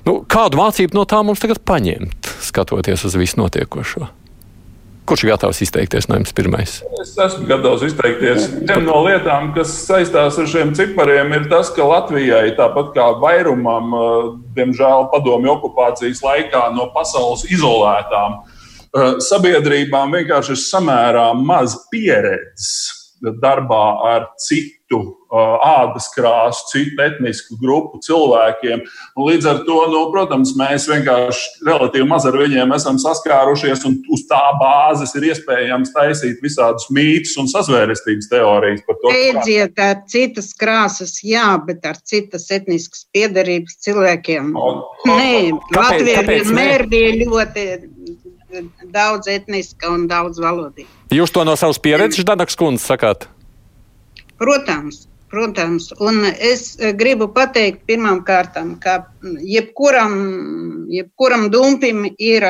Nu, 0.07 0.21
kādu 0.23 0.55
mācību 0.55 0.95
no 0.95 1.03
tā 1.03 1.19
mums 1.25 1.41
tagad 1.43 1.59
paņemt, 1.67 2.29
skatoties 2.45 3.03
uz 3.09 3.17
visu 3.19 3.41
notiekošo? 3.41 4.05
Kurš 5.07 5.23
ir 5.23 5.31
gatavs 5.33 5.59
izteikties 5.63 6.07
no 6.07 6.15
jums 6.19 6.31
pirmais? 6.35 6.77
Es 7.01 7.11
esmu 7.23 7.43
gatavs 7.47 7.83
izteikties. 7.87 8.47
Viena 8.61 8.85
no 8.85 9.01
lietām, 9.03 9.49
kas 9.55 9.73
saistās 9.83 10.39
ar 10.39 10.47
šiem 10.47 10.71
cipariem, 10.79 11.31
ir 11.35 11.49
tas, 11.51 11.71
ka 11.75 11.83
Latvijai, 11.87 12.53
tāpat 12.55 12.93
kā 12.95 13.09
vairumam, 13.19 13.91
eh, 13.95 14.29
diemžēl 14.55 15.09
padomju 15.11 15.53
okupācijas 15.57 16.23
laikā 16.23 16.63
no 16.75 16.87
pasaules 16.95 17.43
izolētām 17.51 18.39
eh, 18.39 19.19
sabiedrībām, 19.27 20.15
vienkārši 20.19 20.55
ir 20.55 20.63
samērā 20.63 21.27
maz 21.35 21.75
pieredzes 21.91 22.71
darbā 23.43 23.85
ar 24.15 24.31
citu 24.39 24.77
citu 24.87 25.16
ādas 25.31 26.07
krāsu, 26.13 26.63
citu 26.71 27.01
etnisku 27.03 27.57
grupu 27.59 27.99
cilvēkiem. 28.03 28.83
Un 29.17 29.27
līdz 29.27 29.49
ar 29.51 29.61
to, 29.67 29.79
nu, 29.91 30.05
protams, 30.13 30.53
mēs 30.59 30.87
vienkārši 30.89 31.65
relatīvi 31.67 32.07
maz 32.07 32.27
ar 32.29 32.37
viņiem 32.39 32.71
esam 32.75 32.99
saskārušies, 33.01 33.83
un 33.89 33.97
uz 34.13 34.23
tā 34.29 34.41
bāzes 34.61 35.13
ir 35.19 35.27
iespējams 35.31 35.93
taisīt 35.95 36.43
visādus 36.43 36.87
mītus 36.93 37.35
un 37.41 37.51
sazvērestības 37.51 38.31
teorijas 38.31 38.85
par 38.87 38.99
to. 39.01 39.11
Beidziet 39.11 39.83
ar 39.83 40.01
citas 40.07 40.53
krāsas, 40.57 41.17
jā, 41.25 41.49
bet 41.67 41.85
ar 41.87 41.99
citas 42.07 42.47
etniskas 42.53 43.05
piedarības 43.15 43.79
cilvēkiem. 43.83 44.53
O, 44.55 44.73
o, 44.79 45.11
Nē, 45.11 45.51
Latvija 45.75 46.23
vienmēr 46.27 46.87
bija 46.91 47.15
ļoti 47.25 47.67
daudz 48.93 49.27
etniska 49.31 49.91
un 49.91 50.07
daudz 50.07 50.39
valodīga. 50.39 50.89
Jūs 51.13 51.33
to 51.35 51.43
no 51.47 51.55
savas 51.59 51.79
pieredzes, 51.83 52.25
Danaks 52.27 52.55
Kundze, 52.59 52.85
sakāt? 52.87 53.27
Protams, 54.37 55.07
protams. 55.31 55.91
Un 55.99 56.25
es 56.25 56.75
gribu 56.99 57.29
pateikt 57.33 57.85
pirmām 57.89 58.23
kārtām, 58.27 58.75
ka 58.83 58.99
jebkuram, 59.43 60.17
jebkuram 60.91 61.49
dumpim 61.53 62.05
ir 62.17 62.47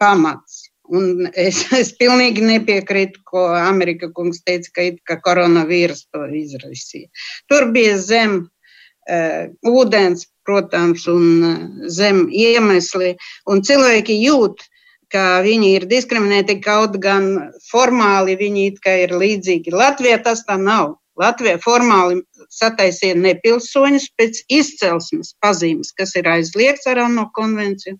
pamats. 0.00 0.66
Un 0.90 1.28
es, 1.38 1.62
es 1.80 1.92
pilnīgi 1.98 2.44
nepiekrītu, 2.44 3.22
ko 3.24 3.46
Amerika 3.56 4.10
kungs 4.14 4.42
teica, 4.46 4.72
ka, 4.76 4.88
ka 5.06 5.20
koronavīrus 5.26 6.06
to 6.10 6.26
izraisīja. 6.26 7.10
Tur 7.50 7.70
bija 7.74 7.96
zem 8.02 8.40
uh, 8.42 9.46
ūdens, 9.66 10.26
protams, 10.46 11.06
un 11.10 11.86
zem 11.86 12.26
iemesli. 12.34 13.14
Un 13.50 13.62
cilvēki 13.66 14.18
jūt, 14.24 14.64
ka 15.10 15.42
viņi 15.46 15.74
ir 15.76 15.86
diskriminēti, 15.90 16.60
kaut 16.62 16.96
gan 17.02 17.52
formāli 17.70 18.36
viņi 18.38 18.66
ir 19.04 19.14
līdzīgi. 19.14 19.74
Latvijā 19.74 20.20
tas 20.22 20.44
tā 20.46 20.58
nav. 20.58 20.99
Latvija 21.20 21.58
formāli 21.60 22.22
sataisīja 22.54 23.18
nepilsoņus 23.20 24.06
pēc 24.18 24.44
izcelsmes 24.60 25.34
pazīmes, 25.44 25.92
kas 25.96 26.14
ir 26.16 26.28
aizliegts 26.30 26.88
ar 26.90 27.02
ANO 27.06 27.28
konvenciju. 27.36 27.98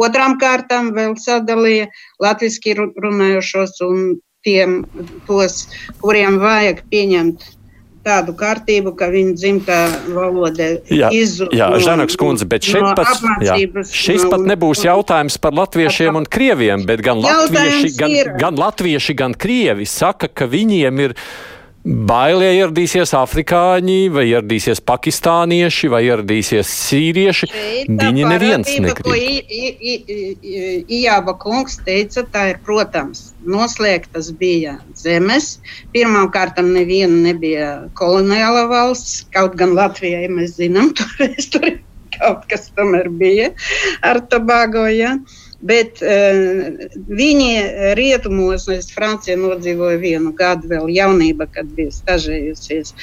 Otrām 0.00 0.36
kārtām 0.42 0.92
vēl 0.96 1.16
sadalīja 1.20 1.88
latviski 2.22 2.76
runājošos 2.80 3.80
un 3.86 4.04
tiem, 4.44 4.82
tos, 5.28 5.66
kuriem 6.00 6.38
vajag 6.40 6.84
pieņemt 6.92 7.48
tādu 8.04 8.32
kārtību, 8.36 8.94
ka 8.96 9.10
viņa 9.12 9.34
dzimtā 9.36 9.78
valoda 10.14 10.70
izzūd. 10.88 11.52
Jā, 11.56 11.68
no, 11.74 11.80
Žanaks 11.84 12.16
kundze, 12.20 12.48
bet 12.48 12.64
šeit 12.64 12.84
no 12.84 12.94
pat, 12.96 13.20
jā, 13.44 13.58
šis 13.92 14.24
no, 14.24 14.30
pat 14.32 14.46
nebūs 14.48 14.84
jautājums 14.86 15.36
par 15.42 15.56
latviešiem 15.58 16.16
un 16.22 16.28
krieviem, 16.28 16.86
bet 16.88 17.04
gan 17.04 17.20
latvieši, 17.20 17.92
gan, 18.00 18.16
gan 18.40 18.60
latvieši, 18.60 19.16
gan 19.20 19.36
krievi 19.36 19.88
saka, 19.88 20.30
ka 20.32 20.48
viņiem 20.48 21.04
ir 21.04 21.16
Bailie 21.80 22.50
ieradīsies 22.58 23.14
afrikāņi, 23.16 24.10
vai 24.12 24.26
ieradīsies 24.28 24.82
pakistānieši, 24.84 25.88
vai 25.88 26.02
ieradīsies 26.10 26.68
sīrieši. 26.68 27.48
Viņi 27.88 28.26
neviens 28.28 28.68
negrib. 28.84 29.08
Ijāba 30.92 31.34
kungs 31.40 31.78
teica, 31.86 32.26
tā 32.28 32.44
ir, 32.52 32.60
protams, 32.66 33.30
noslēgtas 33.48 34.28
bija 34.36 34.76
zemes. 35.00 35.54
Pirmkārt, 35.96 36.60
neviena 36.60 37.16
nebija 37.30 37.70
koloniāla 37.96 38.66
valsts, 38.68 39.22
kaut 39.32 39.56
gan 39.56 39.72
Latvijai 39.78 40.28
mēs 40.28 40.58
zinām, 40.60 40.92
tur, 40.98 41.32
tur 41.54 41.70
kaut 42.18 42.44
kas 42.52 42.68
tomēr 42.76 43.08
bija 43.08 43.54
ar 44.04 44.20
Tobago. 44.28 44.84
Ja? 44.92 45.16
Uh, 45.16 45.49
Bet 45.60 46.00
uh, 46.00 46.86
viņi 47.12 47.50
rietumos, 47.98 48.64
es 48.72 48.88
Francijā 48.94 49.36
nodzīvoju 49.36 50.00
vienu 50.00 50.32
gadu, 50.36 50.70
vēl 50.70 50.88
jaunībā, 50.94 51.50
kad 51.52 51.68
biju 51.76 51.92
stažējusies. 51.92 52.94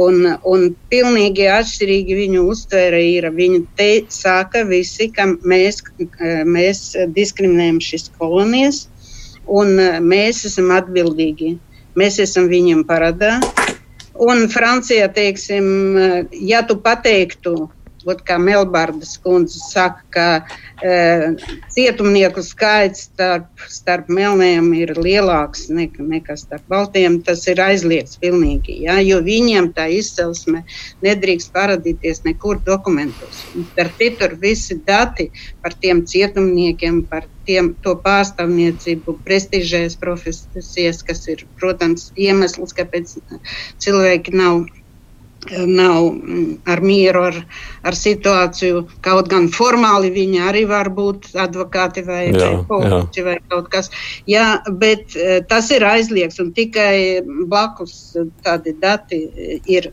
Un, 0.00 0.24
un 0.48 0.70
pilnīgi 0.92 1.50
atšķirīgi 1.52 2.16
viņu 2.22 2.46
uztvēra 2.54 3.02
ir. 3.04 3.28
Viņi 3.36 3.62
te 3.76 3.90
saka 4.12 4.64
visi, 4.64 5.10
ka 5.12 5.28
mēs, 5.44 5.82
mēs 6.48 6.82
diskriminējam 7.16 7.82
šīs 7.84 8.10
kolonijas 8.16 8.86
un 9.46 9.76
mēs 10.02 10.44
esam 10.48 10.72
atbildīgi. 10.74 11.56
Mēs 11.96 12.18
esam 12.20 12.50
viņiem 12.50 12.84
paradā. 12.88 13.38
Un 14.16 14.46
Francijā, 14.48 15.08
teiksim, 15.12 15.66
ja 16.32 16.62
tu 16.64 16.78
pateiktu, 16.80 17.68
Ot, 18.06 18.22
kā 18.26 18.36
Melbārdas 18.38 19.16
kundze 19.22 19.58
saka, 19.58 20.04
ka 20.14 20.26
e, 20.86 20.92
cietumnieku 21.74 22.44
skaits 22.46 23.08
starp, 23.08 23.48
starp 23.72 24.10
melniem 24.12 24.68
ir 24.78 24.94
lielāks 24.94 25.66
nekā, 25.74 26.06
nekā 26.14 26.36
starp 26.38 26.66
baltiem. 26.70 27.18
Tas 27.26 27.42
ir 27.50 27.62
aizliegts 27.64 28.20
pilnīgi, 28.22 28.78
ja, 28.86 29.00
jo 29.02 29.18
viņiem 29.26 29.72
tā 29.76 29.88
izcelsme 29.96 30.62
nedrīkst 31.06 31.50
parādīties 31.56 32.22
nekur 32.28 32.62
dokumentos. 32.66 33.42
Starp 33.72 33.98
citur 33.98 34.36
visi 34.42 34.78
dati 34.86 35.30
par 35.64 35.74
tiem 35.74 36.04
cietumniekiem, 36.06 37.02
par 37.10 37.26
tiem, 37.46 37.72
to 37.82 37.94
pārstāvniecību, 38.04 39.18
prestižējas 39.26 39.98
profesijas, 40.00 41.02
kas 41.06 41.26
ir, 41.32 41.46
protams, 41.60 42.10
iemesls, 42.18 42.74
kāpēc 42.76 43.16
cilvēki 43.82 44.34
nav 44.36 44.66
nav 45.66 46.08
mm, 46.12 46.46
ar 46.72 46.82
mieru 46.84 47.26
ar, 47.28 47.38
ar 47.86 47.98
situāciju. 47.98 48.84
Kaut 49.04 49.30
gan 49.32 49.48
formāli 49.52 50.10
viņi 50.14 50.42
arī 50.48 50.64
var 50.70 50.90
būt 50.96 51.30
advokāti 51.46 52.04
vai, 52.06 52.24
jā, 52.30 52.50
vai 52.52 52.64
politiķi 52.70 53.26
vai 53.26 53.36
kaut 53.52 53.70
kas. 53.72 53.90
Jā, 54.30 54.48
bet 54.82 55.16
eh, 55.16 55.38
tas 55.48 55.70
ir 55.74 55.86
aizliegts 55.86 56.42
un 56.42 56.52
tikai 56.56 57.22
blakus 57.46 58.16
tādi 58.46 58.76
dati 58.82 59.22
ir 59.70 59.90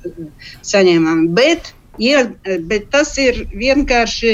saņemami. 0.62 1.30
Bet, 1.38 1.74
ja, 2.02 2.24
bet 2.70 2.90
tas 2.94 3.14
ir 3.22 3.44
vienkārši 3.54 4.34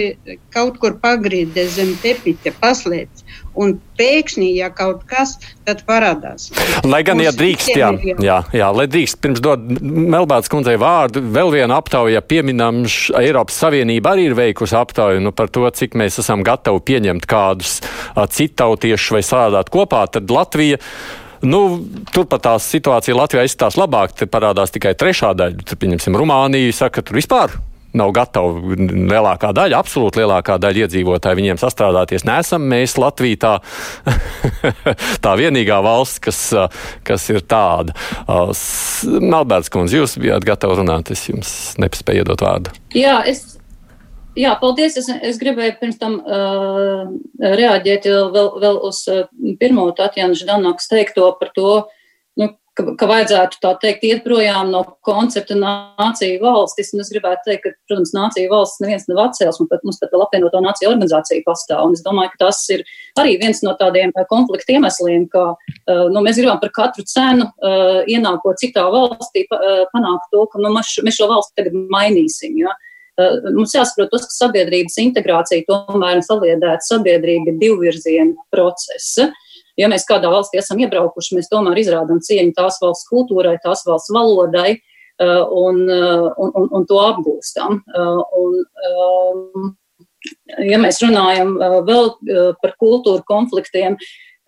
kaut 0.53 0.79
kur 0.81 0.95
pagrīdē 1.01 1.65
zem 1.71 1.95
tepiņa, 2.03 2.53
paslēpts. 2.61 3.25
Un 3.59 3.73
pēkšņi, 3.99 4.47
ja 4.55 4.69
kaut 4.71 5.01
kas, 5.09 5.33
tad 5.67 5.81
parādās. 5.87 6.47
Lai 6.87 7.01
gan, 7.03 7.19
ja 7.19 7.33
drīkst, 7.35 7.73
jā, 7.75 7.89
jā, 8.23 8.37
jā, 8.55 8.69
lai 8.71 8.85
drīkst, 8.87 9.19
pirms 9.19 9.41
dod 9.43 9.65
Melbāts 9.81 10.51
kundzei 10.51 10.77
vārdu, 10.79 11.23
vēl 11.35 11.51
viena 11.57 11.79
aptauja 11.81 12.21
pieminam, 12.23 12.85
Eiropas 13.19 13.59
Savienība 13.59 14.13
arī 14.13 14.29
ir 14.29 14.37
veikusi 14.39 14.77
aptauju 14.79 15.23
nu, 15.25 15.33
par 15.35 15.51
to, 15.51 15.65
cik 15.67 15.97
mēs 15.99 16.21
esam 16.23 16.45
gatavi 16.47 16.85
pieņemt 16.91 17.27
kādus 17.29 17.79
citautiešus 18.15 19.17
vai 19.17 19.25
sādāt 19.25 19.73
kopā, 19.73 20.05
tad 20.13 20.31
Latvija. 20.31 20.79
Nu, 21.45 21.63
turpat 22.13 22.43
tā 22.47 22.57
situācija 22.59 23.15
Latvijā 23.15 23.45
izskatās 23.47 23.79
labāk. 23.79 24.15
Te 24.17 24.27
parādās 24.29 24.73
tikai 24.75 24.95
trešā 24.99 25.33
daļa. 25.39 25.65
Tur, 25.65 25.79
pieņemsim, 25.79 26.17
Rumānija 26.19 26.75
saka, 26.75 26.99
ka 26.99 27.09
tur 27.09 27.19
vispār 27.21 27.59
nav 27.97 28.11
gatava 28.13 28.75
lielākā 28.77 29.51
daļa, 29.55 29.79
absolūti 29.81 30.21
lielākā 30.21 30.59
daļa 30.61 30.85
iedzīvotāji 30.85 31.39
viņiem 31.39 31.59
sastrādāties. 31.61 32.25
Nesam 32.27 32.67
mēs 32.69 32.97
Latvija 33.01 33.39
tā, 33.41 33.53
tā 35.25 35.35
vienīgā 35.39 35.79
valsts, 35.85 36.21
kas, 36.21 36.41
kas 37.07 37.29
ir 37.33 37.41
tāda. 37.49 37.95
Melbērts 38.29 39.73
kundze, 39.73 39.97
jūs 40.01 40.19
bijāt 40.21 40.45
gatavi 40.47 40.81
runāt, 40.83 41.13
es 41.15 41.25
jums 41.31 41.55
nepaspēju 41.81 42.25
iedot 42.25 42.45
vārdu. 42.45 42.75
Jā, 42.97 43.21
es. 43.29 43.58
Jā, 44.39 44.53
paldies. 44.59 44.95
Es, 44.99 45.09
es 45.09 45.39
gribēju 45.41 45.75
pirms 45.81 45.99
tam 45.99 46.19
uh, 46.23 47.09
reaģēt 47.43 48.07
vēl, 48.07 48.53
vēl 48.63 48.81
uz 48.87 49.03
uh, 49.11 49.25
pirmo 49.59 49.89
Tatjana 49.97 50.37
Ždanokas 50.37 50.87
teikto 50.87 51.33
par 51.41 51.51
to, 51.57 51.73
nu, 52.39 52.47
ka, 52.77 52.85
ka 52.95 53.09
vajadzētu 53.09 53.59
tā 53.59 53.73
teikt 53.81 54.05
iet 54.07 54.23
projām 54.23 54.71
no 54.71 54.85
koncepta 55.03 55.57
nācija 55.59 56.39
valstis. 56.39 56.93
Un 56.95 57.03
es 57.03 57.11
gribētu 57.11 57.49
teikt, 57.49 57.65
ka, 57.65 57.75
protams, 57.89 58.15
nācija 58.15 58.47
valsts 58.53 58.79
neviens 58.79 59.09
nav 59.11 59.25
atcēlis, 59.25 59.59
un 59.59 59.71
pat 59.73 59.83
mums 59.83 59.99
pat 59.99 60.15
vēl 60.15 60.23
apvienoto 60.23 60.63
nāciju 60.63 60.93
organizācija 60.93 61.43
pastāv. 61.43 61.83
Un 61.89 61.99
es 61.99 62.05
domāju, 62.07 62.31
ka 62.37 62.45
tas 62.47 62.63
ir 62.71 62.87
arī 63.19 63.35
viens 63.43 63.59
no 63.67 63.75
tādiem 63.81 64.15
uh, 64.15 64.27
konflikta 64.31 64.77
iemesliem, 64.77 65.27
ka 65.33 65.49
uh, 65.51 66.05
nu, 66.13 66.23
mēs 66.23 66.39
gribam 66.39 66.63
par 66.63 66.71
katru 66.79 67.03
cenu 67.11 67.49
uh, 67.49 68.05
ienākot 68.07 68.63
citā 68.63 68.87
valstī 68.87 69.49
panākt 69.51 70.31
to, 70.31 70.47
ka 70.47 70.63
nu, 70.63 70.71
mēs, 70.79 70.95
šo 70.95 71.27
valsti 71.27 71.59
tagad 71.59 71.75
mainīsim. 71.91 72.55
Ja? 72.63 72.79
Mums 73.51 73.73
jāsaprot, 73.75 74.11
tas, 74.13 74.27
ka 74.29 74.35
sabiedrības 74.45 74.95
integrācija 75.01 75.65
tomēr 75.67 76.19
ir 76.19 76.25
saliedēta 76.25 76.85
sabiedrība 76.85 77.55
divvirziena 77.59 78.47
procesa. 78.53 79.29
Ja 79.79 79.89
mēs 79.91 80.05
kādā 80.07 80.31
valstī 80.31 80.59
esam 80.59 80.79
iebraukuši, 80.83 81.37
mēs 81.37 81.51
tomēr 81.51 81.79
izrādām 81.81 82.21
cieņu 82.23 82.55
tās 82.57 82.79
valsts 82.83 83.07
kultūrai, 83.11 83.57
tās 83.63 83.85
valsts 83.87 84.11
valodai 84.15 84.73
uh, 84.75 85.43
un, 85.51 85.83
uh, 85.87 86.29
un, 86.35 86.55
un, 86.55 86.71
un 86.79 86.87
to 86.87 86.99
apgūstam. 87.03 87.81
Un, 88.39 89.69
ja 90.67 90.79
mēs 90.81 90.99
runājam 91.03 91.55
vēl 91.87 92.11
par 92.61 92.75
kultūru 92.81 93.23
konfliktiem, 93.27 93.95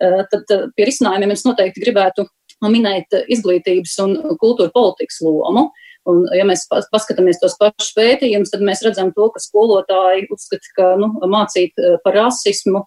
tad 0.02 0.52
pie 0.76 0.86
risinājumiem 0.88 1.32
es 1.32 1.44
noteikti 1.46 1.84
gribētu 1.84 2.26
minēt 2.62 3.14
izglītības 3.32 3.94
un 4.04 4.16
kultūra 4.40 4.72
politikas 4.74 5.20
lomu. 5.24 5.70
Un, 6.10 6.24
ja 6.34 6.42
mēs 6.48 6.64
paskatāmies 6.66 7.38
tos 7.38 7.54
pašus 7.60 7.92
pētījumus, 7.94 8.50
tad 8.50 8.64
mēs 8.66 8.80
redzam 8.82 9.12
to, 9.14 9.28
ka 9.30 9.42
skolotāji 9.42 10.26
uzskata, 10.34 10.72
ka 10.74 10.88
nu, 10.98 11.12
mācīt 11.30 11.78
par 12.02 12.16
rasismu, 12.18 12.82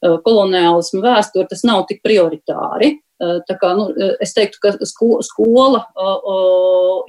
Eh, 0.00 0.14
koloniālismu 0.24 1.02
vēsturi, 1.04 1.44
tas 1.50 1.60
nav 1.68 1.82
tik 1.90 1.98
prioritāri. 2.00 2.94
Eh, 3.20 3.40
tā 3.44 3.56
kā, 3.60 3.74
nu, 3.76 3.90
eh, 3.92 4.16
es 4.24 4.32
teiktu, 4.32 4.56
ka 4.62 4.72
sko, 4.88 5.20
skola, 5.20 5.84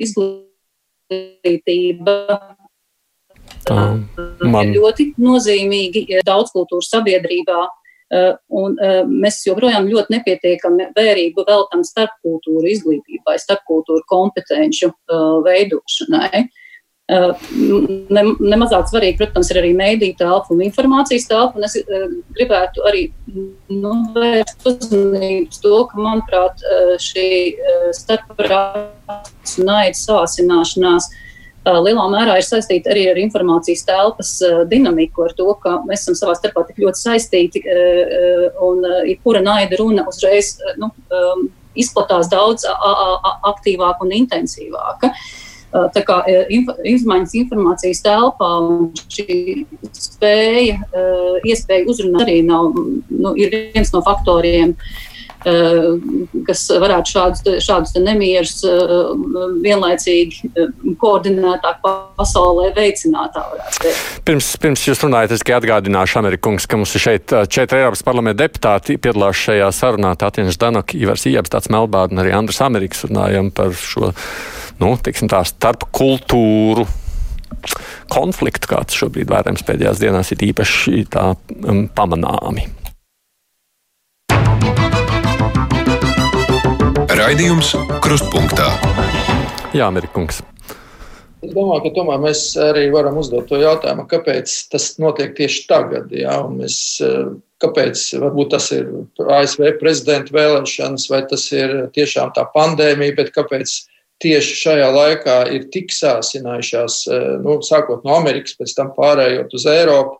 izglītība 0.03 1.45
Tā, 3.63 3.75
man... 4.43 4.67
ir 4.67 4.75
ļoti 4.75 5.13
nozīmīgi 5.21 6.19
daudzkultūras 6.27 6.91
sabiedrībā. 6.91 7.59
Un 8.11 8.73
mēs 9.07 9.37
joprojām 9.47 9.87
ļoti 9.87 10.17
nepietiekami 10.17 10.89
vērību 10.97 11.45
veltam 11.47 11.85
starpkultūru 11.87 12.67
izglītībai, 12.73 13.37
starpkultūru 13.39 14.03
kompetenci 14.11 14.89
veidošanai. 15.47 16.41
Ne, 17.11 18.23
nemazāk 18.39 18.85
svarīgi, 18.87 19.17
protams, 19.19 19.49
ir 19.51 19.61
arī 19.61 19.71
mēdīņu 19.79 20.17
telpa 20.19 20.53
un 20.55 20.61
informācijas 20.63 21.27
telpa. 21.27 21.59
Un 21.59 21.67
es 21.67 21.75
gribētu 22.35 22.83
arī 22.87 23.07
nu, 23.31 23.95
vērst 24.15 24.67
uzmanību 24.67 25.59
to, 25.63 25.81
ka, 25.91 25.99
manuprāt, 25.99 26.63
šī 27.03 27.27
starprāts 27.95 29.57
un 29.59 29.71
naida 29.71 29.99
sāsināšanās 29.99 31.09
lielā 31.65 32.07
mērā 32.09 32.39
ir 32.39 32.45
saistīta 32.47 32.93
arī 32.93 33.05
ar 33.11 33.19
informācijas 33.21 33.85
telpas 33.85 34.33
dinamiku, 34.71 35.27
ar 35.27 35.35
to, 35.37 35.47
ka 35.61 35.77
mēs 35.85 36.05
esam 36.05 36.17
savā 36.17 36.35
starpā 36.39 36.65
tik 36.67 36.81
ļoti 36.81 37.01
saistīti 37.03 37.61
un 38.65 38.81
jebkura 39.09 39.43
naida 39.45 39.77
runa 39.81 40.07
uzreiz 40.09 40.55
nu, 40.81 40.89
izplatās 41.77 42.31
daudz 42.31 42.65
aktīvāk 42.65 44.01
un 44.01 44.17
intensīvāk. 44.23 45.05
Uh, 45.05 45.23
Tā 45.71 46.01
kā 46.03 46.17
izmaiņas 46.91 47.33
informācijas 47.39 48.01
telpā 48.03 48.49
un 48.59 48.89
šī 48.99 49.35
spēja, 49.95 50.81
iespēja 51.47 51.87
uzrunāt 51.87 52.25
arī 52.25 52.41
nav, 52.43 52.75
nu, 52.75 53.31
ir 53.39 53.53
viens 53.71 53.93
no 53.95 54.01
faktoriem, 54.03 54.75
kas 55.41 56.63
varētu 56.83 57.11
šādus, 57.15 57.43
šādus 57.65 57.95
nemierus 58.01 58.59
vienlaicīgi 59.63 60.51
koordinētāk 61.01 61.81
pasaulē 62.19 62.69
veicināt. 62.77 63.39
Pirms, 64.27 64.51
pirms 64.61 64.85
jūs 64.85 65.01
runājat, 65.05 65.35
es 65.35 65.43
tikai 65.43 65.57
atgādināšu 65.59 66.21
Amerikungs, 66.21 66.67
ka 66.69 66.79
mums 66.79 66.93
ir 66.97 67.05
šeit 67.05 67.35
četri 67.51 67.81
Eiropas 67.81 68.05
parlamenta 68.05 68.43
deputāti 68.45 68.99
piedalās 69.01 69.41
šajā 69.41 69.69
sarunā. 69.75 70.13
Tātieņš 70.21 70.59
Danok, 70.61 70.95
Ivars 70.97 71.25
Iebs, 71.29 71.53
tāds 71.53 71.71
Melbārds 71.73 72.13
un 72.13 72.23
arī 72.23 72.35
Andris 72.37 72.61
Amerikas 72.61 73.05
runājam 73.09 73.49
par 73.55 73.73
šo, 73.77 74.11
nu, 74.81 74.93
tiksim 75.01 75.31
tā, 75.31 75.41
starp 75.47 75.87
kultūru 75.95 76.85
konfliktu, 78.11 78.69
kāds 78.71 78.97
šobrīd 78.97 79.29
vērojams 79.31 79.65
pēdējās 79.67 80.01
dienās, 80.01 80.31
ir 80.33 80.45
īpaši 80.49 81.05
tā 81.13 81.31
um, 81.33 81.85
pamanāmi. 81.95 82.67
Raidījums 87.21 87.75
Krustpunktā. 88.01 88.71
Jā, 89.77 89.85
Amerikungs. 89.91 90.39
Es 91.45 91.51
domāju, 91.53 91.83
ka 91.83 91.91
tomēr 91.93 92.17
mēs 92.23 92.39
arī 92.57 92.87
varam 92.93 93.19
uzdot 93.21 93.45
to 93.51 93.59
jautājumu, 93.61 94.07
kāpēc 94.09 94.49
tas 94.71 94.87
notiek 95.01 95.35
tieši 95.37 95.67
tagad. 95.69 96.09
Jā, 96.17 96.39
mēs, 96.49 96.79
eh, 97.05 97.29
kāpēc 97.61 98.01
varbūt 98.23 98.49
tas 98.55 98.71
ir 98.73 98.89
ASV 99.21 99.77
prezidenta 99.77 100.33
vēlēšanas, 100.33 101.07
vai 101.13 101.21
tas 101.29 101.45
ir 101.53 101.91
tiešām 101.93 102.33
tā 102.33 102.47
pandēmija, 102.55 103.15
bet 103.15 103.33
kāpēc 103.37 103.69
tieši 104.17 104.57
šajā 104.63 104.89
laikā 104.89 105.39
ir 105.53 105.69
tik 105.69 105.93
sāsinājušās, 105.93 107.01
eh, 107.05 107.37
nu, 107.37 107.59
sākot 107.61 108.03
no 108.03 108.17
Amerikas, 108.17 108.57
pēc 108.57 108.73
tam 108.75 108.93
pārējot 108.97 109.53
uz 109.53 109.65
Eiropu. 109.65 110.17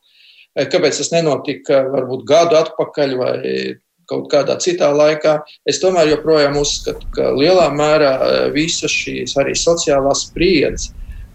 Eh, 0.56 0.66
kāpēc 0.66 1.02
tas 1.02 1.10
nenotika 1.10 1.82
varbūt 1.90 2.26
gadu 2.26 2.62
atpakaļ 2.62 3.18
vai 3.18 3.80
kaut 4.12 4.30
kādā 4.34 4.58
citā 4.62 4.92
laikā? 4.94 5.40
Es 5.66 5.82
tomēr 5.82 6.12
joprojām 6.12 6.60
uzskatu, 6.62 7.08
ka 7.16 7.32
lielā 7.38 7.70
mērā 7.74 8.14
eh, 8.28 8.40
visas 8.56 8.94
šīs 8.94 9.38
arī 9.42 9.56
sociālās 9.58 10.28
spriedzes 10.28 10.92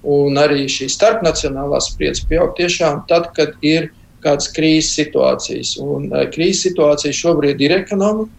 un 0.06 0.38
arī 0.38 0.68
šī 0.70 0.86
starpnacionālā 0.92 1.80
spriedzes 1.82 2.28
pieaug 2.30 2.52
tiešām 2.58 3.06
tad, 3.10 3.32
kad 3.34 3.56
ir 3.66 3.90
kādas 4.22 4.52
krīzes 4.54 4.92
situācijas. 5.00 5.76
Un 5.82 6.12
krīzes 6.34 6.68
situācija 6.68 7.16
šobrīd 7.16 7.64
ir 7.66 7.80
ekonomika 7.80 8.30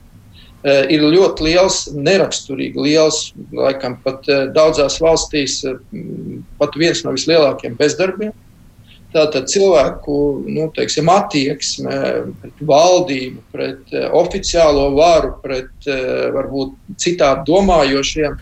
Eh, 0.66 0.88
ir 0.90 1.04
ļoti 1.06 1.46
liels, 1.46 1.84
neraksturīgi 1.94 2.82
liels, 2.82 3.20
laikam 3.54 4.00
pat 4.04 4.26
daudzās 4.56 4.98
valstīs, 5.04 5.62
pat 6.58 6.78
viens 6.82 7.04
no 7.06 7.14
vislielākajiem 7.14 7.78
bezdarbiem. 7.78 8.34
Tātad 9.18 9.48
cilvēku 9.50 10.18
nu, 10.46 10.68
teiksim, 10.76 11.10
attieksme 11.10 11.96
pret 12.42 12.60
valdību, 12.70 13.42
pret 13.56 13.96
oficiālo 14.14 14.92
varu, 14.94 15.34
pret 15.42 15.90
varbūt 16.36 16.76
citādi 17.02 17.48
domājošiem 17.50 18.38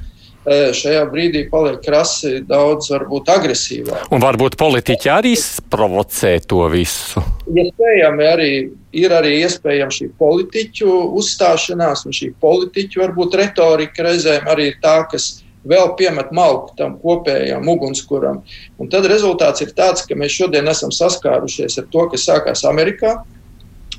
šajā 0.45 1.05
brīdī 1.09 1.45
paliek 1.49 1.79
krasi 1.81 2.39
daudz, 2.45 2.91
varbūt 2.93 3.31
agresīvāk. 3.33 4.09
Un 4.13 4.21
varbūt 4.21 4.57
politiķi 4.59 5.09
arī 5.09 5.33
provocē 5.73 6.35
to 6.45 6.67
visu. 6.69 7.23
Iespējami 7.49 8.27
arī 8.29 8.51
ir 8.95 9.15
arī 9.15 9.39
iespējama 9.45 9.95
šī 9.95 10.11
politiķu 10.19 10.91
uzstāšanās, 11.17 12.05
un 12.05 12.15
šī 12.15 12.31
politiķu 12.41 13.01
varbūt 13.01 13.39
retorika 13.41 14.05
reizēm 14.05 14.45
arī 14.51 14.69
ir 14.73 14.77
tā, 14.83 14.99
kas 15.09 15.44
vēl 15.69 15.93
piemet 15.99 16.31
malku 16.35 16.75
tam 16.79 16.97
kopējam 17.01 17.67
ugunskuram. 17.75 18.41
Un 18.79 18.91
tad 18.91 19.07
rezultāts 19.11 19.65
ir 19.65 19.73
tāds, 19.77 20.05
ka 20.07 20.17
mēs 20.17 20.37
šodien 20.37 20.67
esam 20.71 20.93
saskārušies 20.93 21.79
ar 21.81 21.89
to, 21.91 22.07
kas 22.13 22.27
sākās 22.29 22.65
Amerikā. 22.69 23.17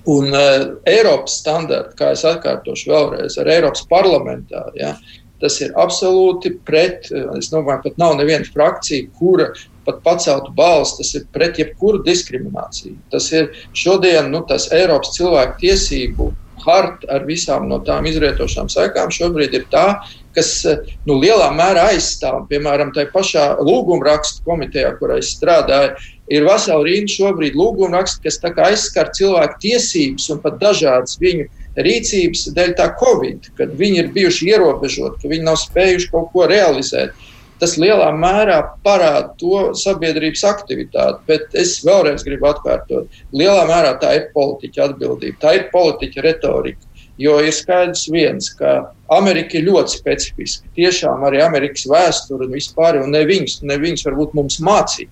Un 0.06 0.30
uh, 0.30 0.76
Eiropas 0.86 1.40
standarti, 1.40 1.96
kā 1.98 2.12
es 2.14 2.22
atkārtošu 2.28 2.92
vēlreiz, 2.92 3.38
ar 3.42 3.48
Eiropas 3.50 3.82
parlamentā, 3.90 4.68
ja, 4.78 4.94
Tas 5.40 5.58
ir 5.60 5.74
absolūti 5.76 6.54
pret, 6.64 7.10
es 7.36 7.50
domāju, 7.52 7.82
pat 7.84 7.98
nav 8.00 8.14
neviena 8.16 8.46
frakcija, 8.48 9.10
kura 9.18 9.50
pat 9.84 10.00
paceltu 10.04 10.52
balsi. 10.56 10.96
Tas 11.02 11.12
ir 11.18 11.26
pret 11.32 11.60
jebkuru 11.60 12.00
diskrimināciju. 12.06 12.96
Tas 13.12 13.28
ir 13.34 13.50
šodien 13.76 14.30
nu, 14.32 14.42
tas 14.48 14.70
Eiropas 14.74 15.12
cilvēku 15.18 15.60
tiesību 15.66 16.30
harta 16.64 17.10
ar 17.12 17.26
visām 17.28 17.68
no 17.70 17.78
tām 17.84 18.08
izrietošām 18.08 18.70
sekām 18.72 19.12
šobrīd 19.14 19.54
ir 19.54 19.66
tā, 19.70 19.86
kas 20.36 20.50
nu, 21.08 21.16
lielā 21.16 21.48
mērā 21.56 21.88
aizstāv, 21.94 22.44
piemēram, 22.50 22.92
tajā 22.94 23.10
pašā 23.14 23.46
lūgumrakstu 23.64 24.44
komitejā, 24.46 24.92
kurā 25.00 25.18
es 25.22 25.32
strādāju. 25.36 25.96
Ir 26.32 26.46
vesela 26.46 26.82
rinda 26.82 27.12
šobrīd 27.12 27.54
lūgumrakstu, 27.56 28.24
kas 28.24 28.40
aizskar 28.42 29.12
cilvēku 29.14 29.60
tiesības 29.62 30.26
un 30.34 30.42
pat 30.42 30.58
dažādas 30.62 31.16
viņu 31.22 31.46
rīcības 31.86 32.48
dēļ 32.56 32.74
tā 32.78 32.90
Covid, 33.00 33.50
kad 33.58 33.72
viņi 33.78 34.02
ir 34.02 34.12
bijuši 34.14 34.50
ierobežoti, 34.52 35.22
ka 35.22 35.32
viņi 35.32 35.46
nav 35.46 35.58
spējuši 35.60 36.10
kaut 36.12 36.30
ko 36.32 36.48
realizēt. 36.50 37.14
Tas 37.60 37.78
lielā 37.80 38.10
mērā 38.12 38.58
parāda 38.84 39.30
to 39.40 39.70
sabiedrības 39.80 40.42
aktivitāti, 40.44 41.22
bet 41.30 41.54
es 41.56 41.78
vēlreiz 41.86 42.24
gribu 42.26 42.50
atkārtot, 42.50 43.08
lielā 43.32 43.62
mērā 43.68 43.94
tā 44.02 44.12
ir 44.18 44.26
politiķa 44.34 44.90
atbildība, 44.90 45.40
tā 45.40 45.54
ir 45.56 45.70
politiķa 45.72 46.26
retorika. 46.26 46.95
Jo 47.18 47.38
ir 47.40 47.54
skaidrs 47.56 48.06
viens, 48.12 48.50
ka 48.58 48.92
Amerika 49.16 49.56
ir 49.56 49.68
ļoti 49.70 49.96
specifiska. 49.96 50.68
Tiešām 50.76 51.24
arī 51.24 51.40
Amerikas 51.40 51.86
vēsture 51.88 52.44
un 52.44 52.56
vispār, 52.58 53.00
un 53.00 53.14
ne 53.14 53.22
viņas, 53.28 53.62
ne 53.64 53.78
viņas 53.80 54.04
varbūt 54.10 54.36
mums 54.36 54.60
mācīja 54.60 55.08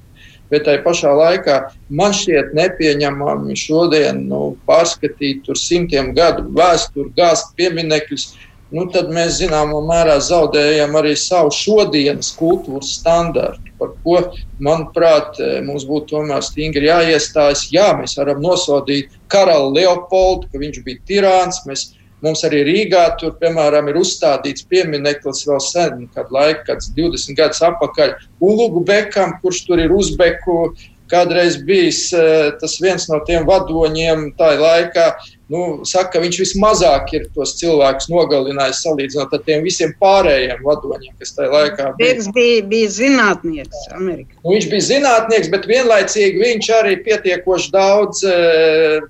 bet 0.55 0.67
tai 0.69 0.79
pašā 0.85 1.13
laikā 1.19 1.59
man 1.99 2.15
šķiet 2.15 2.53
nepieņemami 2.57 3.57
šodien 3.59 4.25
nu, 4.29 4.55
pārskatīt 4.69 5.49
simtiem 5.59 6.13
gadu 6.17 6.47
vēsturi, 6.55 7.13
gāzt 7.17 7.55
pieminekļus. 7.59 8.29
Nu, 8.73 8.87
tad 8.91 9.11
mēs 9.13 9.37
zināmā 9.39 9.81
mērā 9.87 10.17
zaudējam 10.25 10.97
arī 10.99 11.13
savu 11.21 11.53
šodienas 11.55 12.33
kultūras 12.39 12.95
standartu, 12.97 13.75
par 13.79 13.93
ko, 14.03 14.17
manuprāt, 14.63 15.37
mums 15.67 15.85
būtu 15.87 16.15
tomēr 16.15 16.43
stingri 16.43 16.89
jāiestājas. 16.89 17.69
Jā, 17.75 17.91
mēs 17.99 18.17
varam 18.19 18.41
nosodīt 18.43 19.13
karalu 19.31 19.75
Leopoldu, 19.77 20.49
ka 20.51 20.63
viņš 20.63 20.81
bija 20.87 21.05
tirāns. 21.11 21.61
Mēs 21.69 21.93
Mums 22.25 22.41
arī 22.47 22.63
Rīgā 22.65 23.03
tur, 23.21 23.35
piemēram, 23.37 23.91
ir 23.91 23.99
uzstādīts 24.01 24.65
piemineklis 24.71 25.43
vēl 25.45 25.61
sen, 25.61 26.07
kad 26.15 26.31
laika, 26.33 26.63
kad 26.71 26.87
20 26.97 27.37
gadus 27.37 27.61
atpakaļ 27.67 28.15
Ulugu 28.41 28.81
Bekam, 28.89 29.35
kurš 29.43 29.65
tur 29.67 29.83
ir 29.83 29.93
uzbeku. 29.93 30.73
Kādreiz 31.13 31.59
bijis 31.69 32.07
eh, 32.17 32.55
tas 32.63 32.79
viens 32.81 33.05
no 33.11 33.19
tiem 33.29 33.45
vadoņiem, 33.45 34.31
tā 34.39 34.55
laikā, 34.57 35.11
nu, 35.53 35.63
saka, 35.89 36.15
ka 36.15 36.23
viņš 36.23 36.39
vismazāk 36.41 37.11
ir 37.17 37.27
tos 37.37 37.55
cilvēkus 37.61 38.09
nogalinājis 38.13 38.83
salīdzinot 38.85 39.35
ar 39.37 39.43
tiem 39.47 39.65
visiem 39.67 39.93
pārējiem 40.01 40.63
vadoņiem, 40.65 41.17
kas 41.21 41.35
tajā 41.37 41.51
laikā 41.53 41.91
bija. 41.99 42.15
Viņš 42.15 42.31
bija, 42.37 42.63
bija 42.71 42.93
zinātnieks 42.95 43.83
Amerikā. 43.97 44.39
Nu, 44.41 44.55
viņš 44.55 44.71
bija 44.73 44.87
zinātnieks, 44.89 45.53
bet 45.53 45.69
vienlaicīgi 45.69 46.41
viņš 46.41 46.71
arī 46.79 46.97
pietiekoši 47.05 47.75
daudz 47.75 48.25
uh, 48.31 49.05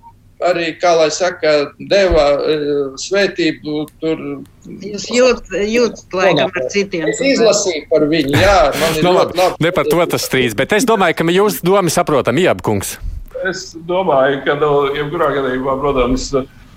arī, 0.51 0.68
kā 0.81 0.97
lai 0.99 1.09
saka, 1.14 1.55
deva 1.90 2.27
uh, 2.35 2.99
svētību 3.01 3.87
tur. 4.03 4.29
Jūs 4.64 5.09
jūtat, 5.12 5.57
jūt, 5.70 6.05
laikam, 6.16 6.51
ar 6.51 6.70
citiem. 6.73 7.09
Es 7.12 7.23
izlasīju 7.23 7.87
par 7.92 8.09
viņu, 8.11 8.35
jā, 8.42 8.61
man 8.81 8.99
ir 8.99 9.07
no, 9.07 9.16
ļoti 9.20 9.42
labi. 9.42 9.66
Ne 9.68 9.75
par 9.77 9.90
to 9.90 10.07
tas 10.16 10.27
strīds, 10.27 10.59
bet 10.59 10.75
es 10.75 10.88
domāju, 10.88 11.20
ka 11.20 11.35
jūs 11.38 11.62
domi 11.62 11.94
saprotam, 11.94 12.42
Iebkungs. 12.42 12.97
Es 13.44 13.72
domāju, 13.88 14.40
ka, 14.46 14.54
jebkurā 14.96 15.30
gadījumā, 15.35 15.74
protams, 15.80 16.30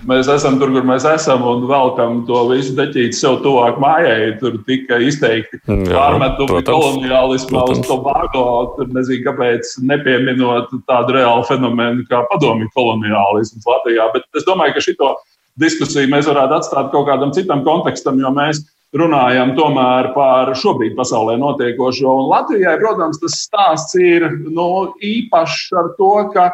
mēs 0.08 0.28
esam 0.30 0.58
tur, 0.60 0.72
kur 0.74 0.84
mēs 0.86 1.06
esam, 1.08 1.42
un 1.48 1.64
velkam 1.70 2.20
to 2.28 2.42
visu 2.50 2.74
deķīti 2.76 3.16
sev 3.16 3.38
tuvāk 3.44 3.80
mājai. 3.82 4.34
Tur 4.42 4.58
tika 4.68 5.00
izteikti 5.02 5.60
pārmetumi 5.64 6.62
koloniālismā 6.66 7.64
uz 7.72 7.82
Tobago. 7.86 8.44
Tur 8.76 8.92
nezinu, 8.94 9.24
kāpēc 9.30 9.74
nepieminot 9.88 10.74
tādu 10.90 11.16
reālu 11.16 11.46
fenomenu 11.48 12.06
kā 12.10 12.22
padomju 12.32 12.70
koloniālisms 12.76 13.68
Latvijā. 13.68 14.10
Bet 14.14 14.28
es 14.36 14.46
domāju, 14.48 14.76
ka 14.76 14.84
šito 14.84 15.14
diskusiju 15.58 16.10
mēs 16.12 16.28
varētu 16.30 16.60
atstāt 16.60 16.92
kaut 16.92 17.08
kādam 17.08 17.32
citam 17.34 17.64
kontekstam, 17.66 18.20
jo 18.22 18.30
mēs 18.34 18.62
runājam 18.96 19.52
tomēr 19.58 20.12
par 20.14 20.54
šobrīd 20.56 20.96
pasaulē 20.96 21.36
notiekošo. 21.40 22.14
Un 22.22 22.30
Latvijai, 22.32 22.78
protams, 22.80 23.20
tas 23.20 23.36
stāsts 23.44 23.98
ir 24.00 24.24
nu, 24.48 24.94
īpašs 25.04 25.68
ar 25.76 25.92
to, 25.98 26.14
ka 26.32 26.50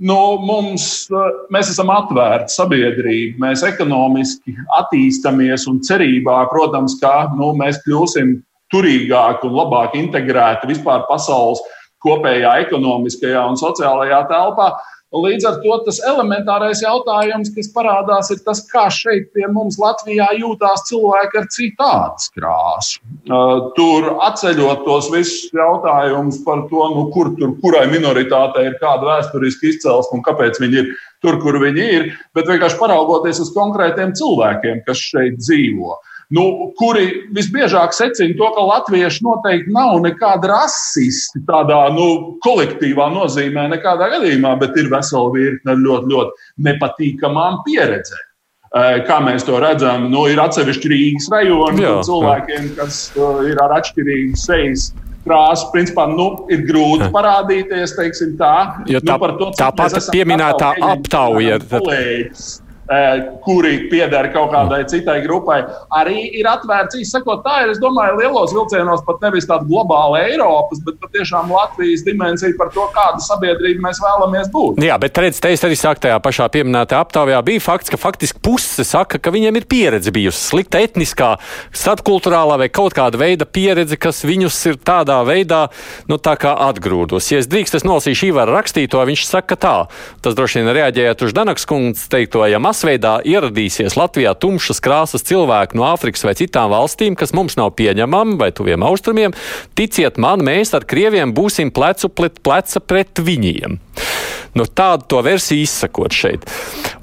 Nu, 0.00 0.16
mums, 0.40 0.84
mēs 1.52 1.74
esam 1.74 1.90
atvērti 1.92 2.54
sabiedrība, 2.54 3.36
mēs 3.42 3.60
ekonomiski 3.68 4.54
attīstāmies 4.78 5.66
un 5.68 5.82
cerībā, 5.84 6.38
protams, 6.48 6.94
ka 7.02 7.26
nu, 7.36 7.50
mēs 7.58 7.82
kļūsim 7.84 8.38
turīgāki 8.72 9.44
un 9.44 9.58
labāk 9.58 9.98
integrēti 10.00 10.70
vispār 10.70 11.04
pasaules 11.10 11.60
kopējā 12.00 12.54
ekonomiskajā 12.64 13.42
un 13.50 13.60
sociālajā 13.60 14.22
telpā. 14.30 14.70
Līdz 15.10 15.46
ar 15.48 15.56
to 15.58 15.76
tas 15.88 15.96
elementārais 16.06 16.84
jautājums, 16.84 17.48
kas 17.50 17.66
parādās, 17.74 18.28
ir 18.30 18.38
tas, 18.46 18.60
kā 18.70 18.84
šeit 18.94 19.32
pie 19.34 19.48
mums 19.50 19.74
Latvijā 19.82 20.28
jūtās 20.38 20.84
cilvēki 20.86 21.40
ar 21.40 21.48
citādu 21.50 22.28
krāsu. 22.38 23.00
Tur 23.74 24.06
atceļot 24.28 24.84
tos 24.86 25.08
visus 25.10 25.50
jautājumus 25.56 26.38
par 26.46 26.62
to, 26.70 26.84
nu, 26.94 27.08
kur 27.10 27.32
tur, 27.40 27.56
kurai 27.58 27.88
minoritātei 27.90 28.68
ir 28.68 28.78
kāda 28.78 29.08
vēsturiska 29.08 29.72
izcelsme 29.72 30.20
un 30.20 30.24
kāpēc 30.30 30.62
viņi 30.62 30.78
ir 30.84 30.94
tur, 31.24 31.40
kur 31.42 31.58
viņi 31.58 31.90
ir, 31.96 32.06
bet 32.36 32.46
vienkārši 32.46 32.78
paraugoties 32.78 33.42
uz 33.42 33.50
konkrētiem 33.56 34.14
cilvēkiem, 34.14 34.84
kas 34.86 35.02
šeit 35.10 35.42
dzīvo. 35.42 35.98
Nu, 36.30 36.70
kuri 36.78 37.26
visbiežāk 37.34 37.90
secina 37.96 38.36
to, 38.38 38.48
ka 38.54 38.62
latvieši 38.62 39.24
noteikti 39.26 39.72
nav 39.74 39.96
nekādi 40.04 40.46
rasisti 40.46 41.42
tādā 41.48 41.88
nu, 41.90 42.36
kolektīvā 42.46 43.08
nozīmē, 43.10 43.66
nekādā 43.72 44.12
gadījumā, 44.14 44.54
bet 44.60 44.78
ir 44.78 44.92
vesela 44.92 45.32
virkne 45.34 45.74
ļoti, 45.82 46.12
ļoti 46.12 46.52
nepatīkamām 46.68 47.64
pieredzēm. 47.66 48.26
Kā 49.08 49.18
mēs 49.26 49.42
to 49.48 49.58
redzam, 49.58 50.06
nu, 50.12 50.28
ir 50.30 50.38
atsevišķi 50.38 50.94
Rīgas 50.94 51.26
rajoni 51.34 51.90
cilvēkiem, 52.06 52.72
kas 52.78 53.02
ir 53.18 53.58
ar 53.58 53.74
atšķirīgu 53.80 54.38
sejas 54.38 54.92
krāsu. 55.26 55.66
Principā 55.74 56.06
nu, 56.14 56.30
ir 56.54 56.62
grūti 56.70 57.10
parādīties, 57.10 57.98
teiksim 57.98 58.38
tā. 58.38 58.54
Jo 58.86 59.02
tā, 59.02 59.18
nu, 59.18 59.34
to, 59.42 59.52
tāpat 59.58 59.98
pieminētā 60.14 60.76
aptauja. 60.94 61.58
Kolēģis 61.74 62.50
kuri 63.44 63.86
pieder 63.90 64.26
kaut 64.34 64.50
kādai 64.50 64.80
citai 64.90 65.20
grupai, 65.22 65.60
arī 65.94 66.24
ir 66.40 66.48
atvērts. 66.50 66.98
Īsakot, 67.00 67.44
tā 67.44 67.62
ir, 67.64 67.74
es 67.74 67.78
domāju, 67.82 68.18
lielos 68.18 68.54
vilcienos 68.54 69.04
pat 69.06 69.22
nevis 69.22 69.46
tāda 69.46 69.66
globāla 69.68 70.24
Eiropas, 70.26 70.80
bet 70.82 70.98
patiešām 71.02 71.52
Latvijas 71.54 72.02
dimensija 72.06 72.56
par 72.58 72.72
to, 72.74 72.88
kādu 72.94 73.22
sabiedrību 73.22 73.84
mēs 73.84 74.00
vēlamies 74.02 74.50
būt. 74.50 74.82
Jā, 74.82 74.98
bet 75.02 75.20
redziet, 75.22 75.42
te 75.44 75.52
es 75.54 75.62
arī 75.66 75.78
saku, 75.78 76.02
tajā 76.06 76.16
pašā 76.24 76.48
pieminētajā 76.56 77.04
aptaujā 77.06 77.38
bija 77.46 77.62
fakts, 77.62 77.92
ka 77.92 78.00
faktiski 78.00 78.42
puse 78.42 78.86
saka, 78.86 79.20
ka 79.22 79.32
viņiem 79.34 79.60
ir 79.60 79.68
pieredze 79.70 80.10
bijusi 80.14 80.42
slikta 80.50 80.82
etniskā, 80.82 81.36
satkulturālā 81.70 82.58
vai 82.64 82.70
kaut 82.74 82.96
kāda 82.98 83.20
veida 83.20 83.46
pieredze, 83.46 84.00
kas 84.00 84.24
viņus 84.26 84.58
ir 84.72 84.80
tādā 84.82 85.20
veidā, 85.28 85.68
nu 86.10 86.18
tā 86.18 86.34
kā 86.40 86.56
atgrūdos. 86.66 87.30
Ja 87.30 87.38
es 87.38 87.48
drīkst, 87.50 87.78
es 87.78 87.86
nolasīšu 87.86 88.32
Ivaru 88.32 88.58
rakstīto, 88.58 88.98
viņš 89.06 89.26
saka 89.28 89.58
tā, 89.60 89.76
tas 90.24 90.34
droši 90.38 90.60
vien 90.60 90.74
reaģējot 90.74 91.26
uz 91.28 91.36
Danaks 91.36 91.68
kundzes 91.70 92.10
teikto, 92.10 92.42
ja 92.50 92.58
mas 92.58 92.79
masveidā 92.80 93.18
ieradīsies 93.28 93.92
Latvijā 93.98 94.32
tumšas 94.40 94.80
krāsas 94.80 95.24
cilvēki 95.28 95.76
no 95.76 95.84
Āfrikas 95.90 96.24
vai 96.24 96.32
citām 96.38 96.70
valstīm, 96.72 97.16
kas 97.18 97.34
mums 97.36 97.58
nav 97.60 97.74
pieņemami, 97.76 98.38
vai 98.40 98.48
tuviem 98.56 98.80
austrumiem, 98.86 99.34
ticiet 99.76 100.16
man, 100.16 100.40
mēs 100.40 100.72
ar 100.72 100.86
krieviem 100.88 101.34
būsim 101.36 101.68
plecu 101.70 102.08
pret 102.08 102.40
pleca 102.40 102.80
pret 102.80 103.20
viņiem. 103.20 103.76
Nu, 104.56 104.64
tādu 104.64 105.04
to 105.12 105.20
versiju 105.22 105.66
izsakot 105.66 106.14
šeit. 106.16 106.48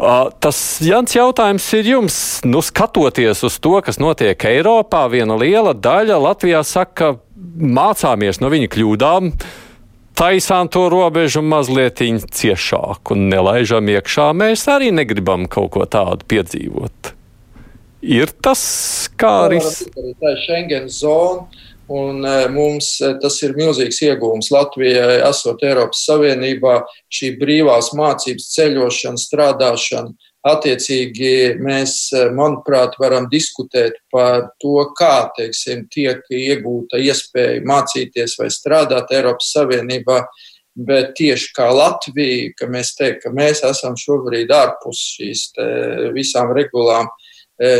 Uh, 0.01 0.33
tas 0.41 0.81
Jans 0.83 1.13
jautājums 1.13 1.67
ir 1.77 1.93
jums, 1.93 2.17
nu, 2.43 2.63
skatoties 2.65 3.45
uz 3.45 3.59
to, 3.61 3.77
kas 3.85 4.01
notiek 4.01 4.47
Eiropā, 4.49 5.05
viena 5.13 5.37
liela 5.37 5.75
daļa 5.77 6.17
Latvijā 6.25 6.65
saka, 6.65 7.13
mācāmies 7.37 8.41
no 8.41 8.49
viņa 8.49 8.73
kļūdām 8.73 9.31
taisām 10.17 10.69
to 10.73 10.87
robežu 10.91 11.43
mazliet 11.45 12.01
ciešāk 12.01 13.13
un 13.13 13.27
nelaižam 13.31 13.87
iekšā. 13.93 14.31
Mēs 14.37 14.65
arī 14.71 14.91
negribam 14.95 15.47
kaut 15.51 15.71
ko 15.75 15.85
tādu 15.85 16.25
piedzīvot. 16.27 17.13
Ir 18.07 18.31
tas, 18.45 18.61
kā 19.17 19.33
arī 19.47 19.61
tā 19.61 20.33
ir 20.33 20.43
Schengen 20.43 20.89
zona. 20.93 21.47
Un 21.87 22.25
e, 22.27 22.37
mums 22.51 22.97
e, 22.99 23.13
tas 23.23 23.37
ir 23.47 23.55
milzīgs 23.55 24.01
iegūms 24.03 24.51
Latvijai, 24.51 25.21
esot 25.29 25.61
Eiropas 25.63 26.01
Savienībā, 26.09 26.81
šī 27.07 27.37
brīvās 27.39 27.93
mācības 27.95 28.49
ceļošana, 28.55 29.21
strādāšana, 29.23 30.15
Attiecīgi, 30.47 31.57
mēs, 31.59 32.13
eh, 32.13 32.29
manuprāt, 32.31 32.95
varam 32.99 33.27
diskutēt 33.29 33.97
par 34.11 34.51
to, 34.61 34.93
kā 34.99 35.29
teiksim, 35.35 35.87
tiek 35.89 36.21
iegūta 36.31 37.01
iespēja 37.01 37.63
mācīties 37.65 38.37
vai 38.39 38.47
strādāt 38.47 39.11
Eiropas 39.11 39.51
Savienībā. 39.55 40.25
Bet 40.77 41.15
tieši 41.17 41.53
kā 41.57 41.71
Latvija, 41.73 42.53
ka 42.55 42.67
mēs 42.67 42.93
teiktu, 42.95 43.23
ka 43.23 43.29
mēs 43.33 43.63
esam 43.65 43.95
šobrīd 43.97 44.53
ārpus 44.53 44.99
šīs 45.17 45.41
visām 46.13 46.53
regulām, 46.53 47.07
eh, 47.09 47.26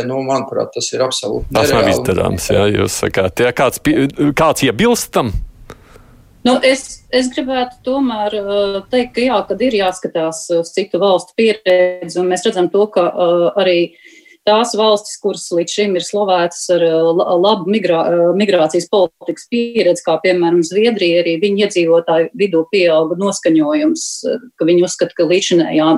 nu, 0.08 0.22
manuprāt, 0.26 0.72
tas 0.74 0.88
ir 0.90 1.04
absolūti 1.04 1.52
nereāli. 1.54 1.68
Tas 1.68 1.74
nav 1.74 1.90
izdarāms, 1.92 2.48
jā, 2.50 2.64
jūs 2.74 2.96
sakāt. 3.04 3.44
Ja 3.44 3.52
kāds, 3.54 3.82
kāds 4.38 4.64
iebilst 4.66 5.12
tam? 5.14 5.30
Nu, 6.46 6.54
es, 6.64 6.84
es 7.14 7.28
gribētu 7.34 7.80
tomēr 7.86 8.36
uh, 8.38 8.76
teikt, 8.90 9.16
ka 9.16 9.24
jā, 9.24 9.38
kad 9.48 9.62
ir 9.66 9.76
jāskatās 9.80 10.44
uz 10.54 10.70
citu 10.74 11.00
valstu 11.02 11.34
pieredzi, 11.38 12.18
un 12.22 12.30
mēs 12.30 12.46
redzam 12.46 12.70
to, 12.72 12.86
ka 12.94 13.08
uh, 13.10 13.48
arī 13.58 13.78
tās 14.48 14.72
valstis, 14.78 15.18
kuras 15.22 15.44
līdz 15.54 15.76
šim 15.76 15.94
ir 15.98 16.04
slavētas 16.06 16.64
ar 16.74 16.84
uh, 16.88 17.22
labu 17.38 17.68
migrā, 17.70 18.00
uh, 18.08 18.32
migrācijas 18.38 18.88
politikas 18.90 19.46
pieredzi, 19.52 20.04
kā 20.06 20.16
piemēram 20.24 20.64
Zviedrija, 20.66 21.22
arī 21.22 21.36
viņu 21.44 21.64
iedzīvotāju 21.66 22.32
vidū 22.42 22.64
pieauga 22.72 23.18
noskaņojums, 23.20 24.08
uh, 24.26 24.44
ka 24.58 24.68
viņi 24.68 24.84
uzskata, 24.88 25.16
ka 25.18 25.28
līdzinējā 25.30 25.88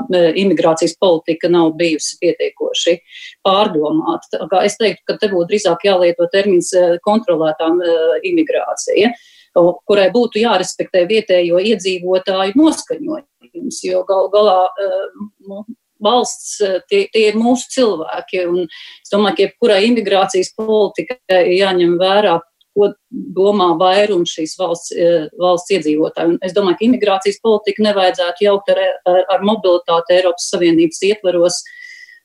imigrācijas 0.45 0.99
politika 1.01 1.51
nav 1.53 1.73
bijusi 1.81 2.19
pietiekoši 2.21 2.99
pārdomāta. 3.47 4.45
Es 4.65 4.77
teiktu, 4.81 5.07
ka 5.09 5.21
te 5.23 5.31
būtu 5.33 5.53
drīzāk 5.55 5.87
jālieto 5.87 6.27
termins 6.33 6.75
kontrolētām 7.07 7.79
imigrācija. 8.27 8.99
Ja? 9.01 9.15
kurai 9.55 10.11
būtu 10.15 10.41
jārespektē 10.41 11.07
vietējo 11.09 11.59
iedzīvotāju 11.59 12.57
noskaņojums, 12.57 13.81
jo 13.85 14.03
gal 14.09 14.31
galā 14.31 14.61
eh, 14.79 15.07
nu, 15.49 15.65
valsts 16.05 16.61
eh, 16.65 16.79
tie, 16.91 17.07
tie 17.13 17.27
ir 17.31 17.41
mūsu 17.41 17.71
cilvēki. 17.77 18.45
Un 18.51 18.63
es 18.67 19.13
domāju, 19.13 19.37
ka 19.37 19.47
jebkurai 19.47 19.81
imigrācijas 19.89 20.55
politikai 20.59 21.43
jāņem 21.57 21.99
vērā, 22.01 22.39
ko 22.77 22.93
domā 23.11 23.73
vairums 23.81 24.37
šīs 24.37 24.57
valsts, 24.61 24.95
eh, 24.95 25.29
valsts 25.41 25.77
iedzīvotāju. 25.77 26.37
Un 26.37 26.41
es 26.47 26.57
domāju, 26.57 26.81
ka 26.81 26.89
imigrācijas 26.89 27.43
politika 27.45 27.89
nevajadzētu 27.91 28.47
jaukt 28.47 28.73
ar, 28.75 28.83
ar, 29.11 29.23
ar 29.37 29.47
mobilitāti 29.47 30.19
Eiropas 30.21 30.51
Savienības 30.55 31.05
ietvaros. 31.11 31.61
Uh, 31.61 31.77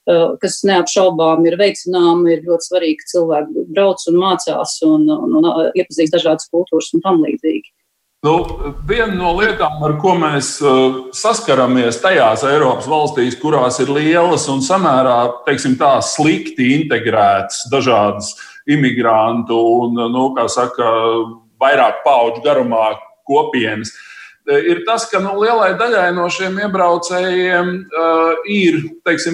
Eh, 0.06 0.34
kas 0.38 0.60
neapšaubām 0.70 1.48
ir 1.50 1.56
veicināma, 1.58 2.30
ir 2.30 2.44
ļoti 2.46 2.68
svarīgi, 2.68 2.98
ka 3.02 3.08
cilvēki 3.10 3.64
brauc 3.74 4.04
un 4.12 4.20
mācās 4.22 4.76
un, 4.86 5.08
un, 5.10 5.40
un 5.40 5.48
iepazīst 5.74 6.14
dažādas 6.14 6.52
kultūras 6.54 6.92
un 6.94 7.02
tam 7.02 7.24
līdzīgi. 7.24 7.72
Nu, 8.26 8.34
viena 8.90 9.14
no 9.14 9.36
lietām, 9.38 9.78
ar 9.86 9.96
ko 10.02 10.16
mēs 10.18 10.56
uh, 10.66 10.98
saskaramies 11.14 12.00
tajās 12.02 12.46
Eiropas 12.50 12.88
valstīs, 12.90 13.38
kurās 13.38 13.78
ir 13.84 13.92
lielas 13.94 14.48
un 14.50 14.64
samērā 14.66 15.20
teiksim, 15.46 15.78
tā, 15.78 16.00
slikti 16.02 16.72
integrētas 16.80 17.68
dažādas 17.70 18.34
imigrantu 18.66 19.60
un, 19.86 20.02
nu, 20.10 20.32
kā 20.34 20.48
saka, 20.50 20.90
vairāk 21.62 22.02
pauģu 22.08 22.42
garumā 22.48 22.96
kopienas, 23.30 23.94
Eh, 24.46 24.62
ir 24.70 24.84
tas, 24.86 25.08
ka 25.10 25.18
nu, 25.24 25.34
lielai 25.42 25.72
daļai 25.80 26.12
no 26.14 26.28
šiem 26.30 26.60
iebraucējiem 26.68 27.70
uh, 27.82 28.44
ir 28.46 28.78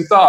tā, 0.08 0.28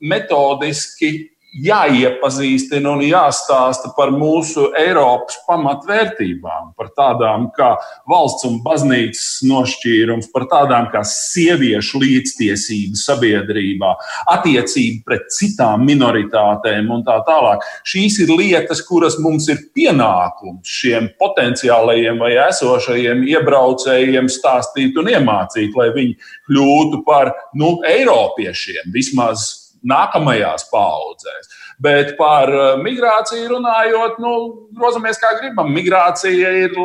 metodiski 0.00 1.30
jāiepazīstina 1.50 2.92
un 2.94 3.02
jāstāsta 3.02 3.90
par 3.96 4.12
mūsu 4.14 4.68
Eiropas 4.78 5.40
pamatvērtībām, 5.48 6.72
par 6.78 6.90
tādām 6.96 7.48
kā 7.56 7.72
valsts 8.10 8.46
un 8.46 8.60
baznīcas 8.64 9.40
nošķīrums, 9.50 10.30
par 10.34 10.46
tādām 10.50 10.90
kā 10.92 11.02
sieviešu 11.06 12.00
līdztiesība 12.04 13.00
sabiedrībā, 13.00 13.92
attiecība 14.34 15.10
pret 15.10 15.30
citām 15.34 15.84
minoritātēm 15.88 16.90
un 16.94 17.04
tā 17.06 17.18
tālāk. 17.26 17.66
Šīs 17.88 18.20
ir 18.24 18.34
lietas, 18.36 18.84
kuras 18.86 19.18
mums 19.22 19.48
ir 19.50 19.64
pienākums 19.74 20.70
šiem 20.80 21.10
potenciālajiem 21.20 22.20
vai 22.22 22.36
esošajiem 22.46 23.26
iebraucējiem 23.34 24.30
stāstīt 24.30 24.98
un 25.00 25.10
iemācīt, 25.16 25.74
lai 25.78 25.90
viņi 25.96 26.14
kļūtu 26.50 27.02
par 27.06 27.34
nu, 27.58 27.78
Eiropiešiem 27.90 28.94
vismaz 28.94 29.59
nākamajās 29.86 30.66
paudzēs. 30.72 31.50
Bet 31.80 32.14
par 32.18 32.52
eh, 32.52 32.76
migrāciju 32.84 33.48
runājot, 33.54 34.20
nu, 34.22 34.34
grozamies 34.76 35.20
kā 35.22 35.34
gribam. 35.40 35.72
Migrācija 35.74 36.52
ir 36.66 36.76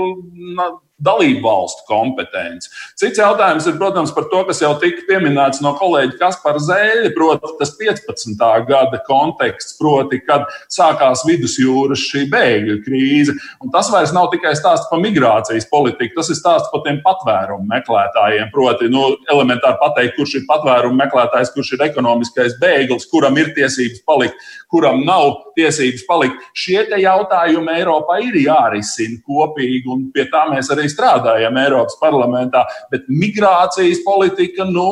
dalību 1.05 1.43
valstu 1.45 1.85
kompetence. 1.89 2.71
Cits 2.99 3.21
jautājums 3.21 3.67
ir, 3.69 3.77
protams, 3.79 4.13
par 4.15 4.27
to, 4.31 4.41
kas 4.49 4.61
jau 4.63 4.73
tika 4.81 5.05
pieminēts 5.09 5.61
no 5.63 5.75
kolēģa 5.79 6.17
Kaspara 6.19 6.61
Zēļa, 6.63 7.11
proti, 7.15 7.53
tas 7.59 7.73
15. 7.79 8.45
gada 8.69 9.01
konteksts, 9.07 9.77
proti, 9.79 10.21
kad 10.25 10.47
sākās 10.71 11.25
vidusjūras 11.27 12.03
šī 12.09 12.25
bēgļu 12.33 12.79
krīze. 12.85 13.35
Un 13.63 13.73
tas 13.73 13.89
vairs 13.93 14.13
nav 14.15 14.31
tikai 14.33 14.55
stāsts 14.57 14.89
par 14.91 15.01
migrācijas 15.03 15.69
politiku, 15.71 16.19
tas 16.19 16.31
ir 16.33 16.39
stāsts 16.39 16.71
par 16.73 16.83
tiem 16.85 17.01
patvērumu 17.05 17.67
meklētājiem. 17.71 18.51
Proti, 18.55 18.89
nu, 18.91 19.07
elementāri 19.31 19.79
pateikt, 19.81 20.15
kurš 20.19 20.39
ir 20.39 20.47
patvērumu 20.49 20.99
meklētājs, 21.03 21.53
kurš 21.55 21.75
ir 21.75 21.85
ekonomiskais 21.89 22.59
bēglis, 22.61 23.09
kuram 23.11 23.37
ir 23.41 23.51
tiesības 23.57 24.03
palikt, 24.07 24.45
kuram 24.71 25.03
nav 25.07 25.53
tiesības 25.57 26.05
palikt. 26.07 26.41
Šie 26.57 26.83
jautājumi 27.01 27.77
Eiropā 27.79 28.19
ir 28.23 28.37
jārisina 28.39 29.21
kopīgi, 29.25 29.85
un 29.91 30.09
pie 30.15 30.27
tā 30.31 30.45
mēs 30.51 30.71
arī 30.73 30.87
strādājam 30.95 31.59
Eiropas 31.61 31.97
parlamentā. 32.01 32.63
Bet 32.91 33.09
migrācijas 33.11 34.01
politika, 34.07 34.65
nu, 34.69 34.87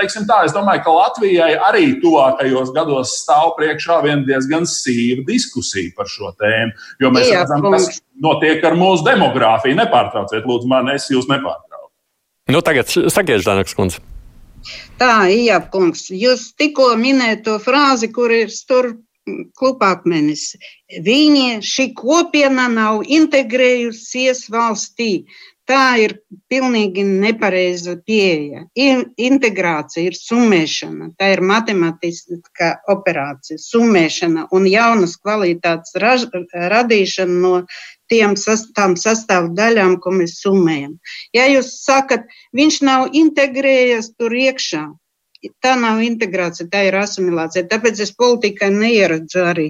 teiksim 0.00 0.26
tā, 0.28 0.42
es 0.48 0.56
domāju, 0.56 0.84
ka 0.86 0.96
Latvijai 0.96 1.52
arī 1.68 1.86
tuvākajos 2.02 2.72
gados 2.74 3.18
stāv 3.20 3.54
priekšā 3.58 4.00
viena 4.06 4.24
diezgan 4.26 4.66
sīva 4.68 5.26
diskusija 5.28 5.92
par 5.98 6.10
šo 6.10 6.32
tēmu. 6.40 6.74
Jo 7.04 7.12
mēs 7.14 7.30
Jā, 7.30 7.44
redzam, 7.44 7.68
kas 7.74 8.00
notiek 8.24 8.64
ar 8.64 8.78
mūsu 8.78 9.06
demogrāfiju. 9.06 9.78
Nepārtrauciet, 9.82 10.48
lūdzu, 10.48 10.70
man 10.70 10.90
es 10.94 11.06
jūs 11.12 11.28
nepārtraucu. 11.30 11.92
Nu, 12.52 12.60
tagad 12.64 12.90
sakiet, 12.90 13.44
Žanakas 13.44 13.76
kundze. 13.76 14.02
Tā, 15.00 15.26
Ijāpkungs, 15.32 16.06
jūs 16.14 16.50
tikko 16.56 16.94
minējāt 17.00 17.44
to 17.48 17.58
frāzi, 17.60 18.08
kur 18.12 18.32
ir 18.32 18.52
tur 18.68 18.94
klupakmenis. 19.58 20.52
Viņi, 21.04 21.58
šī 21.64 21.90
kopiena 21.96 22.68
nav 22.72 23.02
integrējusies 23.08 24.46
valstī. 24.52 25.24
Tā 25.64 25.96
ir 25.96 26.12
pilnīgi 26.52 27.00
nepareiza 27.08 27.94
pieeja. 28.04 28.66
Integrācija 28.76 30.10
ir 30.10 30.16
summēšana, 30.18 31.08
tā 31.16 31.30
ir 31.32 31.40
matemātiska 31.40 32.68
operācija, 32.92 33.56
summēšana 33.62 34.50
un 34.52 34.68
jaunas 34.68 35.16
kvalitātes 35.22 35.96
raž, 36.04 36.26
radīšana 36.52 37.38
no 37.46 37.54
tiem 38.12 38.36
sas, 38.36 38.66
tām 38.76 38.98
sastāvdaļām, 39.00 39.96
ko 40.04 40.12
mēs 40.18 40.36
summējam. 40.44 40.98
Ja 41.32 41.48
jūs 41.48 41.72
sakat, 41.80 42.28
viņš 42.52 42.82
nav 42.84 43.16
integrējies 43.16 44.12
tur 44.18 44.36
iekšā, 44.36 44.84
tā 45.64 45.74
nav 45.80 46.00
integrācija, 46.04 46.68
tā 46.72 46.84
ir 46.88 46.96
asimilācija. 46.98 47.66
Tāpēc 47.70 48.00
es 48.04 48.12
politikai 48.16 48.70
neieredzu 48.74 49.42
arī 49.44 49.66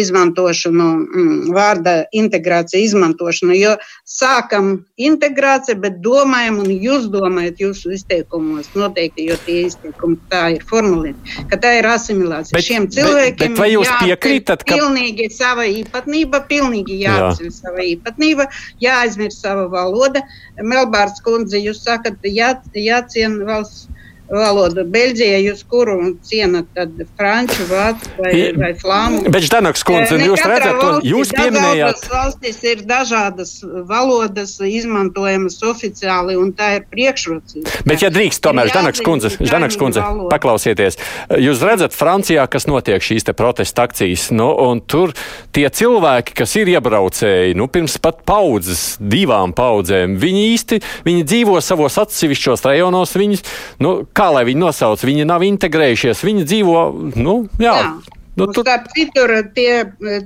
izmantošanu, 0.00 0.88
mm, 0.98 1.38
vārda 1.56 1.94
integrācija 2.12 2.82
izmantošanu, 2.84 3.56
jo 3.58 3.74
sākam 4.08 4.70
integrāciju, 4.96 5.80
bet 5.82 6.00
domājam, 6.04 6.60
un 6.64 6.72
jūs 6.72 7.08
domājat 7.12 7.62
jūsu 7.64 7.94
izteikumos 7.96 8.70
noteikti, 8.76 9.28
jo 9.30 9.38
tie 9.46 9.64
izteikumi 9.66 10.18
tā 10.32 10.44
ir 10.56 10.66
formulēti, 10.68 11.36
ka 11.50 11.60
tā 11.60 11.78
ir 11.80 11.90
asimilācija. 11.90 12.56
Bet, 12.56 12.68
Šiem 12.68 12.88
cilvēkiem 12.92 13.54
bet, 13.54 13.62
bet 13.62 13.72
jūs 13.72 13.92
piekrītat, 14.02 14.64
ka 14.68 14.78
pilnīgi 14.78 15.30
sava 15.34 15.66
īpatnība, 15.68 16.44
pilnīgi 16.50 17.00
jāatceļ 17.02 17.48
Jā. 17.48 17.54
sava 17.54 17.84
īpatnība, 17.84 18.48
jāaizmirst 18.84 19.44
sava 19.44 19.68
valoda. 19.72 20.22
Melbārds 20.58 21.22
kundze, 21.24 21.60
jūs 21.62 21.82
sakat, 21.84 22.20
jā, 22.24 22.54
jāciena 22.74 23.46
valsts 23.48 23.88
valodu. 24.30 24.84
Beļģijā 24.88 25.40
jūs 25.46 25.64
kuru 25.68 25.96
cienat, 26.26 26.68
tad 26.76 26.94
franču, 27.18 27.66
vācu 27.70 28.12
vai, 28.18 28.32
vai 28.58 28.72
flāmu. 28.78 29.22
Bet, 29.28 29.46
Ždanoks 29.48 29.84
kundze, 29.86 30.18
jūs 30.20 30.44
redzat, 30.44 30.78
to 30.80 30.90
jūs 31.06 31.32
pieminējāt. 31.34 32.06
Valstis 32.12 32.60
ir 32.66 32.84
dažādas 32.88 33.54
valodas 33.88 34.56
izmantojamas 34.64 35.58
oficiāli, 35.66 36.36
un 36.38 36.52
tā 36.56 36.74
ir 36.78 36.86
priekšrocība. 36.92 37.82
Bet, 37.88 38.04
ja 38.04 38.12
drīkst, 38.12 38.42
tomēr, 38.44 38.70
Ždanoks 38.72 39.04
kundze, 39.06 39.32
Ždanoks 39.38 39.78
kundze, 39.80 40.04
paklausieties. 40.32 41.00
Jūs 41.40 41.64
redzat 41.64 41.96
Francijā, 41.96 42.46
kas 42.50 42.68
notiek 42.70 43.04
šīs 43.04 43.28
te 43.28 43.36
protesta 43.36 43.86
akcijas, 43.88 44.28
nu, 44.34 44.50
un 44.68 44.82
tur 44.84 45.14
tie 45.56 45.66
cilvēki, 45.72 46.36
kas 46.38 46.56
ir 46.60 46.72
iebraucēji, 46.74 47.56
nu, 47.58 47.68
pirms 47.72 47.98
pat 48.02 48.22
paudzes, 48.28 48.96
divām 49.00 49.54
paudzēm, 49.56 50.18
viņi 50.20 50.44
īsti, 50.52 50.80
viņi 51.08 51.26
dzīvo 51.28 51.58
savos 51.64 51.98
atsevišķos 52.02 52.66
rajonos, 52.68 53.14
viņi, 53.18 53.40
nu, 53.84 53.94
kā 54.18 54.28
lai 54.34 54.44
viņi 54.48 54.62
nosauc, 54.64 55.02
viņi 55.06 55.26
nav 55.28 55.44
integrējušies, 55.46 56.24
viņi 56.26 56.46
dzīvo, 56.48 56.78
nu, 57.18 57.40
jā. 57.62 57.76
jā. 57.78 58.18
Nu, 58.38 58.46
tu... 58.54 58.62
Starp 58.62 58.90
citu, 58.94 59.24
tie, 59.54 59.72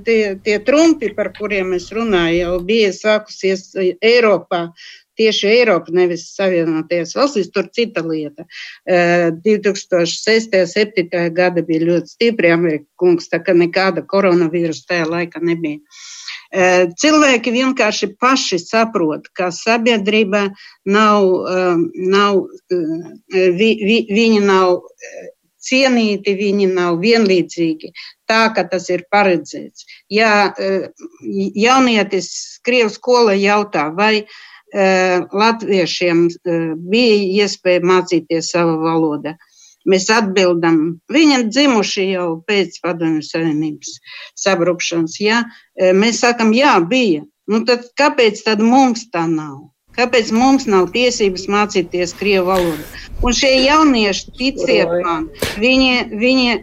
tie, 0.05 0.19
tie 0.45 0.57
trumpi, 0.65 1.09
par 1.17 1.31
kuriem 1.33 1.73
es 1.77 1.87
runāju, 1.93 2.43
jau 2.43 2.57
bija 2.65 2.91
sākusies 2.93 3.71
Eiropā. 4.01 4.67
Tieši 5.13 5.45
Eiropa, 5.45 5.93
nevis 5.93 6.23
Savienotajās 6.33 7.11
valstīs, 7.13 7.51
tur 7.53 7.67
cita 7.69 8.01
lieta. 8.01 8.47
2006. 8.89 9.99
un 10.01 10.71
2007. 10.73 11.19
gada 11.37 11.61
bija 11.65 11.85
ļoti 11.85 12.13
stipri 12.15 12.49
Amerikas 12.49 12.89
kungs, 12.97 13.29
tā 13.29 13.37
ka 13.45 13.53
nekāda 13.53 14.01
koronavīrusa 14.09 14.87
tajā 14.89 15.05
laikā 15.11 15.41
nebija. 15.45 15.77
Eh, 16.53 16.83
cilvēki 17.01 17.49
vienkārši 17.49 18.11
paši 18.21 18.59
saprot, 18.61 19.25
ka 19.33 19.47
sabiedrība 19.49 20.43
nav, 20.85 21.23
eh, 21.49 21.79
nav 22.13 22.43
eh, 22.69 23.47
vi, 23.57 23.69
vi, 23.81 23.95
viņi 24.13 24.43
nav 24.45 24.83
cienīti, 25.63 26.35
viņi 26.37 26.67
nav 26.75 26.99
vienlīdzīgi. 27.01 27.89
Tā, 28.29 28.43
ka 28.53 28.67
tas 28.69 28.85
ir 28.93 29.05
paredzēts. 29.09 29.87
Ja 30.11 30.53
jaunietis 31.23 32.27
Krievijas 32.67 32.99
skola 32.99 33.33
jautā, 33.39 33.87
vai 33.95 34.25
latviešiem 34.73 36.25
bija 36.91 37.45
iespēja 37.45 37.83
mācīties 37.85 38.49
savu 38.51 38.75
valodu, 38.83 39.37
Mēs 39.89 40.07
atbildam, 40.13 40.79
viņi 41.11 41.35
ir 41.39 41.45
dzimuši 41.49 42.07
jau 42.13 42.27
pēc 42.47 42.79
Padomju 42.83 43.23
Savienības 43.27 43.97
sabrukšanas. 44.39 45.17
Ja? 45.19 45.43
E, 45.75 45.91
mēs 45.91 46.21
sakam, 46.23 46.53
jā, 46.55 46.77
bija. 46.87 47.25
Nu, 47.51 47.65
tad 47.67 47.89
kāpēc 47.99 48.39
tad 48.45 48.63
mums 48.63 49.09
tā 49.11 49.25
nav? 49.27 49.73
Kāpēc 49.93 50.31
mums 50.33 50.65
nav 50.65 50.87
tiesības 50.93 51.45
mācīties 51.51 52.15
krievu 52.17 52.47
valodu? 52.47 52.85
Un 53.21 53.35
šie 53.35 53.51
jaunieši, 53.65 54.31
ticiet 54.39 54.89
man, 55.03 55.27
viņi, 55.61 55.91
viņi 56.17 56.55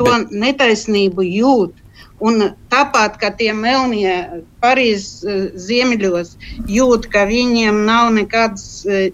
to 0.00 0.16
netaisnību 0.32 1.28
jūt. 1.28 1.78
Un 2.22 2.38
tāpat 2.70 3.16
kā 3.18 3.32
tie 3.34 3.50
melnie 3.50 4.14
Parīzes 4.62 5.24
e, 5.26 5.36
ziemeļos 5.58 6.36
jūt, 6.70 7.08
ka 7.10 7.24
viņiem 7.26 7.80
nav 7.88 8.12
nekādas, 8.14 8.84
e, 8.86 9.10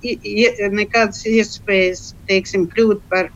nekādas 0.77 1.25
iespējas 1.27 2.03
teiksim, 2.29 2.67
kļūt 2.75 3.01
par 3.09 3.31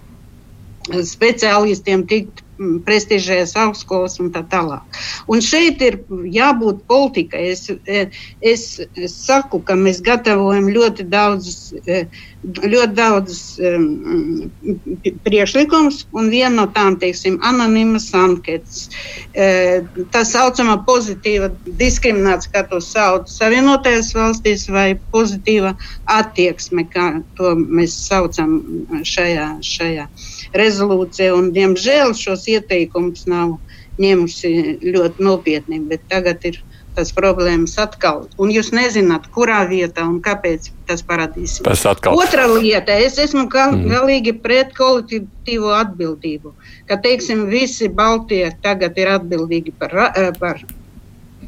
speciālistiem 0.91 2.03
tikt 2.11 2.43
mm, 2.59 2.81
prestižējas 2.87 3.55
augstskolas 3.63 4.19
un 4.23 4.33
tā 4.35 4.43
tālāk. 4.51 4.83
Un 5.31 5.43
šeit 5.45 5.83
ir 5.83 6.01
jābūt 6.35 6.83
politikai. 6.91 7.45
Es, 7.53 7.69
e, 7.71 8.09
es, 8.41 8.65
es 8.99 9.15
saku, 9.23 9.63
ka 9.63 9.77
mēs 9.79 10.03
gatavojam 10.03 10.67
ļoti 10.75 11.07
daudz, 11.13 11.73
e, 11.87 12.03
ļoti 12.43 12.95
daudz 12.99 13.39
um, 13.63 14.51
priekšlikumus, 15.23 16.03
un 16.19 16.31
viena 16.33 16.55
no 16.57 16.67
tām, 16.75 16.99
teiksim, 16.99 17.39
anonīmas 17.47 18.09
anketas. 18.19 18.89
Tā 19.33 20.25
saucamā 20.27 20.81
pozitīva 20.89 21.53
diskriminācija, 21.79 22.51
kā 22.53 22.65
to 22.71 22.81
sauc 22.83 23.31
Savienotajās 23.31 24.11
valstīs, 24.19 24.67
vai 24.75 24.97
pozitīva 25.15 25.77
attieksme, 26.11 26.89
kā 26.91 27.09
to 27.39 27.55
mēs 27.63 27.95
saucam 28.09 28.59
šajā. 29.07 29.49
šajā 29.63 30.09
rezolūcija, 30.57 31.33
un 31.37 31.51
diemžēl 31.55 32.15
šos 32.19 32.49
ieteikumus 32.53 33.27
nav 33.31 33.57
ņēmusi 34.03 34.53
ļoti 34.83 35.25
nopietni, 35.25 35.81
bet 35.89 36.05
tagad 36.11 36.45
ir 36.49 36.61
tas 36.97 37.13
problēmas 37.17 37.79
atkal. 37.81 38.27
Un 38.41 38.53
jūs 38.53 38.69
nezināt, 38.77 39.29
kurā 39.33 39.63
vietā 39.69 40.05
un 40.05 40.19
kāpēc 40.25 40.69
tas 40.89 41.05
parādīsies. 41.09 41.63
Tas 41.65 41.87
atkal. 41.89 42.19
Otra 42.21 42.45
lieta, 42.51 42.99
es 43.01 43.17
esmu 43.23 43.47
gal, 43.53 43.73
mm. 43.77 43.89
galīgi 43.95 44.35
pret 44.45 44.75
kolektīvo 44.77 45.73
atbildību. 45.79 46.53
Ka, 46.91 47.01
teiksim, 47.01 47.47
visi 47.53 47.89
Baltie 47.89 48.45
tagad 48.65 48.99
ir 49.01 49.15
atbildīgi 49.17 49.75
par, 49.81 49.97
eh, 50.13 50.31
par 50.39 50.61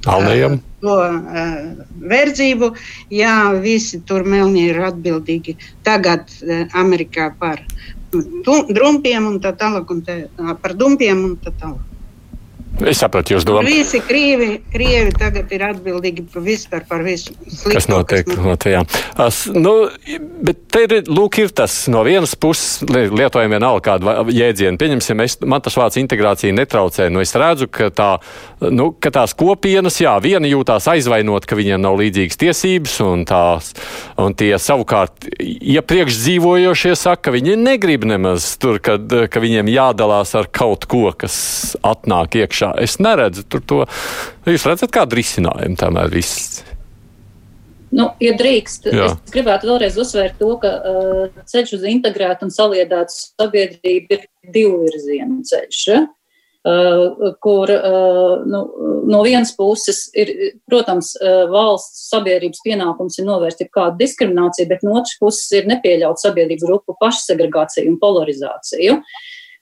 Alnējam. 0.05 0.59
To 0.85 0.99
uh, 1.01 1.85
verdzību, 2.13 2.67
jā, 3.15 3.37
visi 3.65 4.03
tur 4.05 4.27
melnie 4.29 4.67
ir 4.69 4.83
atbildīgi 4.85 5.55
tagad 5.87 6.29
uh, 6.43 6.67
Amerikā 6.77 7.31
par 7.41 7.63
drumpiem 8.69 9.27
un 9.31 9.41
tā 9.43 9.55
tālāk, 9.59 9.91
un 9.91 10.05
tā, 10.07 10.21
par 10.63 10.77
dumpiem 10.79 11.25
un 11.25 11.37
tā 11.43 11.55
tālāk. 11.55 11.94
Es 12.83 12.99
sapratu, 12.99 13.37
jūs 13.37 13.45
domājat. 13.47 13.69
Visi 13.71 14.01
krievi, 14.03 14.49
krievi 14.73 15.13
tagad 15.15 15.53
ir 15.55 15.63
atbildīgi 15.63 16.25
par 16.33 16.43
visu, 16.43 16.71
par 16.89 17.05
visu 17.07 17.31
slikto. 17.47 17.71
Kas 17.71 17.87
notiek 17.87 18.31
Latvijā? 18.35 18.81
As, 19.21 19.45
nu, 19.55 19.75
bet 20.43 20.65
te 20.75 20.83
ir, 20.89 20.95
lūk, 21.07 21.39
ir 21.45 21.53
tas 21.55 21.85
no 21.93 22.03
vienas 22.07 22.35
puses, 22.35 22.83
lietojam 22.91 23.55
vienalga 23.55 23.85
kādu 23.93 24.35
jēdzienu. 24.35 24.81
Pieņemsim, 24.81 25.23
es, 25.23 25.37
man 25.47 25.63
tas 25.63 25.79
vārds 25.79 26.01
integrācija 26.03 26.57
netraucē. 26.57 27.07
Nu, 27.15 27.23
es 27.23 27.35
redzu, 27.39 27.69
ka, 27.71 27.93
tā, 27.95 28.09
nu, 28.75 28.91
ka 28.99 29.15
tās 29.15 29.37
kopienas, 29.39 30.01
jā, 30.03 30.17
viena 30.25 30.51
jūtās 30.51 30.91
aizvainot, 30.97 31.47
ka 31.47 31.59
viņiem 31.61 31.79
nav 31.85 32.01
līdzīgas 32.03 32.43
tiesības, 32.43 32.99
un, 33.07 33.23
tās, 33.29 33.71
un 34.19 34.35
tie 34.35 34.51
savukārt 34.59 35.31
iepriekš 35.39 36.19
dzīvojošie 36.25 36.97
saka, 36.99 37.29
ka 37.29 37.37
viņi 37.39 37.55
negrib 37.63 38.09
nemaz 38.11 38.51
tur, 38.59 38.83
kad, 38.83 39.07
ka 39.31 39.47
viņiem 39.47 39.71
jādalās 39.71 40.35
ar 40.35 40.51
kaut 40.51 40.89
ko, 40.91 41.07
kas 41.15 41.39
atnāk 41.87 42.41
iekšā 42.43 42.64
priekšā. 42.65 42.83
Es 42.83 42.99
neredzu 42.99 43.45
tur 43.49 43.63
to. 43.63 43.85
Jūs 44.47 44.67
redzat, 44.67 44.93
kādu 44.93 45.19
risinājumu 45.21 45.77
tomēr 45.77 46.11
viss. 46.13 46.63
Nu, 47.95 48.11
ja 48.19 48.33
drīkst, 48.35 48.89
Jā. 48.91 49.13
es 49.23 49.31
gribētu 49.31 49.69
vēlreiz 49.69 49.95
uzsvērt 49.97 50.41
to, 50.41 50.57
ka 50.59 50.71
uh, 50.83 51.29
ceļš 51.47 51.77
uz 51.77 51.85
integrētu 51.87 52.49
un 52.49 52.51
saliedētu 52.51 53.15
sabiedrību 53.15 54.17
ir 54.17 54.25
divu 54.51 54.83
virzienu 54.83 55.45
ceļš. 55.47 55.87
Ja? 55.93 56.05
kur 57.45 57.69
nu, 58.49 58.61
no 59.05 59.19
vienas 59.21 59.51
puses 59.53 60.07
ir, 60.17 60.31
protams, 60.65 61.11
valsts 61.53 62.07
sabiedrības 62.09 62.63
pienākums 62.65 63.19
ir 63.21 63.27
novērst 63.29 63.61
jebkādu 63.61 64.01
diskrimināciju, 64.01 64.71
bet 64.71 64.81
no 64.81 64.95
otras 64.97 65.19
puses 65.21 65.53
ir 65.59 65.69
nepieļaut 65.69 66.23
sabiedrības 66.25 66.65
grupu 66.65 66.97
pašsegregāciju 67.05 67.93
un 67.93 68.01
polarizāciju. 68.01 68.97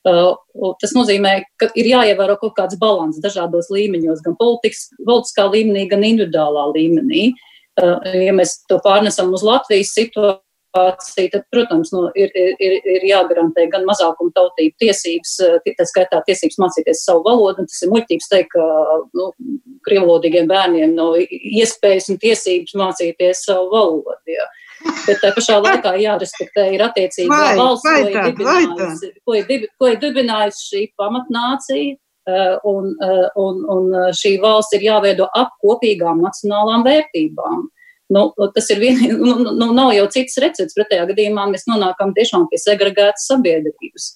Tas 0.02 0.94
nozīmē, 0.96 1.34
ka 1.60 1.68
ir 1.78 1.92
jāievēro 1.92 2.34
kaut 2.40 2.56
kāds 2.56 2.78
balans 2.80 3.20
dažādos 3.22 3.70
līmeņos, 3.70 4.22
gan 4.24 4.34
politikas, 4.38 4.88
politiskā 5.06 5.46
līmenī, 5.52 5.86
gan 5.90 6.02
individuālā 6.06 6.68
līmenī. 6.74 7.28
Ja 7.78 8.32
mēs 8.36 8.58
to 8.68 8.80
pārnesam 8.82 9.30
uz 9.32 9.44
Latvijas 9.46 9.94
situāciju, 9.94 10.42
situācija, 10.72 11.30
tad, 11.32 11.42
protams, 11.50 11.92
nu, 11.92 12.10
ir, 12.14 12.30
ir, 12.34 12.80
ir 12.84 13.04
jāgarantē 13.04 13.68
gan 13.70 13.84
mazākuma 13.84 14.32
tautību 14.34 14.74
tiesības, 14.78 15.40
eh, 15.40 15.74
tā 15.76 15.84
skaitā 15.84 16.22
tiesības 16.26 16.58
mācīties 16.58 17.04
savu 17.04 17.22
valodu, 17.24 17.60
un 17.60 17.66
tas 17.66 17.82
ir 17.82 17.90
muļķības 17.90 18.28
teikt, 18.28 18.48
ka 18.52 18.62
nu, 19.14 19.32
krievlodīgiem 19.86 20.48
bērniem 20.48 20.94
nav 20.94 21.16
iespējas 21.20 22.08
un 22.10 22.18
tiesības 22.18 22.74
mācīties 22.74 23.44
savu 23.44 23.70
valodu. 23.70 24.16
Jā. 24.26 24.48
Bet 25.06 25.18
tā 25.22 25.32
pašā 25.34 25.58
laikā 25.62 25.96
jārespektē 26.02 26.68
ir 26.76 26.84
attiecīgā 26.86 27.42
valsts, 27.58 27.88
vai 27.88 27.98
ko, 28.02 28.08
ir 28.08 28.30
dibinājusi, 28.30 29.12
ko, 29.26 29.36
ir, 29.38 29.66
ko 29.78 29.90
ir 29.90 30.00
dibinājusi 30.02 30.64
šī 30.70 30.86
pamatnācija. 31.00 31.98
Eh, 32.22 32.56
un, 32.70 32.92
eh, 33.02 33.28
un, 33.42 33.64
un 33.66 33.86
šī 34.14 34.36
valsts 34.42 34.76
ir 34.76 34.84
jāveido 34.86 35.26
ap 35.34 35.56
kopīgām 35.64 36.20
nacionālām 36.22 36.84
vērtībām. 36.86 37.64
Nu, 38.12 38.28
tas 38.54 38.68
ir 38.70 38.78
vien, 38.82 39.00
nu, 39.18 39.34
nu, 39.42 39.54
nu, 39.58 39.70
nav 39.74 39.92
jau 39.96 40.06
cits 40.12 40.38
recepts. 40.42 40.76
Pretējā 40.78 41.08
gadījumā 41.10 41.48
mēs 41.50 41.66
nonākam 41.70 42.14
tiešām 42.16 42.46
pie 42.50 42.60
segregētas 42.62 43.26
sabiedrības. 43.30 44.12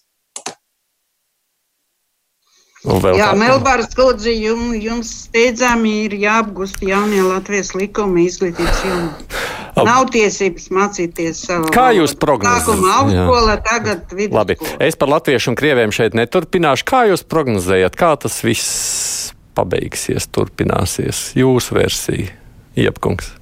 Jā, 2.87 3.33
Melbāras 3.35 3.91
kundze, 3.99 4.31
jums, 4.31 4.77
jums 4.79 5.11
steidzami 5.25 5.97
ir 6.05 6.13
jāapgūst 6.23 6.85
jaunie 6.87 7.25
Latvijas 7.27 7.75
likumi 7.75 8.29
izglītības 8.31 8.85
jomā. 8.87 9.09
Nav 9.85 10.07
tiesības 10.15 10.71
mācīties 10.73 11.43
savu. 11.49 11.69
Kā 11.75 11.91
jūs 11.93 12.15
prognozējat? 12.17 12.65
Sākuma 12.65 12.95
augstskola, 13.03 13.57
tagad 13.67 14.15
vidusskola. 14.15 14.41
Labi, 14.41 14.57
es 14.87 14.97
par 14.97 15.13
latviešu 15.13 15.53
un 15.53 15.59
krieviem 15.59 15.93
šeit 15.93 16.17
neturpināšu. 16.17 16.87
Kā 16.89 17.03
jūs 17.11 17.27
prognozējat, 17.29 17.99
kā 17.99 18.15
tas 18.23 18.39
viss 18.47 19.35
pabeigsies, 19.59 20.31
turpināsies? 20.33 21.29
Jūsu 21.37 21.77
versija, 21.77 22.33
Iepkungs. 22.81 23.35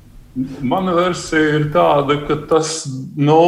Mana 0.66 0.96
versija 0.96 1.60
ir 1.60 1.68
tāda, 1.74 2.18
ka 2.26 2.40
tas, 2.50 2.80
nu, 3.14 3.40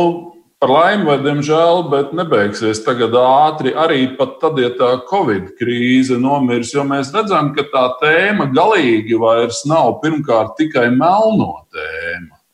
par 0.62 0.70
laimi 0.70 1.09
vai 1.09 1.16
diemžēl, 1.24 1.82
bet 1.91 2.14
nebeigsies 2.16 2.84
tagad 2.87 3.14
ātri. 3.18 3.74
Arī 3.74 4.07
pat 4.16 4.39
tad, 4.43 4.61
ja 4.62 4.70
tā 4.78 4.93
Covid 5.11 5.57
krīze 5.59 6.16
nomirs, 6.22 6.72
jo 6.74 6.87
mēs 6.87 7.11
redzam, 7.14 7.51
ka 7.57 7.66
tā 7.72 7.84
tēma 8.01 8.49
galīgi 8.55 9.18
vairs 9.20 9.64
nav 9.68 9.99
pirmkārt 10.05 10.55
tikai 10.61 10.89
melno 10.95 11.66
tēma. 11.74 11.96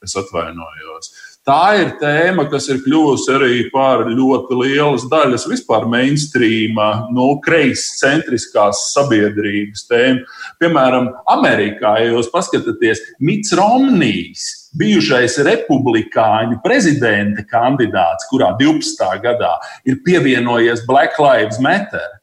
Es 0.03 0.17
atvainojos. 0.19 1.13
Tā 1.43 1.75
ir 1.75 1.89
tēma, 1.99 2.45
kas 2.51 2.69
ir 2.71 2.85
kļuvusi 2.85 3.33
arī 3.35 3.57
par 3.73 4.05
ļoti 4.07 4.59
lielas 4.61 5.09
daļas 5.11 5.49
vispār 5.51 5.89
mainstreama, 5.91 7.09
nu, 7.11 7.33
kreiscentriskās 7.43 8.85
sabiedrības 8.93 9.83
tēmu. 9.91 10.23
Piemēram, 10.63 11.11
Amerikā, 11.35 11.97
ja 11.99 12.13
jūs 12.13 12.31
paskatāties, 12.31 13.03
Mits 13.27 13.51
Romnijs, 13.59 14.47
bijušais 14.79 15.41
republikāņu 15.51 16.63
prezidenta 16.63 17.43
kandidāts, 17.51 18.31
kurā 18.31 18.55
12. 18.63 19.11
gadā 19.27 19.57
ir 19.83 19.99
pievienojies 20.07 20.87
Black 20.87 21.19
Lives 21.19 21.59
Matter 21.59 22.22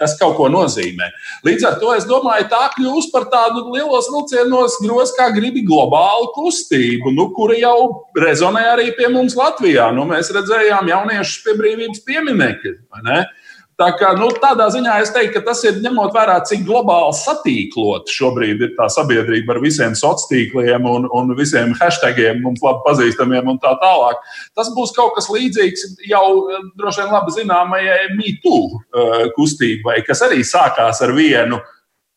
Tas 0.00 0.16
kaut 0.20 0.34
ko 0.36 0.50
nozīmē. 0.52 1.08
Līdz 1.46 1.64
ar 1.64 1.78
to 1.80 1.94
es 1.96 2.04
domāju, 2.04 2.44
tā 2.52 2.66
kļūst 2.74 3.12
par 3.14 3.24
tādu 3.32 3.62
lielos 3.72 4.10
vilcienos 4.12 4.76
gros, 4.82 5.14
kā 5.16 5.30
gribi 5.32 5.64
globālu 5.64 6.28
kustību, 6.34 7.14
nu, 7.16 7.30
kura 7.36 7.56
jau 7.56 7.78
rezonē 8.20 8.66
arī 8.74 8.90
pie 8.98 9.08
mums 9.08 9.36
Latvijā. 9.38 9.88
Nu, 9.96 10.04
mēs 10.10 10.28
redzējām 10.36 10.92
jauniešus 10.92 11.40
pie 11.46 11.56
brīvības 11.62 12.04
pieminiekļa. 12.04 12.76
Tā 13.76 13.90
kā, 13.92 14.14
nu, 14.16 14.30
tādā 14.40 14.70
ziņā 14.72 14.94
es 15.04 15.10
teiktu, 15.12 15.34
ka 15.34 15.50
tas 15.50 15.58
ir 15.68 15.82
ņemot 15.84 16.14
vērā, 16.16 16.38
cik 16.48 16.62
globāli 16.64 17.12
satīklot 17.18 18.08
šobrīd 18.08 18.62
ir 18.64 18.70
tā 18.78 18.86
sabiedrība 18.88 19.52
ar 19.52 19.60
visiem 19.60 19.92
sociāliem 19.92 20.14
tīkliem 20.30 20.88
un, 20.88 21.04
un 21.12 21.34
visiem 21.36 21.74
hashtagiem, 21.76 22.40
mums 22.40 22.64
labi 22.64 22.80
pazīstamiem 22.86 23.50
un 23.52 23.60
tā 23.60 23.74
tālāk. 23.82 24.22
Tas 24.56 24.72
būs 24.72 24.94
kaut 24.96 25.12
kas 25.18 25.28
līdzīgs 25.28 25.84
jau 26.08 26.24
droši 26.80 27.04
vien 27.04 27.12
labi 27.12 27.36
zināmajai 27.36 28.02
MeToo 28.16 28.62
uh, 28.64 29.26
kustībai, 29.36 30.00
kas 30.08 30.24
arī 30.24 30.40
sākās 30.40 31.04
ar 31.04 31.12
vienu. 31.16 31.60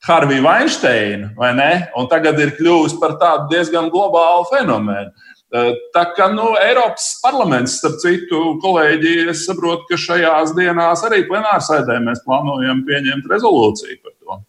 Harviju 0.08 0.46
Weinsteinu, 0.46 1.34
vai 1.36 1.50
ne? 1.58 1.72
Un 2.00 2.08
tagad 2.08 2.40
ir 2.40 2.54
kļuvusi 2.56 3.02
par 3.02 3.18
tādu 3.20 3.50
diezgan 3.52 3.90
globālu 3.92 4.46
fenomenu. 4.48 5.12
Eh, 5.12 5.29
tā 5.50 6.04
kā 6.18 6.30
nu, 6.34 6.52
Eiropas 6.62 7.12
parlaments, 7.24 7.80
starp 7.80 7.98
citu, 8.04 8.42
kolēģi, 8.64 9.16
es 9.34 9.46
saprotu, 9.48 9.88
ka 9.90 10.00
šajās 10.00 10.54
dienās 10.58 11.06
arī 11.08 11.24
plenārsēdē 11.30 12.00
mēs 12.06 12.22
plānojam 12.26 12.84
pieņemt 12.88 13.30
rezolūciju 13.32 14.02
par 14.04 14.14
to. 14.14 14.42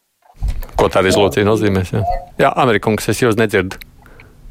Ko 0.80 0.88
tā 0.92 1.04
rezolūcija 1.04 1.46
nozīmēs? 1.48 1.94
Jā, 1.96 2.04
jā 2.40 2.52
Amerikungs, 2.64 3.08
es 3.12 3.22
jūs 3.22 3.38
nedzirdu. 3.40 3.80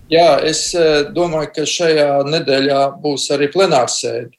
Jā, 0.10 0.39
es 0.41 0.72
eh, 0.74 1.06
domāju, 1.14 1.52
ka 1.54 1.68
šajā 1.70 2.24
nedēļā 2.26 2.82
būs 3.02 3.28
arī 3.36 3.52
plenārsēde 3.54 4.32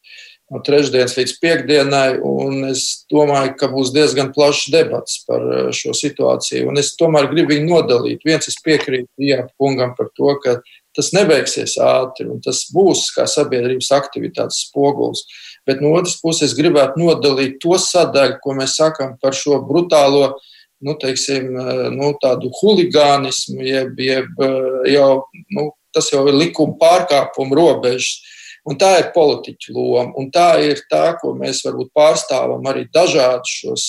no 0.50 0.58
trešdienas 0.66 1.14
līdz 1.14 1.34
piekdienai, 1.38 2.08
un 2.26 2.64
es 2.72 3.04
domāju, 3.10 3.52
ka 3.58 3.68
būs 3.70 3.92
diezgan 3.94 4.32
plašs 4.34 4.66
debats 4.74 5.20
par 5.28 5.44
eh, 5.46 5.68
šo 5.74 5.94
situāciju. 5.94 6.66
Un 6.72 6.82
es 6.82 6.96
tomēr 6.98 7.30
gribu 7.30 7.54
viņu 7.54 7.70
nodalīt. 7.70 8.26
Viens, 8.26 8.50
es 8.50 8.58
piekrītu 8.66 9.06
Jā, 9.22 9.44
kungam 9.60 9.94
par 9.98 10.10
to, 10.18 10.34
ka 10.42 10.58
tas 10.96 11.12
nebeigsies 11.14 11.76
ātri, 11.82 12.26
un 12.30 12.40
tas 12.44 12.64
būs 12.74 13.08
kā 13.14 13.26
sabiedrības 13.30 13.90
aktivitātes 13.96 14.64
spogulis. 14.66 15.24
Bet 15.68 15.82
no 15.84 15.92
otras 15.98 16.16
puses, 16.22 16.56
gribētu 16.56 17.02
nodalīt 17.02 17.60
to 17.62 17.76
sadaļu, 17.78 18.40
ko 18.42 18.56
mēs 18.58 18.78
sakām 18.80 19.16
par 19.22 19.36
šo 19.36 19.60
brutālo, 19.66 20.32
nu, 20.80 20.96
teiksim, 20.98 21.52
nu, 21.94 22.14
tādu 22.22 22.50
huligānismu, 22.60 23.60
jeb, 23.66 23.98
jeb 24.00 24.44
jau, 24.88 25.10
nu, 25.54 25.70
tas 25.94 26.10
jau 26.12 26.24
ir 26.30 26.38
likuma 26.40 26.78
pārkāpuma 26.80 27.58
robežas. 27.58 28.36
Un 28.68 28.76
tā 28.76 28.90
ir 28.98 29.06
politiķa 29.14 29.72
loma, 29.72 30.10
un 30.20 30.26
tā 30.32 30.58
ir 30.60 30.82
tā, 30.90 31.14
ko 31.16 31.32
mēs 31.32 31.62
varbūt 31.64 31.94
pārstāvam 31.96 32.66
arī 32.68 32.84
dažādus 32.92 33.54
šos 33.62 33.84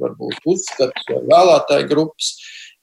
varbūt, 0.00 0.40
uzskatus 0.50 1.06
vai 1.12 1.20
vēlētāju 1.28 1.86
grupas 1.92 2.32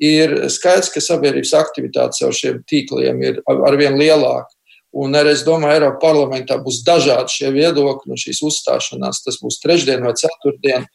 ir 0.02 0.36
skaidrs, 0.52 0.92
ka 0.94 1.04
sabiedrības 1.04 1.54
aktivitātes 1.58 2.24
ar 2.26 2.36
šiem 2.36 2.62
tīkliem 2.70 3.22
ir 3.24 3.40
arvien 3.68 3.98
lielāka. 4.00 4.50
Un 4.94 5.16
arī 5.18 5.32
es 5.34 5.42
domāju, 5.46 5.80
Eiropas 5.80 6.02
parlamentā 6.04 6.60
būs 6.62 6.84
dažādi 6.86 7.34
šie 7.34 7.50
viedokļi 7.56 8.14
un 8.14 8.20
šīs 8.20 8.44
uzstāšanās. 8.46 9.24
Tas 9.26 9.40
būs 9.42 9.58
trešdien 9.64 10.06
vai 10.06 10.14
ceturtdien. 10.20 10.86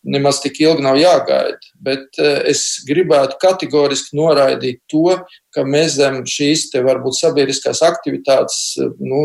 Nemaz 0.00 0.38
tik 0.40 0.58
ilgi 0.60 0.84
nav 0.84 0.96
jāgaida. 0.96 1.58
Bet 1.80 2.20
eh, 2.20 2.42
es 2.52 2.82
gribētu 2.88 3.36
kategoriski 3.40 4.16
noraidīt 4.16 4.80
to, 4.92 5.16
ka 5.56 5.64
mēs 5.64 5.96
zem 5.98 6.22
šīs 6.28 6.68
te 6.72 6.80
varbūt 6.84 7.18
sabiedriskās 7.18 7.82
aktivitātes 7.84 8.78
nu, 9.00 9.24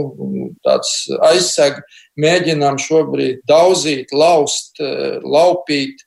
aizseg 1.28 1.80
mēģinām 2.20 2.80
šobrīd 2.80 3.43
daudzīt, 3.47 4.11
laust, 4.16 4.80
eh, 4.84 5.20
laupīt 5.24 6.05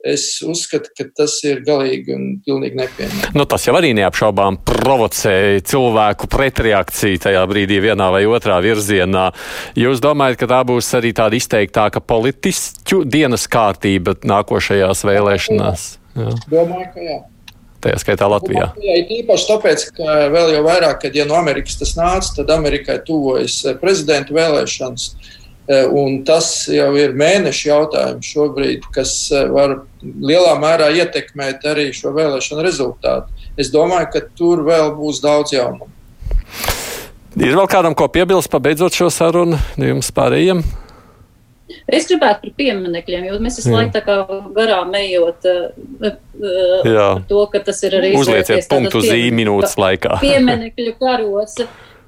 Es 0.00 0.38
uzskatu, 0.40 0.88
ka 0.96 1.04
tas 1.12 1.34
ir 1.44 1.58
galīgi 1.66 2.14
un 2.14 2.22
pilnīgi 2.40 2.78
nepieņemami. 2.78 3.32
Nu, 3.36 3.44
tas 3.44 3.66
jau 3.68 3.74
arī 3.76 3.90
neapšaubām 3.98 4.56
provocēja 4.64 5.60
cilvēku 5.68 6.28
pretreakciju 6.32 7.20
tajā 7.20 7.42
brīdī, 7.50 7.82
vienā 7.84 8.06
vai 8.14 8.22
otrā 8.24 8.56
virzienā. 8.64 9.26
Jūs 9.76 10.00
domājat, 10.00 10.38
ka 10.40 10.48
tā 10.54 10.60
būs 10.70 10.88
arī 10.96 11.12
tāda 11.16 11.36
izteiktāka 11.36 12.00
politiķu 12.00 13.02
dienas 13.04 13.44
kārtība 13.52 14.16
nākošajās 14.24 15.04
vēlēšanās? 15.10 15.84
Jā. 16.16 16.32
Domāju, 16.48 16.88
ka 16.94 17.04
jā. 17.04 17.18
Tajā 17.80 18.00
skaitā 18.00 18.26
Latvijā. 18.28 18.70
Jā, 18.80 18.96
īpaši 19.20 19.46
tāpēc, 19.48 19.84
ka 19.96 20.16
vēl 20.32 20.54
jau 20.56 20.64
vairāk, 20.64 20.98
kad 21.04 21.14
ja 21.16 21.24
no 21.28 21.36
Amerikas 21.36 21.78
tas 21.80 21.94
nāca, 21.96 22.34
tad 22.40 22.52
Amerikai 22.52 22.98
tuvojas 23.04 23.62
prezidenta 23.80 24.36
vēlēšanas. 24.36 25.06
E, 25.70 25.84
un 25.86 26.24
tas 26.26 26.48
jau 26.72 26.88
ir 26.98 27.12
mēnešu 27.14 27.68
jautājums 27.68 28.26
šobrīd, 28.34 28.88
kas 28.94 29.12
e, 29.30 29.44
var 29.54 29.76
lielā 30.02 30.56
mērā 30.58 30.88
ietekmēt 30.98 31.62
arī 31.70 31.90
šo 31.94 32.10
vēlēšanu 32.16 32.64
rezultātu. 32.66 33.30
Es 33.60 33.70
domāju, 33.70 34.08
ka 34.16 34.24
tur 34.34 34.64
vēl 34.66 34.90
būs 34.98 35.20
daudz 35.22 35.54
jaunumu. 35.54 35.86
Ir 37.38 37.54
vēl 37.54 37.68
kādam 37.70 37.94
ko 37.94 38.08
piebilst, 38.10 38.50
pabeidzot 38.50 38.96
šo 38.98 39.12
sarunu 39.14 39.60
jums 39.78 40.10
pārējiem? 40.16 40.64
Es 41.86 42.08
gribētu 42.10 42.48
par 42.48 42.56
pieminekļiem, 42.58 43.28
jo 43.28 43.38
mēs 43.42 43.60
visu 43.60 43.70
laiku 43.70 43.94
tā 43.94 44.02
kā 44.02 44.16
garām 44.56 44.90
ejot 44.98 45.46
uh, 45.46 46.08
uh, 46.82 47.22
to, 47.30 47.44
ka 47.52 47.62
tas 47.66 47.78
ir 47.86 47.94
arī. 48.00 48.10
Uzlieciet 48.18 48.66
punktu 48.70 49.04
zīmi 49.06 49.44
minūtes 49.44 49.78
laikā. 49.78 50.18
Pieminekļu 50.22 50.96
karos. 50.98 51.60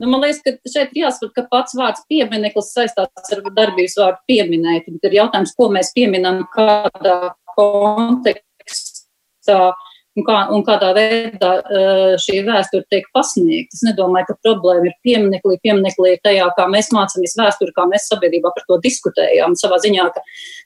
Nu, 0.03 0.09
man 0.11 0.25
liekas, 0.25 0.41
ka 0.43 0.51
šeit 0.67 0.97
ir 0.97 1.05
jāsaprot, 1.05 1.31
ka 1.37 1.45
pats 1.47 1.77
vārds 1.79 2.03
piemineklis 2.11 2.73
saistās 2.75 3.33
ar 3.37 3.41
darbības 3.55 3.95
vārdu 4.01 4.19
pieminēt. 4.27 4.89
Bet 4.91 5.05
ir 5.07 5.21
jautājums, 5.21 5.55
ko 5.55 5.69
mēs 5.71 5.93
pieminam, 5.95 6.41
kādā 6.57 7.19
kontekstā 7.55 9.59
un, 9.71 10.25
kā, 10.27 10.39
un 10.51 10.65
kādā 10.67 10.89
veidā 10.97 11.51
uh, 11.63 12.17
šī 12.19 12.41
vēsture 12.49 12.83
tiek 12.91 13.07
pasniegta. 13.15 13.79
Es 13.79 13.85
nedomāju, 13.87 14.33
ka 14.33 14.49
problēma 14.49 14.91
ir 14.91 14.97
pieminekli. 15.07 15.61
Pieminekli 15.63 16.17
ir 16.17 16.23
tajā, 16.27 16.49
kā 16.57 16.67
mēs 16.73 16.91
mācāmies 16.97 17.37
vēsturi, 17.39 17.75
kā 17.77 17.85
mēs 17.93 18.09
sabiedrībā 18.11 18.51
par 18.57 18.67
to 18.67 18.81
diskutējām. 18.83 19.55
Savā 19.61 19.79
ziņā, 19.85 20.09
ka 20.17 20.25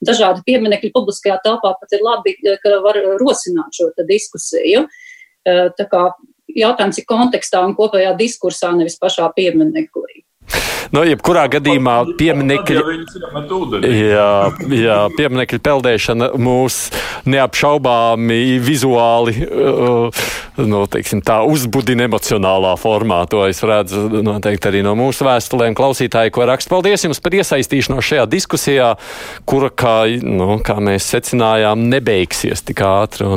dažādi 0.09 0.41
pieminekļi 0.49 0.89
publiskajā 0.95 1.37
telpā 1.45 1.75
pat 1.77 1.93
ir 1.93 2.01
labi, 2.07 2.33
ka 2.63 2.73
var 2.87 2.97
rosināt 3.21 3.77
šo 3.77 3.91
diskusiju. 4.01 4.87
Uh, 5.45 5.69
tā 5.77 5.85
kā 5.93 6.07
jautājums 6.57 7.01
ir 7.01 7.07
kontekstā 7.09 7.63
un 7.65 7.75
kopējā 7.77 8.15
diskursā, 8.19 8.73
nevis 8.75 8.97
pašā 9.01 9.29
pieminekļī. 9.37 10.26
No 10.87 11.01
nu, 11.01 11.09
jebkurā 11.09 11.43
gadījumā 11.51 11.95
pieminekļi, 12.19 12.77
jā, 13.91 14.29
jā, 14.71 14.99
pieminekļu 15.17 15.59
peldēšana 15.65 16.29
mūs 16.39 16.77
neapšaubāmi 17.27 18.39
vizuāli 18.63 19.35
uh, 19.43 20.21
nu, 20.65 20.83
teiksim, 20.89 21.21
tā, 21.25 21.41
uzbudina 21.45 22.07
emocionālā 22.07 22.73
formā. 22.79 23.19
To 23.29 23.43
es 23.49 23.59
redzu 23.67 24.07
noteikti 24.25 24.71
arī 24.71 24.83
no 24.85 24.95
mūsu 24.97 25.27
vēstulēm. 25.27 25.75
Klausītāji, 25.77 26.33
ko 26.33 26.47
raksta, 26.49 26.71
paldies 26.71 27.05
jums 27.05 27.21
par 27.23 27.35
iesaistīšanos 27.37 28.07
šajā 28.07 28.25
diskusijā, 28.31 28.93
kura, 29.49 29.69
kā, 29.69 29.97
nu, 30.23 30.57
kā 30.65 30.77
mēs 30.83 31.09
secinājām, 31.13 31.87
nebeigsies 31.91 32.63
tik 32.65 32.81
ātri. 32.87 33.27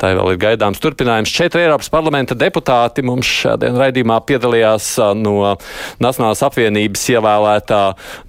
Tā 0.00 0.14
vēl 0.16 0.34
ir 0.34 0.40
gaidāms 0.46 0.82
turpinājums. 0.82 1.34
Četri 1.34 1.66
Eiropas 1.66 1.92
parlamenta 1.92 2.36
deputāti 2.38 3.04
mums 3.06 3.28
šodien 3.28 3.78
raidījumā 3.78 4.18
piedalījās 4.26 4.94
uh, 5.02 5.12
no 5.18 5.54
Nacionālās 6.02 6.42
apvienības 6.54 7.02
ievēlētā 7.10 7.80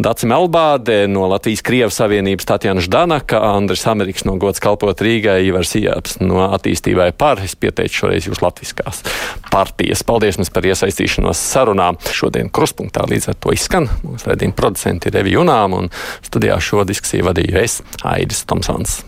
Daci 0.01 0.30
Melbāde, 0.30 1.05
no 1.11 1.28
Latvijas 1.30 1.61
Krievas 1.65 1.99
savienības 2.01 2.49
Tatjana 2.49 2.84
Ždanaka, 2.84 3.39
Andris 3.53 3.86
Amerikas 3.89 4.26
no 4.26 4.36
gods 4.41 4.61
kalpot 4.63 5.01
Rīgai, 5.05 5.43
Ivars 5.45 5.76
Ijāps 5.78 6.17
no 6.23 6.47
attīstībai 6.49 7.11
par. 7.17 7.43
Es 7.45 7.55
pieteicu 7.59 8.01
šoreiz 8.01 8.30
jūs 8.30 8.41
latviskās 8.41 9.03
partijas. 9.53 10.03
Paldies 10.07 10.39
jums 10.39 10.53
par 10.53 10.65
iesaistīšanos 10.65 11.41
sarunā. 11.53 11.91
Šodien 12.15 12.49
kruspunktā 12.49 13.05
līdz 13.11 13.30
ar 13.32 13.39
to 13.39 13.53
izskan. 13.55 13.89
Mūsu 14.05 14.32
redzījuma 14.32 14.57
producenti 14.57 15.11
ir 15.11 15.21
Evi 15.21 15.38
Junām 15.38 15.78
un 15.78 15.91
studijā 16.26 16.57
šo 16.63 16.88
diskusiju 16.88 17.30
vadīju 17.30 17.61
es, 17.61 17.82
Aidis 18.03 18.45
Tomsons. 18.49 19.03